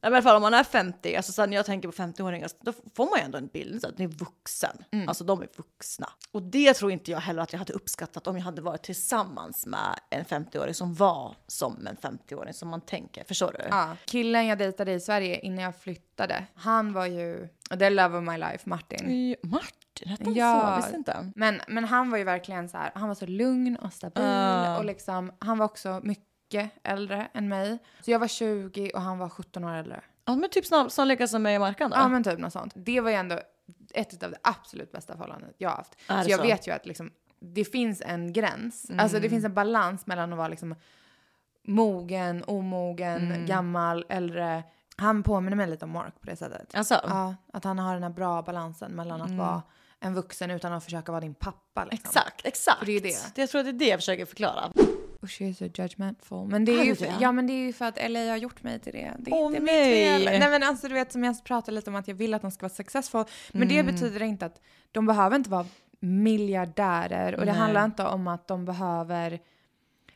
I 0.04 0.08
alla 0.08 0.22
fall 0.22 0.36
om 0.36 0.42
man 0.42 0.54
är 0.54 0.64
50, 0.64 1.16
alltså 1.16 1.46
när 1.46 1.58
jag 1.58 1.66
tänker 1.66 1.90
på 1.90 1.94
50-åringar, 2.04 2.50
då 2.62 2.74
får 2.96 3.06
man 3.06 3.20
ju 3.20 3.26
ändå 3.26 3.38
en 3.38 3.48
bild 3.48 3.82
så 3.82 3.88
att 3.88 3.98
ni 3.98 4.06
är 4.06 4.10
vuxen. 4.10 4.78
Mm. 4.92 5.08
Alltså 5.10 5.24
de 5.24 5.42
är 5.42 5.48
vuxna. 5.58 6.10
Och 6.32 6.42
det 6.42 6.74
tror 6.74 6.92
inte 6.92 7.12
jag 7.12 7.20
heller 7.20 7.42
att 7.42 7.54
jag 7.54 7.60
hade 7.60 7.74
uppskattat 7.74 8.28
om 8.28 8.38
jag 8.38 8.44
hade 8.44 8.62
varit 8.62 8.84
tillsammans 8.84 9.45
med 9.66 10.00
en 10.10 10.26
50-åring 10.26 10.74
som 10.74 10.94
var 10.94 11.36
som 11.48 11.88
en 11.88 11.96
50-åring 11.98 12.54
som 12.54 12.70
man 12.70 12.82
tänker. 12.82 13.24
Förstår 13.24 13.56
du? 13.60 13.66
Ja. 13.70 13.96
Killen 14.06 14.48
jag 14.48 14.58
dejtade 14.58 14.92
i 14.94 15.00
Sverige 15.00 15.40
innan 15.40 15.64
jag 15.64 15.76
flyttade, 15.76 16.46
han 16.56 16.94
var 16.94 17.06
ju 17.06 17.48
the 17.80 17.90
love 17.90 18.18
of 18.18 18.24
my 18.24 18.38
life, 18.38 18.70
Martin. 18.70 19.36
Martin, 19.44 20.08
hette 20.10 20.24
han 20.24 20.34
Ja. 20.34 20.62
så? 20.62 20.68
Jag 20.68 20.78
visste 20.78 20.96
inte. 20.96 21.32
Men, 21.36 21.62
men 21.68 21.86
han 21.86 22.12
var 22.12 22.18
ju 22.18 22.24
verkligen 22.24 22.70
så 22.70 22.78
här, 22.78 22.92
han 22.96 23.08
var 23.08 23.16
så 23.16 23.26
lugn 23.26 23.76
och 23.76 23.94
stabil 23.94 24.24
Ja. 24.24 24.78
och 24.78 24.86
liksom, 24.86 25.32
han 25.40 25.58
var 25.58 25.66
också 25.66 26.02
mycket 26.04 26.72
äldre 26.84 27.28
än 27.34 27.48
mig. 27.50 27.78
Så 28.02 28.12
jag 28.12 28.20
var 28.20 28.28
20 28.28 28.92
och 28.94 29.02
han 29.02 29.18
var 29.18 29.30
17 29.30 29.64
år 29.64 29.74
äldre. 29.74 30.02
Ja, 30.26 30.36
men 30.36 30.50
typ 30.50 30.66
snarare 30.66 31.28
som 31.28 31.44
mig 31.44 31.56
och 31.56 31.62
Markan 31.62 31.90
då? 31.92 31.98
Ja 31.98 32.08
men 32.08 32.24
typ 32.24 32.40
något 32.40 32.54
sånt. 32.54 32.74
Det 32.76 33.02
var 33.02 33.10
ju 33.10 33.16
ändå 33.16 33.40
ett 33.94 34.24
av 34.24 34.32
de 34.32 34.38
absolut 34.44 34.92
bästa 34.92 35.14
förhållanden 35.14 35.50
jag 35.58 35.70
har 35.70 35.76
haft. 35.78 35.94
Så 35.94 36.14
jag 36.14 36.26
så? 36.26 36.34
Mm. 36.34 36.48
vet 36.48 36.68
ju 36.68 36.72
att 36.72 36.86
liksom, 36.86 37.12
det 37.40 37.66
finns 37.66 38.02
en 38.06 38.34
gräns. 38.34 38.92
Alltså 38.98 39.20
det 39.20 39.30
finns 39.30 39.46
en 39.46 39.54
balans 39.54 40.08
mellan 40.08 40.32
att 40.34 40.38
vara 40.38 40.48
liksom 40.48 40.76
mogen, 41.68 42.44
omogen, 42.44 43.32
Mm. 43.32 43.46
gammal, 43.46 44.06
äldre. 44.10 44.64
Han 44.98 45.24
påminner 45.24 45.58
mig 45.58 45.68
lite 45.70 45.86
om 45.86 45.92
Mark 45.92 46.14
på 46.22 46.26
det 46.26 46.36
sättet. 46.36 46.76
Alltså? 46.76 46.94
Ja, 47.08 47.36
att 47.54 47.64
han 47.64 47.80
har 47.80 47.94
den 47.94 48.04
här 48.04 48.10
bra 48.10 48.42
balansen 48.42 48.92
mellan 48.92 49.22
att 49.22 49.32
vara 49.32 49.62
en 50.00 50.14
vuxen 50.14 50.52
utan 50.52 50.74
att 50.74 50.84
försöka 50.84 51.12
vara 51.12 51.22
din 51.22 51.34
pappa. 51.34 51.86
Liksom. 51.86 51.98
Exakt, 52.10 52.46
exakt. 52.46 52.80
För 52.80 52.86
det 52.86 52.92
är 52.92 53.02
det. 53.02 53.42
Jag 53.42 53.50
tror 53.50 53.60
att 53.60 53.66
det 53.66 53.72
är 53.72 53.74
det 53.74 53.86
jag 53.88 54.00
försöker 54.00 54.26
förklara. 54.26 54.72
Usch, 55.24 55.42
jag 55.42 55.50
är 55.50 55.54
så 55.54 55.66
judgmental. 55.66 56.48
Men 56.48 56.66
det 56.66 56.72
är, 56.72 56.80
Är 56.80 56.84
ju 56.86 56.96
för, 56.96 57.08
ja, 57.20 57.32
men 57.32 57.48
det 57.48 57.54
är 57.54 57.66
ju 57.66 57.74
för 57.74 57.86
att 57.86 58.10
LA 58.12 58.20
har 58.30 58.38
gjort 58.38 58.64
mig 58.64 58.80
till 58.80 58.94
det. 58.94 59.14
Det 59.20 59.32
är 59.32 59.36
Åh, 59.36 59.48
inte 59.48 59.60
nej. 59.60 60.14
mitt 60.18 60.26
fel. 60.28 60.40
Nej 60.40 60.50
men 60.50 60.64
alltså 60.64 60.88
du 60.88 60.94
vet 60.94 61.12
som 61.12 61.24
jag 61.24 61.44
pratade 61.44 61.76
lite 61.76 61.90
om 61.90 61.96
att 61.96 62.08
jag 62.08 62.16
vill 62.16 62.34
att 62.34 62.42
de 62.42 62.52
ska 62.52 62.64
vara 62.64 62.74
successful. 62.74 63.24
Men 63.52 63.68
det 63.68 63.84
betyder 63.84 64.22
inte 64.24 64.46
att 64.46 64.62
de 64.92 65.06
behöver 65.06 65.36
inte 65.36 65.50
vara 65.50 65.66
miljardärer. 66.06 67.34
Och 67.36 67.40
det 67.46 67.52
Nej. 67.52 67.56
handlar 67.62 67.86
inte 67.86 68.04
om 68.06 68.28
att 68.28 68.48
de 68.48 68.66
behöver 68.66 69.40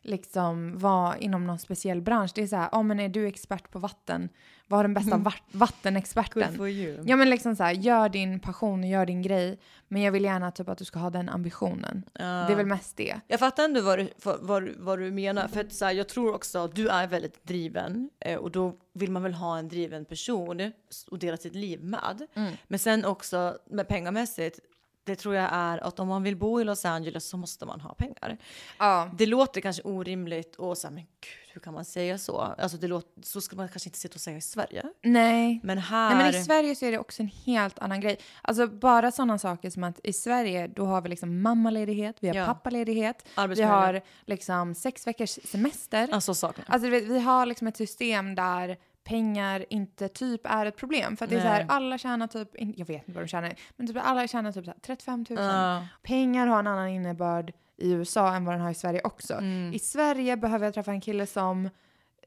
liksom 0.01 0.77
vara 0.77 1.17
inom 1.17 1.47
någon 1.47 1.59
speciell 1.59 2.01
bransch. 2.01 2.31
Det 2.35 2.41
är 2.41 2.47
så 2.47 2.55
här, 2.55 2.69
ja 2.71 2.83
men 2.83 2.99
är 2.99 3.09
du 3.09 3.27
expert 3.27 3.71
på 3.71 3.79
vatten? 3.79 4.29
Var 4.67 4.83
den 4.83 4.93
bästa 4.93 5.17
va- 5.17 5.33
vattenexperten? 5.51 6.43
Good 6.47 6.57
for 6.57 6.67
you. 6.69 7.03
Ja 7.05 7.15
men 7.15 7.29
liksom 7.29 7.55
så 7.55 7.63
här, 7.63 7.71
gör 7.73 8.09
din 8.09 8.39
passion 8.39 8.79
och 8.83 8.89
gör 8.89 9.05
din 9.05 9.21
grej. 9.21 9.59
Men 9.87 10.01
jag 10.01 10.11
vill 10.11 10.23
gärna 10.23 10.51
typ 10.51 10.69
att 10.69 10.77
du 10.77 10.85
ska 10.85 10.99
ha 10.99 11.09
den 11.09 11.29
ambitionen. 11.29 12.03
Det 12.13 12.23
är 12.23 12.55
väl 12.55 12.65
mest 12.65 12.97
det. 12.97 13.19
Jag 13.27 13.39
fattar 13.39 13.63
ändå 13.63 13.81
vad 13.81 13.99
du, 13.99 14.09
vad, 14.23 14.69
vad, 14.77 14.99
du- 14.99 15.11
menar. 15.11 15.47
För 15.47 15.61
att, 15.61 15.73
så 15.73 15.85
här, 15.85 15.91
jag 15.91 16.09
tror 16.09 16.35
också 16.35 16.59
att 16.59 16.75
du 16.75 16.87
är 16.89 17.07
väldigt 17.07 17.43
driven 17.47 18.09
eh, 18.19 18.35
och 18.37 18.51
då 18.51 18.75
vill 18.93 19.11
man 19.11 19.23
väl 19.23 19.33
ha 19.33 19.57
en 19.57 19.67
driven 19.67 20.05
person 20.05 20.71
och 21.11 21.19
dela 21.19 21.37
sitt 21.37 21.55
liv 21.55 21.83
med. 21.83 22.27
Men 22.67 22.79
sen 22.79 23.05
också 23.05 23.57
med 23.69 23.87
pengamässigt, 23.87 24.59
det 25.03 25.15
tror 25.15 25.35
jag 25.35 25.49
är 25.51 25.77
att 25.77 25.99
om 25.99 26.07
man 26.07 26.23
vill 26.23 26.35
bo 26.37 26.61
i 26.61 26.63
Los 26.63 26.85
Angeles 26.85 27.29
så 27.29 27.37
måste 27.37 27.65
man 27.65 27.81
ha 27.81 27.93
pengar. 27.93 28.37
Ja. 28.77 29.09
Det 29.17 29.25
låter 29.25 29.61
kanske 29.61 29.81
orimligt 29.83 30.55
och 30.55 30.77
så 30.77 30.87
här, 30.87 30.93
men 30.93 31.03
gud, 31.03 31.53
hur 31.53 31.61
kan 31.61 31.73
man 31.73 31.85
säga 31.85 32.17
så? 32.17 32.37
Alltså 32.39 32.77
det 32.77 32.87
låter, 32.87 33.21
så 33.23 33.41
skulle 33.41 33.57
man 33.61 33.69
kanske 33.69 33.89
inte 33.89 33.99
sitta 33.99 34.15
och 34.15 34.21
säga 34.21 34.37
i 34.37 34.41
Sverige. 34.41 34.83
Nej. 35.03 35.59
Men 35.63 35.77
här... 35.77 36.15
Nej, 36.15 36.31
men 36.31 36.41
i 36.41 36.43
Sverige 36.43 36.75
så 36.75 36.85
är 36.85 36.91
det 36.91 36.99
också 36.99 37.21
en 37.21 37.31
helt 37.45 37.79
annan 37.79 38.01
grej. 38.01 38.19
Alltså 38.41 38.67
bara 38.67 39.11
sådana 39.11 39.37
saker 39.39 39.69
som 39.69 39.83
att 39.83 39.99
i 40.03 40.13
Sverige 40.13 40.67
då 40.67 40.85
har 40.85 41.01
vi 41.01 41.09
liksom 41.09 41.41
mammaledighet, 41.41 42.15
vi 42.19 42.27
har 42.27 42.35
Ja. 42.35 42.45
pappaledighet, 42.45 43.27
vi 43.55 43.61
har 43.61 44.01
liksom 44.25 44.75
sex 44.75 45.07
veckors 45.07 45.29
semester. 45.29 46.09
Alltså 46.11 46.33
saknar. 46.33 46.65
Alltså 46.69 46.89
vi 46.89 47.19
har 47.19 47.45
liksom 47.45 47.67
ett 47.67 47.77
system 47.77 48.35
där 48.35 48.77
pengar 49.09 49.65
inte 49.69 50.07
typ 50.07 50.41
är 50.43 50.65
ett 50.65 50.77
problem. 50.77 51.17
För 51.17 51.25
att 51.25 51.29
det 51.31 51.37
är 51.37 51.41
så 51.41 51.47
här, 51.47 51.65
alla 51.69 51.97
tjänar 51.97 52.27
typ, 52.27 52.49
jag 52.53 52.85
vet 52.85 53.07
inte 53.07 53.11
vad 53.11 53.23
de 53.23 53.27
tjänar, 53.27 53.55
men 53.77 53.87
typ 53.87 53.97
alla 54.01 54.27
tjänar 54.27 54.51
typ 54.51 54.65
så 54.65 54.71
här 54.71 54.79
35 54.81 55.25
000. 55.29 55.39
Ja. 55.39 55.87
Pengar 56.03 56.47
har 56.47 56.59
en 56.59 56.67
annan 56.67 56.87
innebörd 56.87 57.53
i 57.77 57.91
USA 57.91 58.35
än 58.35 58.45
vad 58.45 58.53
den 58.55 58.61
har 58.61 58.71
i 58.71 58.75
Sverige 58.75 59.01
också. 59.03 59.33
Mm. 59.33 59.73
I 59.73 59.79
Sverige 59.79 60.37
behöver 60.37 60.65
jag 60.65 60.73
träffa 60.73 60.91
en 60.91 61.01
kille 61.01 61.25
som 61.25 61.69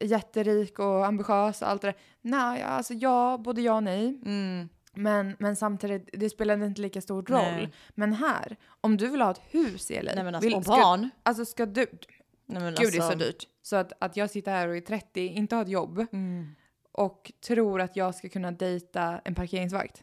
är 0.01 0.07
jätterik 0.07 0.79
och 0.79 1.07
ambitiös 1.07 1.63
och 1.63 1.69
allt 1.69 1.83
det 1.83 1.89
där. 1.89 1.97
Nej, 2.21 2.63
alltså 2.63 2.95
ja, 2.95 3.39
både 3.45 3.61
ja 3.61 3.75
och 3.75 3.83
nej. 3.83 4.21
Mm. 4.27 4.69
Men, 4.95 5.37
men 5.39 5.57
samtidigt, 5.57 6.09
det 6.13 6.31
spelar 6.31 6.65
inte 6.65 6.81
lika 6.81 7.01
stor 7.01 7.23
roll. 7.23 7.53
Nej. 7.53 7.73
Men 7.95 8.13
här, 8.13 8.57
om 8.81 8.97
du 8.97 9.09
vill 9.09 9.21
ha 9.21 9.31
ett 9.31 9.41
hus 9.51 9.91
i 9.91 10.03
LA. 10.03 10.13
Nej, 10.15 10.25
men 10.25 10.35
alltså, 10.35 10.49
vill, 10.49 10.57
och 10.57 10.65
ska- 10.65 10.73
barn. 10.73 11.11
Alltså 11.23 11.45
ska 11.45 11.67
du, 11.67 11.87
Nej, 12.47 12.63
men 12.63 12.75
Gud, 12.75 12.93
det 12.93 12.97
är 12.97 13.01
så 13.01 13.03
alltså- 13.03 13.19
dyrt. 13.19 13.49
Så 13.63 13.77
att, 13.77 13.93
att 14.01 14.17
jag 14.17 14.31
sitter 14.31 14.53
här 14.53 14.69
och 14.69 14.77
är 14.77 14.81
30, 14.81 15.21
inte 15.27 15.55
har 15.57 15.63
ett 15.63 15.69
jobb 15.69 16.07
Mm. 16.13 16.55
Och 16.93 17.33
tror 17.47 17.81
att 17.81 17.97
jag 17.97 18.15
ska 18.15 18.29
kunna 18.29 18.51
dejta 18.51 19.21
en 19.25 19.35
parkeringsvakt. 19.35 20.03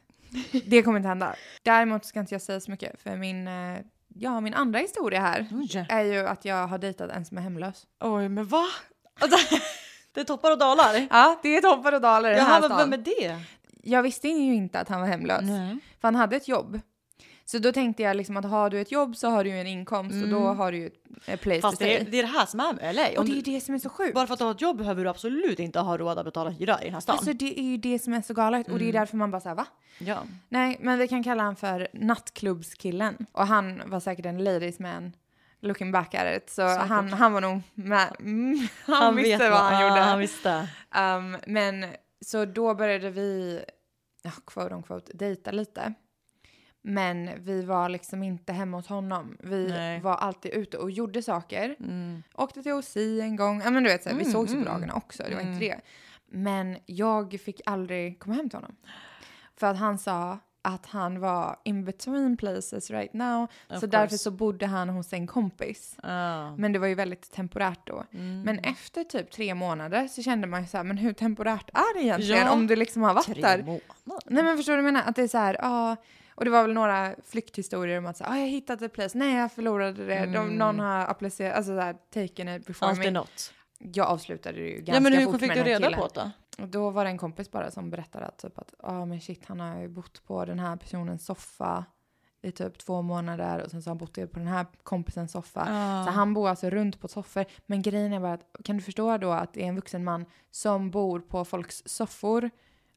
Det 0.65 0.83
kommer 0.83 0.97
inte 0.99 1.07
hända. 1.09 1.35
Däremot 1.63 2.05
ska 2.05 2.19
inte 2.19 2.33
jag 2.33 2.41
säga 2.41 2.59
så 2.59 2.71
mycket 2.71 3.01
för 3.01 3.15
min, 3.17 3.47
eh, 3.47 3.77
ja, 4.07 4.39
min 4.39 4.53
andra 4.53 4.79
historia 4.79 5.19
här 5.21 5.47
Oj. 5.51 5.85
är 5.89 6.01
ju 6.03 6.27
att 6.27 6.45
jag 6.45 6.67
har 6.67 6.77
dejtat 6.77 7.11
en 7.11 7.25
som 7.25 7.37
är 7.37 7.41
hemlös. 7.41 7.87
Oj, 7.99 8.29
men 8.29 8.47
va? 8.47 8.65
Det 10.13 10.19
är 10.19 10.23
toppar 10.23 10.51
och 10.51 10.57
dalar. 10.57 11.07
Ja, 11.09 11.39
det 11.43 11.57
är 11.57 11.61
toppar 11.61 11.93
och 11.93 12.01
dalar 12.01 12.31
i 12.31 12.35
den 12.35 12.45
här 12.45 12.61
men 12.61 12.69
stan. 12.69 12.89
vem 12.89 12.93
är 12.93 12.97
det? 12.97 13.37
Jag 13.83 14.03
visste 14.03 14.27
ju 14.27 14.55
inte 14.55 14.79
att 14.79 14.89
han 14.89 15.01
var 15.01 15.07
hemlös. 15.07 15.41
För 16.01 16.07
han 16.07 16.15
hade 16.15 16.35
ett 16.35 16.47
jobb. 16.47 16.79
Så 17.51 17.59
då 17.59 17.71
tänkte 17.71 18.03
jag 18.03 18.17
liksom 18.17 18.37
att 18.37 18.45
har 18.45 18.69
du 18.69 18.81
ett 18.81 18.91
jobb 18.91 19.15
så 19.15 19.29
har 19.29 19.43
du 19.43 19.49
ju 19.49 19.59
en 19.59 19.67
inkomst 19.67 20.23
och 20.23 20.29
då 20.29 20.39
har 20.39 20.71
du 20.71 20.77
ju 20.77 20.91
ett 21.25 21.41
place 21.41 21.61
Fast 21.61 21.77
to 21.77 21.83
det 21.83 21.95
är, 21.95 21.99
stay. 21.99 22.11
det 22.11 22.19
är 22.19 22.23
det 22.23 22.29
här 22.29 22.45
som 22.45 22.59
är 22.59 22.93
LA. 22.93 23.19
Och 23.19 23.25
det 23.25 23.39
är 23.39 23.41
det 23.41 23.61
som 23.61 23.75
är 23.75 23.79
så 23.79 23.89
sjukt. 23.89 24.13
bara 24.13 24.27
för 24.27 24.33
att 24.33 24.39
du 24.39 24.45
har 24.45 24.51
ett 24.51 24.61
jobb 24.61 24.77
behöver 24.77 25.03
du 25.03 25.09
absolut 25.09 25.59
inte 25.59 25.79
ha 25.79 25.97
råd 25.97 26.19
att 26.19 26.25
betala 26.25 26.49
hyra 26.49 26.81
i 26.81 26.85
den 26.85 26.93
här 26.93 27.01
stan. 27.01 27.15
Alltså 27.15 27.33
det 27.33 27.59
är 27.59 27.63
ju 27.63 27.77
det 27.77 27.99
som 27.99 28.13
är 28.13 28.21
så 28.21 28.33
galet 28.33 28.69
och 28.69 28.79
det 28.79 28.89
är 28.89 28.93
därför 28.93 29.17
man 29.17 29.31
bara 29.31 29.41
såhär 29.41 29.55
va? 29.55 29.65
ja. 29.99 30.23
Nej, 30.49 30.77
men 30.79 30.99
vi 30.99 31.07
kan 31.07 31.23
kalla 31.23 31.43
han 31.43 31.55
för 31.55 31.87
nattklubbskillen. 31.93 33.25
Och 33.31 33.47
han 33.47 33.81
var 33.85 33.99
säkert 33.99 34.25
en 34.25 34.43
ladies 34.43 34.79
man 34.79 35.13
looking 35.59 35.91
back 35.91 36.15
at 36.15 36.37
it. 36.37 36.49
Så 36.49 36.67
han, 36.67 37.13
han 37.13 37.33
var 37.33 37.41
nog 37.41 37.61
med. 37.73 38.15
Mm, 38.19 38.67
han, 38.85 39.15
visste 39.15 39.49
vad 39.49 39.59
han 39.59 39.81
ja, 39.81 39.89
gjorde. 39.89 40.01
Han 40.01 40.19
visste. 40.19 40.69
Um, 40.95 41.37
men 41.47 41.85
så 42.21 42.45
då 42.45 42.75
började 42.75 43.09
vi, 43.09 43.59
ja, 44.21 44.31
quote 44.45 44.75
on 44.75 44.83
quote, 44.83 45.13
dejta 45.13 45.51
lite. 45.51 45.93
Men 46.81 47.29
vi 47.43 47.61
var 47.61 47.89
liksom 47.89 48.23
inte 48.23 48.53
hemma 48.53 48.77
hos 48.77 48.87
honom. 48.87 49.37
Vi 49.39 49.67
Nej. 49.67 49.99
var 50.01 50.15
alltid 50.15 50.51
ute 50.53 50.77
och 50.77 50.91
gjorde 50.91 51.21
saker. 51.21 51.75
Mm. 51.79 52.23
Åkte 52.35 52.63
till 52.63 52.71
OC 52.73 52.95
en 53.21 53.35
gång. 53.35 53.61
Ja 53.63 53.69
men 53.71 53.83
du 53.83 53.89
vet, 53.89 54.03
så 54.03 54.09
här, 54.09 54.15
vi 54.17 54.25
sågs 54.25 54.51
ju 54.53 54.59
på 54.63 54.65
dagarna 54.65 54.93
också. 54.93 55.23
Det 55.23 55.35
var 55.35 55.41
Mm. 55.41 55.53
inte 55.53 55.65
det. 55.65 55.79
Men 56.31 56.77
jag 56.85 57.39
fick 57.45 57.61
aldrig 57.65 58.19
komma 58.19 58.35
hem 58.35 58.49
till 58.49 58.57
honom. 58.57 58.75
För 59.57 59.67
att 59.67 59.77
han 59.77 59.97
sa 59.97 60.37
att 60.61 60.85
han 60.85 61.19
var 61.19 61.57
in 61.63 61.85
between 61.85 62.37
places 62.37 62.91
right 62.91 63.13
now. 63.13 63.43
Of 63.69 63.79
så 63.79 63.85
därför 63.87 64.07
course. 64.07 64.17
så 64.17 64.31
bodde 64.31 64.65
han 64.65 64.89
hos 64.89 65.13
en 65.13 65.27
kompis. 65.27 65.95
Ja. 66.03 66.55
Men 66.55 66.73
det 66.73 66.79
var 66.79 66.87
ju 66.87 66.95
väldigt 66.95 67.31
temporärt 67.31 67.79
då. 67.87 68.03
Mm. 68.13 68.41
Men 68.41 68.59
efter 68.59 69.03
typ 69.03 69.31
tre 69.31 69.55
månader 69.55 70.07
så 70.07 70.21
kände 70.23 70.47
man 70.47 70.61
ju 70.61 70.67
så 70.67 70.77
här, 70.77 70.83
men 70.83 70.97
hur 70.97 71.13
temporärt 71.13 71.69
är 71.73 71.97
det 71.97 72.03
egentligen 72.03 72.45
Ja. 72.45 72.51
om 72.51 72.67
du 72.67 72.75
liksom 72.75 73.01
har 73.01 73.13
varit 73.13 73.25
Tre 73.25 73.41
där? 73.41 73.57
månader. 73.57 73.81
Nej 74.25 74.43
men 74.43 74.57
förstår 74.57 74.73
du 74.73 74.81
vad 74.81 74.87
jag 74.87 74.93
menar? 74.93 75.09
Att 75.09 75.15
det 75.15 75.21
är 75.23 75.27
så 75.27 75.37
här, 75.37 75.57
ja. 75.61 75.95
Och 76.39 76.45
det 76.45 76.51
var 76.51 76.61
väl 76.61 76.73
några 76.73 77.15
flykthistorier 77.27 77.97
om 77.97 78.05
att 78.05 78.17
så 78.17 78.23
ah, 78.27 78.37
jag 78.37 78.47
hittade 78.47 78.85
ett 78.85 78.93
place, 78.93 79.17
nej 79.17 79.35
jag 79.35 79.51
förlorade 79.51 80.05
det, 80.05 80.25
De, 80.25 80.47
någon 80.57 80.79
har 80.79 80.99
applicerat, 80.99 81.57
alltså 81.57 81.71
så 81.71 81.79
här, 81.79 81.93
taken 81.93 82.49
it 82.49 82.65
before 82.65 82.89
Alltid 82.91 83.05
me. 83.05 83.11
något. 83.11 83.53
Jag 83.77 84.07
avslutade 84.07 84.57
det 84.57 84.67
ju 84.67 84.75
ganska 84.75 84.93
Ja, 84.93 84.99
men 84.99 85.13
hur 85.13 85.25
fort 85.25 85.39
fick 85.39 85.47
med 85.47 85.57
du 85.57 85.63
reda 85.63 85.85
killen. 85.85 85.99
på 85.99 86.07
det 86.07 86.31
då? 86.57 86.65
Då 86.65 86.89
var 86.89 87.03
det 87.03 87.09
en 87.09 87.17
kompis 87.17 87.51
bara 87.51 87.71
som 87.71 87.89
berättade 87.89 88.25
att 88.25 88.37
typ 88.37 88.59
att, 88.59 88.73
ja 88.83 89.05
men 89.05 89.21
shit 89.21 89.45
han 89.45 89.59
har 89.59 89.79
ju 89.81 89.87
bott 89.87 90.23
på 90.27 90.45
den 90.45 90.59
här 90.59 90.75
personens 90.75 91.25
soffa 91.25 91.85
i 92.41 92.51
typ 92.51 92.77
två 92.77 93.01
månader 93.01 93.61
och 93.63 93.71
sen 93.71 93.81
så 93.81 93.89
har 93.89 93.91
han 93.91 93.97
bott 93.97 94.13
på 94.13 94.39
den 94.39 94.47
här 94.47 94.65
kompisens 94.83 95.31
soffa. 95.31 95.67
Ah. 95.69 96.05
Så 96.05 96.11
han 96.11 96.33
bor 96.33 96.49
alltså 96.49 96.69
runt 96.69 97.01
på 97.01 97.07
soffor. 97.07 97.45
Men 97.65 97.81
grejen 97.81 98.13
är 98.13 98.19
bara 98.19 98.33
att, 98.33 98.55
kan 98.63 98.77
du 98.77 98.83
förstå 98.83 99.17
då 99.17 99.31
att 99.31 99.53
det 99.53 99.63
är 99.63 99.67
en 99.67 99.75
vuxen 99.75 100.03
man 100.03 100.25
som 100.51 100.91
bor 100.91 101.19
på 101.19 101.45
folks 101.45 101.83
soffor? 101.85 102.49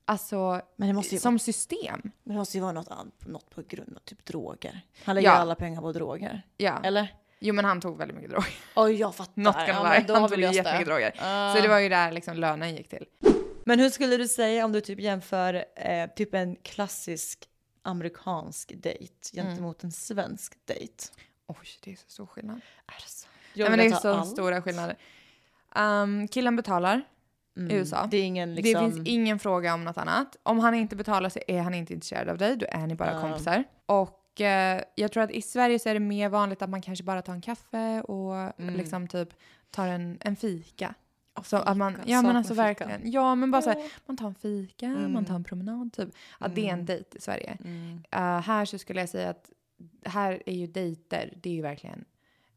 Alltså 0.05 0.61
Men 0.77 0.89
det 0.89 0.95
måste 0.95 1.15
ju 1.15 1.21
som 1.21 1.39
system. 1.39 2.01
Men 2.03 2.35
det 2.35 2.39
måste 2.39 2.57
ju 2.57 2.61
vara 2.63 2.73
något, 2.73 3.27
något 3.27 3.51
på 3.51 3.63
grund 3.69 3.97
av 3.97 4.01
typ 4.01 4.25
droger. 4.25 4.81
Han 5.05 5.15
lägger 5.15 5.29
Ja. 5.29 5.35
alla 5.35 5.55
pengar 5.55 5.81
på 5.81 5.93
droger. 5.93 6.43
Ja. 6.57 6.81
Eller? 6.85 7.15
Jo 7.39 7.55
men 7.55 7.65
han 7.65 7.81
tog 7.81 7.99
väldigt 7.99 8.15
mycket 8.17 8.31
droger. 8.31 8.55
Oj, 8.77 8.93
jag 8.95 9.15
fattar. 9.15 9.33
Not 9.43 9.55
gonna 9.55 9.95
Ja, 9.97 10.03
då 10.07 10.15
Han 10.15 10.29
tog 10.29 10.41
jättemycket 10.41 10.87
droger. 10.87 11.15
Ah. 11.21 11.55
Så 11.55 11.63
det 11.63 11.69
var 11.69 11.79
ju 11.79 11.89
där 11.89 12.13
liksom 12.13 12.37
lönen 12.37 12.77
gick 12.77 12.89
till. 12.89 13.07
Men 13.65 13.81
hur 13.81 13.91
skulle 13.91 14.17
du 14.17 14.29
säga 14.29 14.65
om 14.65 14.73
du 14.73 14.81
typ 14.81 15.01
jämför 15.01 15.65
eh, 15.77 16.07
typ 16.17 16.35
en 16.35 16.57
klassisk 16.57 17.49
amerikansk 17.83 18.73
dejt 18.77 19.15
gentemot 19.35 19.85
en 19.85 19.93
svensk 19.93 20.55
dejt? 20.67 21.05
Oj, 21.47 21.57
det 21.85 21.93
är 21.93 21.97
så 21.97 22.11
stor 22.11 22.27
skillnad. 22.27 22.61
Är 22.87 23.03
det 23.03 23.09
så? 23.09 23.27
Nej, 23.55 23.71
men 23.71 23.79
det 23.79 23.87
är 23.87 23.91
så 23.91 24.15
allt. 24.15 24.31
stora 24.31 24.63
skillnader. 24.63 24.97
Um, 25.77 26.29
killen 26.29 26.57
betalar 26.57 27.03
i 27.57 27.75
USA. 27.75 28.09
Det 28.11 28.19
ingen 28.19 28.55
liksom... 28.55 28.85
Det 28.87 28.93
finns 28.95 29.09
ingen 29.09 29.39
fråga 29.39 29.75
om 29.75 29.85
något 29.85 29.99
annat. 29.99 30.37
Om 30.43 30.59
han 30.59 30.75
inte 30.75 30.97
betalar 30.97 31.29
så 31.29 31.41
är 31.49 31.61
han 31.61 31.75
inte 31.75 31.93
intresserad 31.95 32.29
av 32.29 32.39
dig. 32.39 32.57
Då 32.57 32.67
är 32.69 32.87
ni 32.87 32.95
bara 32.95 33.13
Ja. 33.13 33.21
kompisar. 33.21 33.65
Och 33.87 34.41
eh, 34.41 34.83
jag 34.95 35.13
tror 35.13 35.23
att 35.23 35.31
i 35.31 35.43
Sverige 35.43 35.79
så 35.79 35.89
är 35.89 35.95
det 35.95 36.01
mer 36.01 36.29
vanligt 36.29 36.63
att 36.63 36.71
man 36.71 36.83
kanske 36.83 37.05
bara 37.05 37.23
tar 37.23 37.33
en 37.33 37.41
kaffe 37.41 38.01
och 38.03 38.53
liksom 38.57 39.09
typ 39.09 39.29
tar 39.71 39.89
en, 39.89 40.19
en 40.21 40.37
fika. 40.37 40.95
Så 41.45 41.57
att 41.57 41.77
man, 41.77 41.97
ja 42.07 42.23
men 42.23 42.37
alltså 42.37 42.55
verkligen. 42.55 43.11
Ja 43.13 43.35
men 43.35 43.51
bara 43.51 43.63
så 43.63 43.71
här, 43.71 43.91
man 44.07 44.17
tar 44.17 44.27
en 44.27 44.35
fika, 44.35 44.89
man 44.89 45.25
tar 45.25 45.35
en 45.35 45.45
promenad 45.45 45.93
typ. 45.93 46.09
Att 46.39 46.55
det 46.55 46.69
är 46.69 46.73
en 46.73 46.87
dejt 46.87 47.19
i 47.19 47.21
Sverige. 47.21 47.59
Eh, 48.11 48.41
här 48.41 48.65
så 48.65 48.79
skulle 48.79 49.01
jag 49.01 49.09
säga 49.09 49.31
att 49.31 49.51
här 50.05 50.43
är 50.47 50.55
ju 50.55 50.67
dejter, 50.67 51.33
det 51.43 51.51
är 51.51 51.55
ju 51.55 51.63
verkligen 51.63 52.05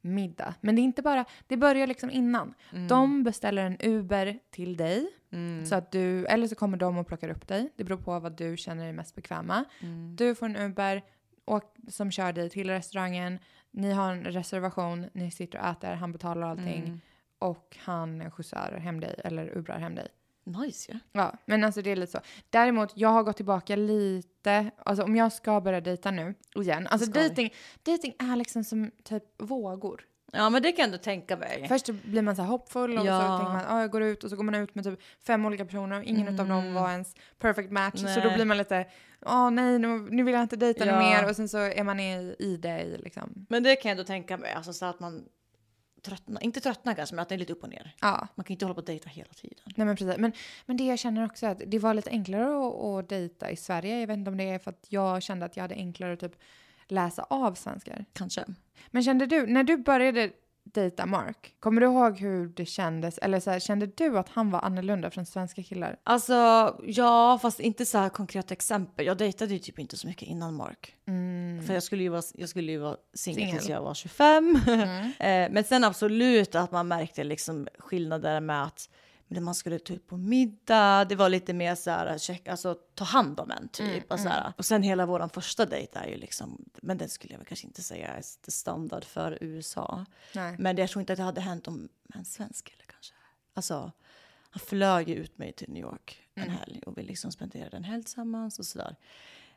middag. 0.06 0.54
Men 0.62 0.76
det 0.76 0.82
är 0.82 0.84
inte 0.84 1.02
bara, 1.02 1.26
det 1.48 1.58
börjar 1.58 1.88
liksom 1.88 2.12
innan. 2.12 2.54
De 2.88 3.24
beställer 3.24 3.66
en 3.66 3.78
Uber 3.80 4.40
till 4.52 4.78
dig. 4.78 5.08
Så 5.66 5.76
att 5.76 5.92
du, 5.92 6.26
eller 6.26 6.48
så 6.48 6.56
kommer 6.56 6.78
de 6.78 6.98
och 6.98 7.08
plockar 7.08 7.30
upp 7.30 7.48
dig. 7.48 7.70
Det 7.76 7.84
beror 7.84 7.98
på 7.98 8.20
vad 8.20 8.38
du 8.38 8.58
känner 8.58 8.84
dig 8.84 8.94
mest 8.94 9.16
bekväm 9.16 9.46
med. 9.46 9.64
Du 10.16 10.36
får 10.36 10.46
en 10.46 10.56
Uber 10.56 11.02
och, 11.46 11.76
som 11.88 12.12
kör 12.12 12.34
dig 12.34 12.50
till 12.50 12.70
restaurangen. 12.70 13.40
Ni 13.72 13.92
har 13.92 14.12
en 14.12 14.24
reservation, 14.24 15.06
ni 15.14 15.32
sitter 15.32 15.60
och 15.60 15.66
äter, 15.66 15.94
han 15.94 16.12
betalar 16.12 16.48
allting. 16.48 17.02
Och 17.40 17.78
han 17.80 18.32
skjutsar 18.32 18.72
hem 18.72 19.00
dig, 19.00 19.22
eller 19.24 19.58
Ubrar 19.58 19.80
hem 19.80 19.96
dig. 19.96 20.08
Nice 20.46 20.92
ju. 20.92 21.00
Ja, 21.12 21.34
men 21.46 21.64
alltså 21.64 21.82
det 21.82 21.92
är 21.92 21.96
lite 21.96 22.12
så. 22.12 22.20
Däremot, 22.50 22.92
jag 22.96 23.10
har 23.10 23.24
gått 23.24 23.36
tillbaka 23.38 23.76
lite. 23.76 24.72
Alltså 24.86 25.04
om 25.04 25.16
jag 25.16 25.34
ska 25.34 25.62
börja 25.62 25.82
dejta 25.82 26.12
nu 26.12 26.34
igen. 26.56 26.88
Alltså 26.88 27.12
dating, 27.12 27.54
dating 27.84 28.14
är 28.20 28.36
liksom 28.36 28.64
som 28.64 28.92
typ 29.04 29.24
vågor. 29.38 30.02
Ja, 30.32 30.50
men 30.50 30.62
det 30.62 30.72
kan 30.72 30.78
jag 30.84 30.86
ändå 30.88 30.98
tänka 30.98 31.38
mig. 31.38 31.66
Först 31.68 31.90
blir 31.90 32.22
man 32.22 32.36
så 32.36 32.42
här 32.42 32.50
hoppfull 32.50 32.98
och 32.98 33.06
Ja. 33.06 33.22
så 33.22 33.28
tänker 33.28 33.44
man 33.44 33.56
att 33.76 33.82
jag 33.82 33.92
går 33.92 34.02
ut 34.04 34.24
och 34.24 34.30
så 34.30 34.36
går 34.36 34.44
man 34.44 34.56
ut 34.56 34.76
med 34.76 34.84
typ 34.84 35.00
fem 35.28 35.46
olika 35.46 35.66
personer 35.66 35.98
och 35.98 36.04
ingen 36.04 36.28
utav 36.28 36.48
dem 36.48 36.74
var 36.74 36.92
ens 36.92 37.16
perfect 37.40 37.72
match. 37.72 38.00
Så 38.00 38.06
då 38.06 38.12
Mm. 38.12 38.24
Nej. 38.28 38.36
blir 38.36 38.46
man 38.46 38.58
lite, 38.58 38.86
åh 39.26 39.52
nej 39.52 39.80
nu, 39.80 39.88
nu 40.12 40.24
vill 40.24 40.34
jag 40.34 40.44
inte 40.44 40.56
dejta 40.56 40.86
Ja. 40.86 41.00
mer 41.00 41.30
och 41.30 41.36
sen 41.36 41.50
så 41.50 41.58
är 41.58 41.84
man 41.84 42.00
i, 42.00 42.36
i 42.40 42.58
det 42.58 42.80
i 42.82 42.98
liksom. 42.98 43.46
Men 43.50 43.64
det 43.64 43.76
kan 43.76 43.90
jag 43.90 43.98
ändå 43.98 44.04
tänka 44.08 44.38
mig. 44.38 44.54
Alltså 44.54 44.74
så 44.74 44.86
att 44.86 45.00
man 45.00 45.24
tröttnar, 46.06 46.44
inte 46.44 46.60
tröttnar 46.62 46.94
kanske, 46.94 47.16
men 47.16 47.22
att 47.24 47.30
det 47.30 47.36
är 47.36 47.40
lite 47.40 47.54
upp 47.54 47.64
och 47.64 47.70
ner. 47.70 47.96
Ja, 48.02 48.28
Man 48.36 48.44
kan 48.44 48.54
inte 48.54 48.66
hålla 48.66 48.74
på 48.74 48.80
och 48.80 48.86
dejta 48.86 49.10
hela 49.10 49.34
tiden. 49.34 49.58
nej 49.76 49.86
men 49.88 49.96
precis. 49.96 50.18
Men, 50.18 50.32
men 50.66 50.78
det 50.78 50.84
jag 50.84 51.00
känner 51.00 51.26
också 51.26 51.46
är 51.46 51.50
att 51.50 51.62
det 51.68 51.80
var 51.80 51.94
lite 51.94 52.10
enklare 52.10 52.68
att, 52.68 52.84
att 52.84 53.10
dejta 53.10 53.52
i 53.52 53.56
Sverige. 53.56 54.00
Jag 54.00 54.08
vet 54.08 54.18
inte 54.18 54.32
om 54.32 54.38
det 54.38 54.44
är 54.44 54.60
för 54.60 54.72
att 54.72 54.86
jag 54.90 55.24
kände 55.24 55.46
att 55.46 55.58
jag 55.58 55.64
hade 55.64 55.76
enklare 55.76 56.14
att 56.14 56.20
typ 56.20 56.36
läsa 56.88 57.24
av 57.24 57.54
svenskar. 57.54 58.06
Kanske. 58.14 58.46
Men 58.92 59.04
kände 59.04 59.26
du, 59.26 59.48
när 59.48 59.64
du 59.64 59.78
började 59.78 60.32
dejta 60.74 61.06
Mark, 61.06 61.56
kommer 61.60 61.82
du 61.82 61.88
ihåg 61.88 62.18
hur 62.18 62.48
det 62.48 62.66
kändes? 62.66 63.18
Eller 63.18 63.40
så 63.40 63.52
här, 63.52 63.60
kände 63.60 63.86
du 63.86 64.18
att 64.18 64.30
han 64.30 64.52
var 64.52 64.60
annorlunda 64.60 65.12
från 65.12 65.26
svenska 65.26 65.64
killar? 65.64 66.00
Alltså, 66.04 66.34
ja, 66.84 67.40
fast 67.42 67.60
inte 67.60 67.86
så 67.86 67.98
här 67.98 68.10
konkreta 68.10 68.54
exempel. 68.54 69.06
Jag 69.06 69.18
dejtade 69.18 69.54
ju 69.54 69.60
typ 69.60 69.80
inte 69.80 69.98
så 69.98 70.08
mycket 70.08 70.28
innan 70.28 70.54
Mark. 70.56 70.96
För 71.68 71.74
jag 71.74 71.84
skulle 71.84 72.04
ju 72.04 72.10
vara, 72.10 72.22
jag 72.34 72.50
skulle 72.50 72.72
ju 72.72 72.78
vara 72.78 72.98
singel 73.14 73.50
tills 73.52 73.70
jag 73.70 73.82
var 73.82 73.94
25. 73.94 74.60
Eh, 75.20 75.52
Men 75.52 75.64
sen 75.64 75.84
absolut 75.84 76.56
att 76.56 76.72
man 76.72 76.88
märkte 76.88 77.24
liksom 77.24 77.68
skillnader 77.80 78.40
med 78.40 78.64
att 78.64 78.90
men 79.28 79.44
man 79.44 79.56
skulle 79.56 79.80
ta 79.80 79.94
ut 79.94 80.08
på 80.08 80.18
middag, 80.18 81.06
det 81.06 81.16
var 81.16 81.30
lite 81.30 81.54
mer 81.54 81.76
så 81.76 81.90
här, 81.92 82.18
check, 82.18 82.48
alltså 82.48 82.76
ta 82.96 83.04
hand 83.06 83.40
om 83.40 83.52
en 83.52 83.68
typ. 83.68 84.12
och, 84.12 84.20
så 84.20 84.30
här. 84.30 84.54
och 84.58 84.66
sen 84.66 84.84
hela 84.84 85.06
våran 85.06 85.30
första 85.30 85.66
dejt 85.66 86.00
är 86.00 86.08
ju 86.08 86.16
liksom, 86.18 86.66
men 86.82 86.98
den 86.98 87.10
skulle 87.10 87.34
jag 87.34 87.40
väl 87.40 87.48
kanske 87.48 87.68
inte 87.68 87.84
säga 87.84 88.08
är 88.08 88.22
standard 88.52 89.04
för 89.06 89.38
USA. 89.42 90.06
Nej. 90.36 90.56
Men 90.60 90.78
jag 90.78 90.90
tror 90.90 91.00
inte 91.02 91.14
att 91.14 91.18
det 91.18 91.24
hade 91.24 91.42
hänt 91.42 91.68
om 91.68 91.90
en 92.14 92.26
svensk 92.26 92.74
eller 92.78 92.86
kanske. 92.86 93.14
Alltså, 93.54 93.92
han 94.50 94.60
flög 94.60 95.10
ju 95.10 95.16
ut 95.16 95.38
mig 95.38 95.52
till 95.54 95.70
New 95.70 95.82
York 95.84 96.22
en 96.36 96.50
helg 96.50 96.82
och 96.86 96.98
vi 96.98 97.04
liksom 97.04 97.32
spenderade 97.32 97.78
en 97.78 97.84
helg 97.84 98.04
tillsammans 98.04 98.60
och 98.60 98.66
sådär. 98.66 98.96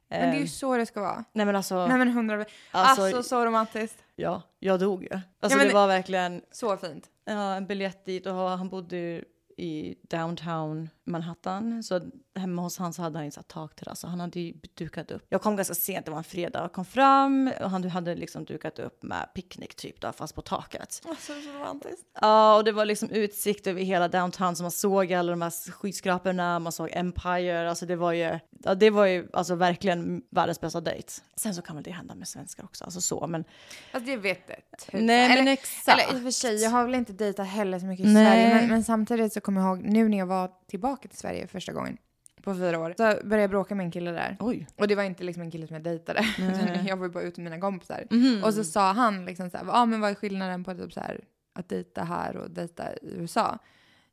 Men 0.09 0.21
det 0.21 0.27
är 0.27 0.35
ju 0.35 0.43
Eh, 0.43 0.47
så 0.49 0.77
det 0.77 0.87
ska 0.87 1.01
vara. 1.01 1.25
Nej 1.33 1.47
men 1.47 1.57
alltså, 1.57 1.87
Nej 1.87 1.99
men 1.99 2.09
hundra... 2.09 2.35
Alltså- 2.71 3.03
Alltså, 3.03 3.23
så 3.23 3.47
romantiskt. 3.47 4.05
ja, 4.17 4.43
jag 4.59 4.81
dog 4.81 5.03
ju. 5.03 5.09
Alltså 5.13 5.57
men 5.59 5.59
det 5.59 5.65
det- 5.71 5.75
var 5.75 5.87
verkligen 5.87 6.43
Så 6.53 6.77
fint. 6.77 7.11
ja, 7.25 7.55
en 7.55 7.67
biljett 7.67 8.05
dit 8.05 8.27
och 8.27 8.35
han 8.35 8.69
bodde 8.69 8.97
ju 8.97 9.25
i 9.59 9.95
downtown 10.03 10.89
Manhattan. 11.05 11.83
Så 11.83 12.01
hemma 12.35 12.63
hos 12.63 12.79
han 12.79 12.93
så 12.93 13.03
hade 13.03 13.19
han 13.19 13.25
en 13.27 13.31
takterrass 13.47 14.05
och 14.05 14.11
han 14.11 14.21
hade 14.21 14.41
ju 14.41 14.55
dukat 14.75 15.11
upp. 15.11 15.27
Jag 15.29 15.43
kom 15.43 15.57
ganska 15.57 15.75
sent, 15.75 16.05
det 16.05 16.11
var 16.11 16.19
en 16.19 16.25
fredag. 16.25 16.61
Jag 16.61 16.73
kom 16.73 16.85
fram 16.85 17.53
och 17.63 17.71
han 17.71 17.91
hade 17.91 18.15
liksom 18.15 18.45
dukat 18.45 18.79
upp 18.79 19.03
med 19.03 19.29
picknick 19.35 19.75
typ 19.75 20.01
då, 20.01 20.13
fast 20.13 20.35
på 20.35 20.43
taket. 20.43 21.03
Alltså 21.09 21.33
så 21.33 21.33
romantiskt. 21.59 22.07
Ja, 22.21 22.57
och 22.57 22.65
det 22.65 22.73
var 22.73 22.85
liksom 22.85 23.11
utsikt 23.11 23.67
över 23.67 23.83
hela 23.83 24.09
downtown 24.09 24.57
så 24.57 24.63
man 24.63 24.71
såg 24.71 25.13
alla 25.13 25.31
de 25.31 25.43
här 25.43 25.71
skyskraporna, 25.73 26.59
man 26.59 26.73
såg 26.73 26.91
Empire, 26.93 27.69
alltså 27.71 27.87
det 27.87 27.97
var 27.97 28.13
ju, 28.13 28.39
ja, 28.65 28.75
det 28.75 28.91
var 28.91 29.07
ju 29.07 29.29
alltså 29.33 29.55
verkligen 29.55 30.23
världens 30.31 30.61
bästa 30.61 30.81
dejt. 30.81 31.13
Sen 31.37 31.55
så 31.55 31.63
kan 31.63 31.77
väl 31.77 31.83
det 31.85 31.91
hända 31.91 32.15
med 32.15 32.29
svenskar 32.29 32.65
också, 32.65 32.85
alltså 32.85 33.01
så, 33.01 33.27
men 33.27 33.45
Alltså 33.93 34.11
det 34.11 34.17
vet 34.17 34.47
det. 34.47 34.57
tusan. 34.79 35.07
Nej, 35.07 35.29
men 35.29 35.39
eller, 35.39 35.53
exakt. 35.53 36.03
Eller 36.03 36.15
i 36.15 36.19
och 36.19 36.23
för 36.25 36.31
sig, 36.31 36.63
jag 36.63 36.71
har 36.71 36.85
väl 36.85 36.95
inte 36.95 37.13
dejtat 37.13 37.47
heller 37.47 37.79
så 37.79 37.87
mycket 37.87 38.07
i. 38.07 38.13
Sverige. 38.15 38.55
Men, 38.55 38.69
men 38.69 38.85
samtidigt 38.85 39.33
så 39.33 39.41
kommer 39.49 39.61
ihåg 39.61 39.83
nu 39.83 40.09
när 40.09 40.19
jag 40.19 40.27
var 40.27 40.51
tillbaka 40.67 41.09
till 41.09 41.19
Sverige 41.19 41.47
första 41.47 41.73
gången 41.73 41.97
på 42.43 42.55
fyra 42.55 42.79
år. 42.79 42.95
Så 42.97 43.03
började 43.03 43.41
jag 43.41 43.51
bråka 43.51 43.75
med 43.75 43.85
en 43.85 43.91
kille 43.91 44.11
där. 44.11 44.37
oj. 44.41 44.67
Och 44.77 44.89
det 44.89 44.95
var 44.95 45.03
inte 45.03 45.25
liksom 45.25 45.43
en 45.43 45.51
kille 45.51 45.67
som 45.67 45.75
jag 45.75 45.83
dejtade. 45.83 46.21
utan 46.39 46.87
jag 46.87 46.97
var 46.97 47.07
ju 47.07 47.13
bara 47.13 47.25
ute 47.25 47.41
med 47.41 47.51
mina 47.53 47.61
kompisar. 47.61 48.07
Mhm. 48.11 48.45
Och 48.45 48.55
så 48.55 48.65
sa 48.65 48.93
han 48.93 49.25
liksom 49.25 49.51
så 49.51 49.57
här, 49.57 49.65
ja 49.67 49.87
men 49.87 50.01
vad 50.01 50.11
är 50.11 50.15
skillnaden 50.15 50.65
på 50.65 50.75
typ 50.75 50.93
så 50.93 51.01
här, 51.01 51.25
att 51.53 51.69
dejta 51.69 52.05
här 52.05 52.37
och 52.37 52.51
dejta 52.51 52.93
i 52.93 52.99
USA? 53.03 53.59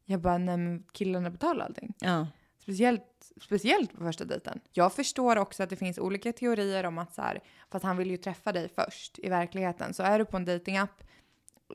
Jag 0.05 0.21
bara, 0.21 0.37
nej 0.37 0.57
men 0.57 0.83
killarna 0.91 1.29
betalar 1.29 1.65
allting. 1.65 1.93
Ja. 1.99 2.27
Speciellt, 2.61 3.31
speciellt 3.41 3.97
på 3.97 4.03
första 4.03 4.25
dejten. 4.25 4.59
Jag 4.73 4.93
förstår 4.93 5.35
också 5.35 5.63
att 5.63 5.69
det 5.69 5.75
finns 5.75 5.97
olika 5.97 6.33
teorier 6.33 6.83
om 6.83 6.97
att 6.97 7.13
så 7.13 7.21
här, 7.21 7.39
fast 7.71 7.85
han 7.85 7.97
vill 7.97 8.11
ju 8.11 8.17
träffa 8.17 8.51
dig 8.51 8.69
först 8.75 9.19
i 9.19 9.29
verkligheten. 9.29 9.93
Så 9.93 10.03
är 10.03 10.19
du 10.19 10.25
på 10.25 10.37
en 10.37 10.45
datingapp, 10.45 11.03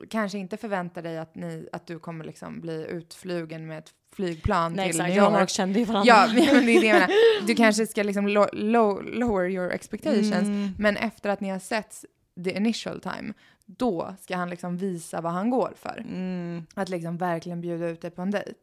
kanske 0.09 0.37
inte 0.37 0.57
förvänta 0.57 1.01
dig 1.01 1.17
att, 1.17 1.35
ni, 1.35 1.69
att 1.71 1.87
du 1.87 1.99
kommer 1.99 2.25
liksom 2.25 2.61
bli 2.61 2.85
utflugen 2.89 3.67
med 3.67 3.77
ett 3.77 3.93
flygplan 4.15 4.73
Nej 4.73 4.85
till 4.85 4.89
exakt, 4.89 5.09
New 5.09 5.17
jag 5.17 5.25
och 5.25 5.31
York. 5.31 5.39
Mark 5.39 5.49
kände 5.49 5.79
ju 5.79 5.85
varandra. 5.85 6.13
Ja, 6.13 6.27
men 6.53 6.65
det 6.65 6.77
är 6.77 6.81
det 6.81 6.87
jag 6.87 6.93
menar. 6.93 7.47
Du 7.47 7.55
kanske 7.55 7.87
ska 7.87 8.03
liksom 8.03 8.27
lo, 8.27 8.47
lo, 8.53 9.01
lower 9.01 9.49
your 9.49 9.71
expectations. 9.71 10.33
Mm. 10.33 10.75
Men 10.79 10.97
efter 10.97 11.29
att 11.29 11.41
ni 11.41 11.49
har 11.49 11.59
sett 11.59 12.05
the 12.43 12.57
initial 12.57 13.01
time, 13.01 13.33
då 13.65 14.15
ska 14.21 14.35
han 14.35 14.49
liksom 14.49 14.77
visa 14.77 15.21
vad 15.21 15.31
han 15.31 15.49
går 15.49 15.73
för. 15.75 16.05
Mm. 16.07 16.65
Att 16.75 16.89
liksom 16.89 17.17
verkligen 17.17 17.61
bjuda 17.61 17.87
ut 17.87 18.01
dig 18.01 18.11
på 18.11 18.21
en 18.21 18.31
dejt. 18.31 18.59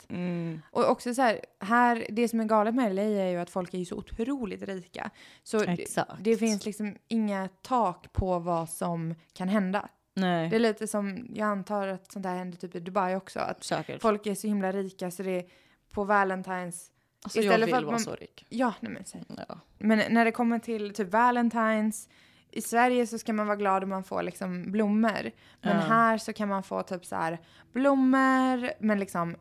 Och 0.70 0.90
också 0.90 1.14
så 1.14 1.22
här, 1.22 1.40
här, 1.60 2.06
det 2.10 2.28
som 2.28 2.40
är 2.40 2.44
galet 2.44 2.74
med 2.74 2.94
LA 2.94 3.02
är 3.02 3.30
ju 3.30 3.36
att 3.36 3.50
folk 3.50 3.74
är 3.74 3.78
ju 3.78 3.84
så 3.84 3.96
otroligt 3.96 4.62
rika. 4.62 5.10
Så 5.42 5.58
det, 5.58 6.06
det 6.20 6.36
finns 6.36 6.66
liksom 6.66 6.96
inga 7.08 7.48
tak 7.62 8.12
på 8.12 8.38
vad 8.38 8.68
som 8.68 9.14
kan 9.32 9.48
hända. 9.48 9.88
Nej, 10.20 10.48
Det 10.48 10.56
är 10.56 10.60
lite 10.60 10.86
som, 10.86 11.26
jag 11.34 11.48
antar 11.48 11.88
att 11.88 12.12
sånt 12.12 12.26
här 12.26 12.36
händer 12.36 12.58
typ 12.58 12.74
i 12.74 12.80
Dubai 12.80 13.16
också. 13.16 13.40
Att 13.40 13.64
säkert. 13.64 14.02
folk 14.02 14.26
är 14.26 14.34
så 14.34 14.46
himla 14.46 14.72
rika 14.72 15.10
så 15.10 15.22
det 15.22 15.30
är 15.38 15.44
på 15.92 16.04
Valentine's 16.04 16.90
Alltså 17.22 17.38
jag 17.38 17.44
istället 17.44 17.66
vill 17.68 17.74
för 17.74 17.78
att 17.78 17.84
vara 17.84 17.92
man- 17.92 18.00
så 18.00 18.14
rik. 18.14 18.46
Ja, 18.48 18.74
nej 18.80 18.92
men 18.92 19.04
säg. 19.04 19.22
Ja. 19.48 19.58
Men 19.78 20.14
när 20.14 20.24
det 20.24 20.32
kommer 20.32 20.58
till 20.58 20.94
typ 20.94 21.08
Valentine's, 21.12 22.08
i 22.50 22.60
Sverige 22.60 23.06
så 23.06 23.18
ska 23.18 23.32
man 23.32 23.46
vara 23.46 23.56
glad 23.56 23.82
om 23.82 23.88
man 23.90 24.04
får 24.04 24.22
liksom 24.22 24.72
blommor. 24.72 25.30
Men 25.60 25.76
Ja. 25.76 25.82
här 25.82 26.18
så 26.18 26.32
kan 26.32 26.48
man 26.48 26.62
få 26.62 26.82
typ 26.82 27.04
så 27.06 27.16
här 27.16 27.38
blommor, 27.72 28.70
men 28.84 28.98
liksom 29.00 29.36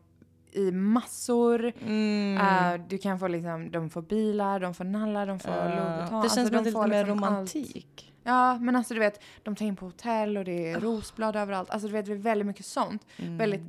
i 0.52 0.72
massor. 0.72 1.74
Mm. 1.82 2.38
Eh, 2.38 2.88
du 2.88 2.98
kan 2.98 3.20
få 3.20 3.28
liksom, 3.28 3.72
de 3.72 3.90
får 3.90 4.02
bilar, 4.02 4.60
de 4.60 4.74
får 4.74 4.84
nallar, 4.84 5.28
de 5.28 5.40
får. 5.40 5.52
Louis 5.52 6.00
Vuitton. 6.00 6.22
Det 6.22 6.30
känns 6.30 6.38
Alltså, 6.38 6.46
som 6.46 6.52
de 6.52 6.58
att 6.58 6.63
det 6.63 6.70
är 6.70 6.88
lite 6.88 6.88
mer 6.88 7.06
liksom 7.06 7.24
allt. 7.24 7.50
Ja, 8.28 8.58
men 8.60 8.76
alltså 8.76 8.94
du 8.94 9.00
vet, 9.00 9.24
de 9.44 9.56
tar 9.56 9.66
in 9.66 9.76
på 9.76 9.86
hotell 9.86 10.38
och 10.38 10.46
det 10.46 10.72
är 10.72 10.80
rosblad 10.80 11.36
överallt. 11.36 11.70
Alltså 11.70 11.88
du 11.88 11.94
vet, 11.94 12.06
det 12.06 12.12
är 12.12 12.16
väldigt 12.16 12.48
mycket 12.48 12.66
sånt. 12.66 13.06
Mm. 13.18 13.38
Väldigt, 13.38 13.62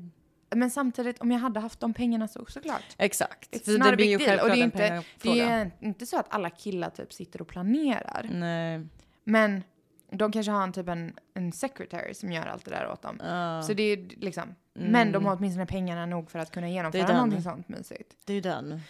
men 0.51 0.71
samtidigt, 0.71 1.19
om 1.19 1.31
jag 1.31 1.39
hade 1.39 1.61
haft 1.61 1.81
de 1.81 1.95
pengarna 1.95 2.29
så 2.29 2.45
såklart. 2.49 2.85
Exakt. 2.97 3.57
It's 3.57 3.91
det 3.91 3.97
blir 3.97 4.07
ju 4.07 4.17
deal. 4.27 4.41
Och 4.41 4.47
självklart 4.47 4.73
det 4.73 4.89
är, 4.89 5.01
inte, 5.01 5.03
det 5.23 5.41
är 5.41 5.71
inte 5.81 6.07
så 6.07 6.19
att 6.19 6.27
alla 6.29 6.51
killar 6.51 6.91
typ 6.91 7.13
sitter 7.13 7.41
och 7.41 7.49
planerar. 7.49 8.29
Nej. 8.33 8.87
Men 9.25 9.63
de 10.11 10.33
kanske 10.33 10.53
har 10.53 10.63
en 10.63 10.73
typ 10.73 10.89
en, 10.89 11.13
en 11.35 11.53
secretary 11.53 12.15
som 12.15 12.33
gör 12.33 12.47
allt 12.47 12.65
det 12.65 12.71
där 12.71 12.91
åt 12.93 13.03
dem. 13.03 13.19
Så 13.67 13.73
det 13.73 13.83
är 13.83 14.09
liksom, 14.17 14.55
men 14.75 15.13
de 15.13 15.27
har 15.27 15.37
åtminstone 15.37 15.67
pengarna 15.67 16.07
nog 16.07 16.31
för 16.31 16.39
att 16.39 16.51
kunna 16.51 16.69
genomföra 16.69 17.13
någonting 17.13 17.43
sånt 17.43 17.69
mysigt. 17.69 18.17
Det 18.25 18.33
är 18.33 18.35
ju 18.35 18.41
den. 18.41 18.81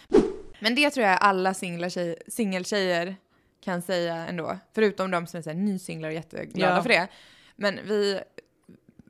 Men 0.59 0.75
det 0.75 0.89
tror 0.89 1.05
jag 1.05 1.17
alla 1.21 1.53
singeltjejer 2.27 3.15
kan 3.63 3.81
säga 3.81 4.15
ändå. 4.15 4.57
Förutom 4.75 5.11
de 5.11 5.27
som 5.27 5.37
är 5.37 5.41
så 5.41 5.49
här 5.49 5.57
nysinglar 5.57 6.09
och 6.09 6.15
jätteglada 6.15 6.75
Ja. 6.75 6.81
för 6.81 6.89
det. 6.89 7.07
Men 7.55 7.79
vi, 7.83 8.19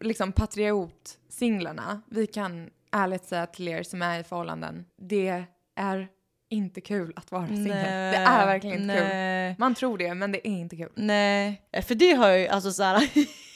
liksom 0.01 0.31
patriotsinglarna, 0.31 2.01
vi 2.09 2.27
kan 2.27 2.69
ärligt 2.91 3.25
säga 3.25 3.45
till 3.45 3.67
er 3.67 3.83
som 3.83 4.01
är 4.01 4.19
i 4.19 4.23
förhållanden, 4.23 4.85
det 4.97 5.43
är 5.75 6.07
inte 6.49 6.81
kul 6.81 7.13
att 7.15 7.31
vara 7.31 7.47
singel. 7.47 7.67
Det 7.67 8.17
är 8.17 8.45
verkligen 8.45 8.81
inte 8.81 8.93
kul. 8.95 9.03
Nej. 9.07 9.55
Man 9.59 9.75
tror 9.75 9.97
det, 9.97 10.13
men 10.13 10.31
det 10.31 10.47
är 10.47 10.51
inte 10.51 10.75
kul. 10.75 10.91
Nej, 10.95 11.61
för 11.83 11.95
det 11.95 12.11
har 12.13 12.27
jag 12.29 12.39
ju 12.39 12.47
alltså 12.47 12.71
så 12.71 12.83
här. 12.83 13.09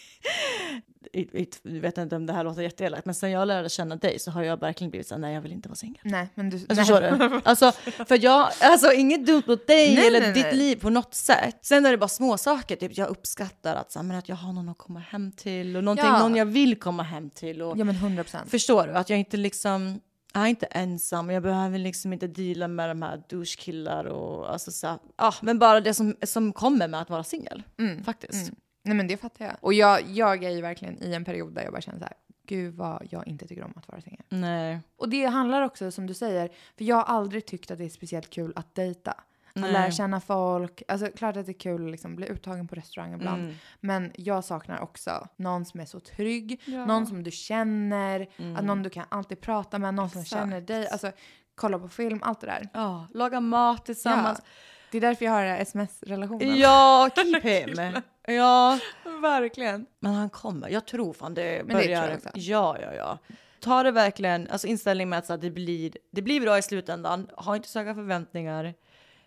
Jag 1.13 1.81
vet 1.81 1.97
inte 1.97 2.15
om 2.15 2.25
det 2.25 2.33
här 2.33 2.43
låter 2.43 2.61
jätteelakt, 2.61 3.05
men 3.05 3.15
sen 3.15 3.31
jag 3.31 3.47
lärde 3.47 3.69
känna 3.69 3.95
dig 3.95 4.19
så 4.19 4.31
har 4.31 4.43
jag 4.43 4.59
verkligen 4.59 4.91
blivit 4.91 5.07
så 5.07 5.13
här, 5.13 5.21
nej 5.21 5.33
jag 5.33 5.41
vill 5.41 5.51
inte 5.51 5.69
vara 5.69 5.75
singel. 5.75 6.01
Nej, 6.03 6.29
men 6.35 6.49
du... 6.49 6.55
Alltså, 6.55 6.75
förstår 6.75 7.01
du? 7.01 7.41
Alltså, 7.43 7.71
för 8.07 8.23
jag, 8.23 8.49
alltså 8.61 8.91
inget 8.91 9.25
dumt 9.25 9.43
mot 9.47 9.67
dig 9.67 9.95
Nej, 9.95 10.07
eller 10.07 10.19
nej, 10.21 10.33
ditt 10.33 10.43
nej. 10.43 10.55
liv 10.55 10.75
på 10.75 10.89
något 10.89 11.13
sätt. 11.13 11.57
Sen 11.61 11.85
är 11.85 11.91
det 11.91 11.97
bara 11.97 12.07
små 12.07 12.37
saker, 12.37 12.75
typ 12.75 12.97
jag 12.97 13.09
uppskattar 13.09 13.75
att, 13.75 13.91
så 13.91 13.99
här, 13.99 14.03
men 14.03 14.17
att 14.17 14.29
jag 14.29 14.35
har 14.35 14.53
någon 14.53 14.69
att 14.69 14.77
komma 14.77 14.99
hem 14.99 15.31
till 15.31 15.77
och 15.77 15.83
någonting, 15.83 16.05
Ja. 16.05 16.19
någon 16.19 16.35
jag 16.35 16.45
vill 16.45 16.79
komma 16.79 17.03
hem 17.03 17.29
till. 17.29 17.61
Och, 17.61 17.77
Ja, 17.77 17.83
men 17.83 17.95
100 17.95 18.23
procent. 18.23 18.49
Förstår 18.51 18.87
du? 18.87 18.93
Att 18.93 19.09
jag 19.09 19.19
inte 19.19 19.37
liksom, 19.37 19.99
jag 20.33 20.43
är 20.43 20.47
inte 20.47 20.65
ensam, 20.65 21.29
jag 21.29 21.43
behöver 21.43 21.79
liksom 21.79 22.13
inte 22.13 22.27
deala 22.27 22.67
med 22.67 22.89
de 22.89 23.01
här 23.01 23.23
douchekillar 23.29 24.05
och 24.05 24.51
alltså 24.51 24.71
så 24.71 24.87
här, 24.87 24.97
ja, 25.17 25.33
men 25.41 25.59
bara 25.59 25.81
det 25.81 25.93
som, 25.93 26.15
som 26.25 26.53
kommer 26.53 26.87
med 26.87 27.01
att 27.01 27.09
vara 27.09 27.23
singel. 27.23 27.63
Faktiskt. 28.05 28.51
Nej, 28.83 28.95
men 28.97 29.07
det 29.07 29.17
fattar 29.17 29.45
jag. 29.45 29.55
Och 29.61 29.73
jag, 29.73 30.01
jag 30.09 30.43
är 30.43 30.49
ju 30.49 30.61
verkligen 30.61 31.03
i 31.03 31.13
en 31.13 31.25
period 31.25 31.53
där 31.53 31.63
jag 31.63 31.71
bara 31.71 31.81
känner 31.81 31.99
så 31.99 32.05
här, 32.05 32.13
gud 32.47 32.73
vad 32.75 33.07
jag 33.11 33.27
inte 33.27 33.47
tycker 33.47 33.63
om 33.63 33.73
att 33.75 33.87
vara 33.87 34.01
singel. 34.01 34.23
Nej. 34.29 34.79
Och 34.97 35.09
det 35.09 35.25
handlar 35.25 35.61
också, 35.61 35.91
som 35.91 36.07
du 36.07 36.13
säger, 36.13 36.49
för 36.77 36.83
jag 36.85 36.95
har 36.95 37.03
aldrig 37.03 37.45
tyckt 37.45 37.71
att 37.71 37.77
det 37.77 37.85
är 37.85 37.89
speciellt 37.89 38.29
kul 38.29 38.53
att 38.55 38.75
dejta. 38.75 39.11
Att 39.55 39.61
Nej. 39.61 39.71
lära 39.71 39.91
känna 39.91 40.21
folk. 40.21 40.83
Alltså 40.87 41.07
klart 41.15 41.37
att 41.37 41.45
det 41.45 41.51
är 41.51 41.59
kul 41.59 41.85
att 41.85 41.91
liksom 41.91 42.15
bli 42.15 42.27
uttagen 42.29 42.67
på 42.67 42.75
restaurang 42.75 43.13
ibland. 43.13 43.41
Mm. 43.43 43.55
Men 43.79 44.11
jag 44.15 44.43
saknar 44.43 44.79
också 44.79 45.27
någon 45.35 45.65
som 45.65 45.79
är 45.79 45.85
så 45.85 45.99
trygg, 45.99 46.61
någon 46.67 47.07
som 47.07 47.23
du 47.23 47.31
känner, 47.31 48.21
att 48.57 48.63
någon 48.65 48.83
du 48.83 48.89
kan 48.89 49.05
alltid 49.09 49.41
prata 49.41 49.79
med, 49.79 49.93
någon 49.93 50.09
som 50.09 50.17
Mm. 50.19 50.23
Exakt. 50.23 50.41
känner 50.41 50.61
dig. 50.61 50.87
Alltså 50.87 51.11
kolla 51.55 51.79
på 51.79 51.89
film, 51.89 52.19
allt 52.23 52.41
det 52.41 52.47
där. 52.47 52.69
Ja, 52.73 53.07
laga 53.13 53.39
mat 53.39 53.85
tillsammans. 53.85 54.39
Ja. 54.43 54.49
Det 54.91 54.97
är 54.97 55.01
därför 55.01 55.25
jag 55.25 55.31
har 55.31 55.45
sms-relationen. 55.45 56.59
Ja, 56.59 57.09
keep 57.15 57.39
him. 57.43 58.01
Ja, 58.27 58.79
verkligen. 59.21 59.85
men 59.99 60.13
han 60.13 60.29
kommer. 60.29 60.69
Jag 60.69 60.87
tror 60.87 61.13
fan 61.13 61.33
det 61.33 61.57
det 61.57 61.63
börjar. 61.63 62.01
tror 62.01 62.09
jag 62.09 62.15
också. 62.17 62.29
ja, 62.33 62.77
ja, 62.81 62.93
ja. 62.93 63.17
Ta 63.59 63.83
det 63.83 63.91
verkligen, 63.91 64.49
alltså 64.49 64.67
inställning 64.67 65.09
med 65.09 65.19
att 65.19 65.25
så 65.25 65.33
att 65.33 65.41
det, 65.41 65.51
blir, 65.51 65.97
det 66.11 66.21
blir 66.21 66.41
bra 66.41 66.57
i 66.57 66.61
slutändan. 66.61 67.29
Ha 67.37 67.55
inte 67.55 67.67
så 67.67 67.79
höga 67.79 67.95
förväntningar. 67.95 68.73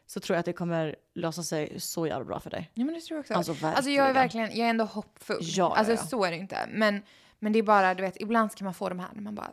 Så 0.07 0.21
tror 0.21 0.35
jag 0.35 0.41
att 0.41 0.47
det 0.47 0.53
kommer 0.53 0.97
lösa 1.15 1.43
sig 1.43 1.81
så 1.81 2.07
jävla 2.07 2.25
bra 2.25 2.41
för 2.41 2.51
dig. 2.51 2.71
Ja 2.75 2.85
men 2.85 2.95
det 2.95 3.01
tror 3.01 3.17
jag 3.17 3.21
också. 3.21 3.35
Alltså, 3.35 3.67
Alltså, 3.67 3.91
jag 3.91 4.09
är 4.09 4.13
verkligen. 4.15 4.45
verkligen, 4.47 4.59
jag 4.61 4.67
är 4.67 4.71
ändå 4.71 4.85
hoppfull. 4.85 5.39
Ja, 5.41 5.49
ja, 5.57 5.77
alltså 5.77 5.93
ja. 5.93 5.97
så 5.99 6.25
är 6.25 6.31
det 6.31 6.37
inte. 6.37 6.57
Men, 6.73 7.03
men 7.39 7.53
det 7.53 7.59
är 7.59 7.63
bara, 7.63 7.95
du 7.95 8.03
vet, 8.03 8.21
ibland 8.21 8.55
kan 8.55 8.65
man 8.65 8.75
få 8.75 8.89
de 8.89 8.99
här 8.99 9.09
när 9.15 9.23
man 9.23 9.35
bara, 9.35 9.51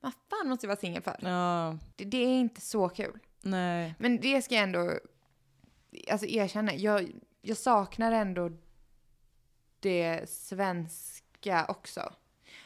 vad 0.00 0.12
fan 0.30 0.48
måste 0.48 0.66
jag 0.66 0.68
vara 0.68 0.80
singel 0.80 1.02
för? 1.02 1.16
Ja, 1.20 1.78
Det, 1.96 2.04
det 2.04 2.16
är 2.16 2.38
inte 2.40 2.60
så 2.60 2.88
kul. 2.88 3.18
nej. 3.42 3.94
Men 3.98 4.20
det 4.20 4.42
ska 4.42 4.54
jag 4.54 4.64
ändå 4.64 4.92
alltså, 6.10 6.26
erkänna. 6.26 6.74
Jag, 6.74 7.12
jag 7.42 7.56
saknar 7.56 8.12
ändå 8.12 8.50
det 9.84 10.30
svenska 10.30 11.66
också. 11.68 12.12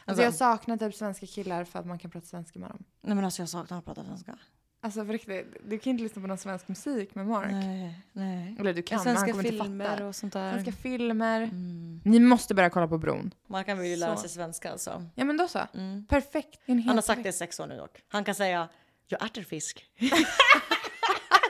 Alltså, 0.05 0.23
jag 0.25 0.35
saknar 0.35 0.77
typ 0.77 0.95
svenska 0.95 1.27
killar 1.27 1.65
för 1.65 1.79
att 1.79 1.87
man 1.87 1.99
kan 1.99 2.11
prata 2.11 2.27
svenska 2.27 2.59
med 2.59 2.71
dem. 2.71 2.85
Nej 3.01 3.15
men 3.15 3.25
alltså 3.25 3.43
jag 3.43 3.49
saknar 3.49 3.79
att 3.79 3.85
prata 3.85 4.05
svenska. 4.05 4.39
Alltså 4.81 5.05
på 5.05 5.13
riktigt, 5.13 5.57
du 5.65 5.79
kan 5.79 5.91
inte 5.91 6.03
lyssna 6.03 6.23
på 6.23 6.29
någon 6.29 6.39
svensk 6.39 6.69
musik 6.69 7.15
med 7.15 7.27
Mark. 7.27 7.51
Nej, 7.51 8.01
nej. 8.13 8.57
Eller 8.59 8.75
du 8.75 8.83
kan, 8.83 8.97
men 8.99 9.07
han 9.07 9.17
Svenska 9.17 9.33
kommer 9.33 9.47
inte 9.47 9.65
filmer 9.65 9.91
fatta. 9.91 10.07
och 10.07 10.17
sånt 10.17 10.33
där. 10.33 10.53
Svenska 10.53 10.73
filmer. 10.73 11.43
Mm. 11.43 12.01
Ni 12.05 12.19
måste 12.19 12.55
börja 12.55 12.71
kolla 12.71 12.89
på 12.89 12.99
Bron. 12.99 13.35
Kan 13.67 13.79
väl 13.79 13.87
ju 13.87 13.97
lära 13.97 14.17
sig 14.17 14.31
svenska 14.31 14.73
alltså. 14.73 15.07
Ja 15.15 15.25
men 15.25 15.37
då 15.37 15.49
så. 15.49 15.61
Mm. 15.75 16.07
Perfekt. 16.07 16.61
Han 16.67 16.89
har 16.89 17.01
sagt 17.01 17.23
det 17.23 17.29
i 17.29 17.33
sex 17.33 17.61
år 17.61 17.67
nu 17.67 17.77
dock. 17.77 18.03
Han 18.09 18.25
kan 18.25 18.35
säga 18.35 18.69
jag 19.09 19.27
äter 19.27 19.43
fisk. 19.43 19.85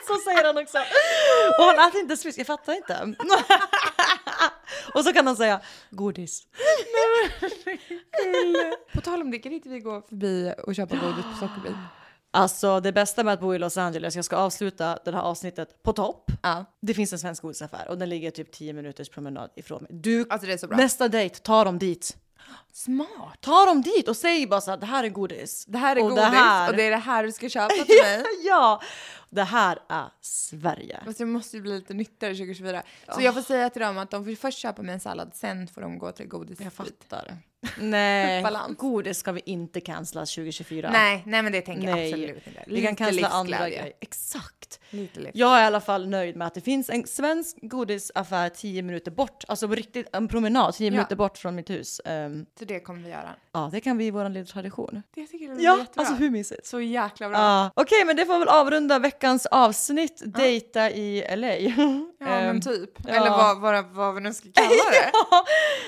så 0.08 0.14
säger 0.24 0.44
han 0.46 0.58
också. 0.62 0.78
Och 1.58 1.64
han 1.64 1.88
äter 1.88 2.00
inte 2.00 2.16
fisk, 2.16 2.38
jag 2.38 2.46
fattar 2.46 2.72
inte. 2.76 3.14
och 4.94 5.04
så 5.04 5.12
kan 5.12 5.26
han 5.26 5.36
säga 5.36 5.60
godis. 5.90 6.42
På 8.94 9.00
tal 9.00 9.22
om 9.22 9.30
det, 9.30 9.38
kan 9.38 9.52
inte 9.52 9.68
vi 9.68 9.80
gå 9.80 10.02
förbi 10.08 10.52
och 10.66 10.74
köpa 10.74 10.96
godis 10.96 11.24
på 11.24 11.46
Sockerbit? 11.46 11.76
Alltså 12.30 12.80
det 12.80 12.92
bästa 12.92 13.24
med 13.24 13.34
att 13.34 13.40
bo 13.40 13.54
i 13.54 13.58
Los 13.58 13.76
Angeles, 13.76 14.16
jag 14.16 14.24
ska 14.24 14.36
avsluta 14.36 14.98
det 15.04 15.10
här 15.12 15.20
avsnittet 15.20 15.82
på 15.82 15.92
topp. 15.92 16.30
Ja. 16.42 16.64
Det 16.82 16.94
finns 16.94 17.12
en 17.12 17.18
svensk 17.18 17.42
godisaffär 17.42 17.88
och 17.88 17.98
den 17.98 18.08
ligger 18.08 18.30
typ 18.30 18.52
10 18.52 18.72
minuters 18.72 19.08
promenad 19.08 19.50
ifrån 19.56 19.82
mig. 19.82 19.90
Du, 19.92 20.26
Alltså 20.30 20.46
det 20.46 20.52
är 20.52 20.56
så 20.58 20.66
bra. 20.68 20.76
nästa 20.76 21.08
dejt, 21.08 21.38
ta 21.42 21.64
dem 21.64 21.78
dit. 21.78 22.16
Smart. 22.72 23.08
Ta 23.40 23.64
dem 23.66 23.82
dit 23.82 24.08
och 24.08 24.16
säg 24.16 24.46
bara 24.46 24.60
så 24.60 24.70
här, 24.70 24.78
det 24.78 24.86
här 24.86 25.04
är 25.04 25.08
godis. 25.08 25.64
Det 25.66 25.78
här 25.78 25.96
är 25.96 26.00
Och 26.02 26.08
godis 26.08 26.24
det 26.24 26.30
här- 26.30 26.70
och 26.70 26.76
det 26.76 26.82
är 26.86 26.90
det 26.90 26.96
här 26.96 27.24
du 27.24 27.32
ska 27.32 27.48
köpa 27.48 27.68
till 27.68 27.96
mig. 28.02 28.24
ja, 28.44 28.80
det 29.30 29.42
här 29.42 29.78
är 29.88 30.08
Sverige. 30.20 31.00
Fast 31.04 31.20
jag 31.20 31.28
måste 31.28 31.56
ju 31.56 31.62
bli 31.62 31.74
lite 31.74 31.94
nyttigare 31.94 32.34
2024. 32.34 32.82
Så 33.14 33.20
jag 33.22 33.34
får 33.34 33.42
säga 33.42 33.70
till 33.70 33.82
dem 33.82 33.98
att 33.98 34.10
de 34.10 34.24
får 34.24 34.34
först 34.34 34.58
köpa 34.58 34.82
mig 34.82 34.94
en 34.94 35.00
sallad, 35.00 35.30
sen 35.34 35.68
får 35.68 35.80
de 35.80 35.98
gå 35.98 36.12
till 36.12 36.26
godis. 36.28 36.60
Jag 36.60 36.72
fattar. 36.72 37.36
Nej, 37.80 38.44
godis 38.78 39.18
ska 39.18 39.32
vi 39.32 39.40
inte 39.44 39.80
cancella 39.80 40.20
2024. 40.20 40.90
Nej, 40.92 41.22
nej 41.26 41.42
men 41.42 41.52
det 41.52 41.60
tänker 41.60 41.88
jag 41.88 41.96
Nej. 41.96 42.08
absolut 42.12 42.46
inte. 42.46 42.64
Vi 42.66 42.82
kan 42.82 42.96
cancella 42.96 43.28
andra 43.28 43.68
grejer. 43.68 43.92
Exakt. 44.00 44.80
Jag 45.32 45.58
är 45.58 45.62
i 45.62 45.66
alla 45.66 45.80
fall 45.80 46.08
nöjd 46.08 46.36
med 46.36 46.46
att 46.46 46.54
det 46.54 46.60
finns 46.60 46.90
en 46.90 47.06
svensk 47.06 47.56
godisaffär 47.62 48.48
10 48.48 48.82
minuter 48.82 49.10
bort. 49.10 49.44
Alltså 49.48 49.68
på 49.68 49.74
riktigt, 49.74 50.06
en 50.16 50.28
promenad 50.28 50.74
10 50.74 50.86
Ja. 50.86 50.90
minuter 50.90 51.16
bort 51.16 51.38
från 51.38 51.54
mitt 51.54 51.70
hus. 51.70 52.00
Ehm, 52.04 52.46
Så 52.58 52.64
det 52.64 52.80
kommer 52.80 53.02
vi 53.02 53.08
göra. 53.10 53.34
ja, 53.52 53.68
det 53.72 53.80
kan 53.80 53.96
bli 53.96 54.10
vår 54.10 54.28
lilla 54.28 54.46
tradition. 54.46 55.02
Det 55.14 55.26
tycker 55.26 55.46
jag 55.46 55.54
blir 55.56 55.64
Ja, 55.66 55.78
jättebra. 55.78 56.00
alltså 56.00 56.14
hur 56.14 56.30
mysigt? 56.30 56.66
Så 56.66 56.80
jäkla 56.80 57.28
bra. 57.28 57.38
Ja. 57.38 57.70
Okej, 57.74 58.04
men 58.04 58.16
det 58.16 58.26
får 58.26 58.38
väl 58.38 58.48
avrunda 58.48 58.98
veckans 59.18 59.46
avsnitt. 59.46 60.22
Dejta 60.26 60.90
i 60.90 61.36
LA. 61.36 61.56
Ja, 61.56 61.72
Ehm, 62.26 62.46
men 62.46 62.60
typ. 62.60 62.90
ja. 63.04 63.10
Eller 63.14 63.30
vad, 63.30 63.60
vad, 63.60 63.84
vad 63.86 64.14
vi 64.14 64.20
nu 64.20 64.32
ska 64.34 64.48
kalla 64.54 64.68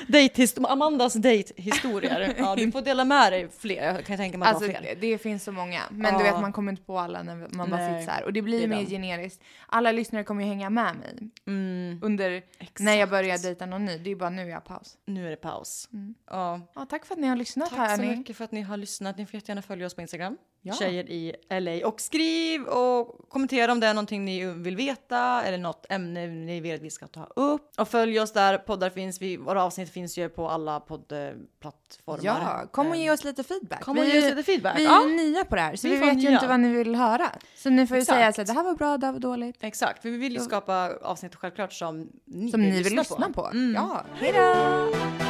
det. 0.09 0.19
Dejthist- 0.19 0.67
Amandas 0.69 1.15
dejthistorier. 1.15 2.35
Ja, 2.39 2.57
du 2.57 2.73
får 2.73 2.83
dela 2.83 3.05
med 3.05 3.33
dig 3.33 3.49
fler. 3.59 3.95
Jag 3.95 4.05
kan 4.05 4.17
tänka 4.17 4.39
mig 4.39 4.49
att 4.49 4.55
Alltså 4.55 4.73
det 4.83 4.95
det, 5.01 5.19
finns 5.19 5.45
så 5.45 5.53
många. 5.53 5.81
Men 5.91 6.19
du 6.19 6.25
Ja. 6.25 6.33
vet 6.33 6.41
man 6.41 6.53
kommer 6.53 6.73
inte 6.73 6.83
på 6.85 6.99
alla 6.99 7.23
när 7.23 7.37
man 7.57 7.71
bara 7.71 7.81
sitter 7.89 8.03
så 8.03 8.11
här. 8.11 8.25
Och 8.25 8.33
det 8.33 8.43
blir 8.43 8.61
det 8.61 8.69
mer 8.69 8.85
generiskt. 8.87 9.43
Alla 9.67 9.93
lyssnare 9.93 10.25
kommer 10.25 10.43
ju 10.43 10.49
hänga 10.49 10.71
med 10.71 10.97
mig. 10.97 11.31
Under 12.03 12.43
när 12.79 12.95
jag 12.95 13.11
börjar 13.11 13.39
dejta 13.39 13.67
någon 13.67 13.85
ny. 13.85 13.99
Det 13.99 14.11
är 14.11 14.17
bara 14.17 14.31
nu 14.31 14.49
jag 14.49 14.57
har 14.57 14.61
paus. 14.61 14.95
Nu 15.07 15.27
är 15.27 15.31
det 15.31 15.37
paus. 15.37 15.89
Mm. 15.93 16.15
Ja. 16.31 16.61
Ja, 16.75 16.87
tack 16.91 17.07
för 17.07 17.15
att 17.15 17.21
ni 17.21 17.27
har 17.27 17.37
lyssnat 17.37 17.69
Tack 17.71 17.79
här. 17.79 17.97
så 17.97 18.03
ni. 18.03 18.17
mycket 18.17 18.37
för 18.37 18.45
att 18.45 18.53
ni 18.53 18.61
har 18.63 18.77
lyssnat. 18.77 19.19
Ni 19.19 19.27
får 19.27 19.35
jättegärna 19.35 19.63
följa 19.63 19.87
oss 19.87 19.95
på 19.95 20.01
Instagram. 20.01 20.37
Ja. 20.63 20.75
Tjejer 20.75 21.11
i 21.11 21.35
LA. 21.51 21.87
Och 21.89 22.01
skriv 22.01 22.63
och 22.63 23.20
kommentera 23.29 23.73
om 23.73 23.81
det 23.81 23.87
är 23.87 23.95
någonting 23.95 24.25
ni 24.25 24.45
vill 24.47 24.77
veta 24.77 25.43
eller 25.45 25.59
något 25.59 25.87
ämne 25.89 26.27
ni 26.27 26.61
vill 26.61 26.75
att 26.75 26.81
vi 26.81 26.91
ska 26.91 27.07
ta 27.07 27.25
upp. 27.37 27.71
Och 27.79 27.89
följ 27.89 28.21
oss 28.21 28.33
där 28.33 28.59
poddar 28.59 28.91
finns. 28.91 29.23
Vi, 29.23 29.37
våra 29.37 29.65
avsnitt 29.65 29.91
finns 29.91 30.19
ju 30.19 30.29
på 30.29 30.49
alla 30.49 30.81
poddplattformar. 30.81 32.21
Ja, 32.23 32.67
kom 32.73 32.87
och 32.91 32.97
ge 32.97 33.11
oss 33.11 33.25
lite 33.25 33.45
feedback. 33.45 33.81
Kom 33.83 33.99
och 33.99 34.05
Vi 34.05 34.13
ge 34.13 34.19
oss 34.19 34.25
är- 34.25 34.31
lite 34.31 34.43
feedback. 34.43 34.79
Vi 34.79 34.85
är 34.85 34.89
Ja. 34.91 35.05
nya 35.05 35.45
på 35.45 35.55
det 35.57 35.63
här, 35.63 35.77
så 35.77 35.89
Vi 35.89 35.95
vi, 35.95 35.97
är 35.97 36.01
vet 36.01 36.09
fan 36.11 36.19
ju 36.19 36.29
nya. 36.29 36.37
inte 36.37 36.47
vad 36.49 36.61
ni 36.61 36.69
vill 36.69 36.95
höra. 36.95 37.31
Så 37.57 37.71
ni 37.71 37.87
får 37.87 37.97
ju 37.97 38.01
Exakt. 38.01 38.17
säga 38.19 38.33
så 38.33 38.41
här, 38.41 38.47
det 38.47 38.53
här 38.53 38.63
var 38.65 38.75
bra, 38.75 38.97
det 38.99 39.07
här 39.07 39.13
var 39.13 39.21
dåligt. 39.21 39.57
Exakt, 39.61 40.03
för 40.03 40.11
vi 40.11 40.17
vill 40.17 40.33
ju 40.33 40.41
skapa 40.41 40.93
avsnitt 41.03 41.35
självklart 41.37 41.73
som 41.73 42.09
ni 42.25 42.51
Som 42.51 42.61
ni 42.63 42.83
vill 42.83 42.97
lyssna 42.97 43.29
på. 43.33 43.47
Mm. 43.47 43.75
Ja, 43.75 44.05
hejdå! 44.15 45.30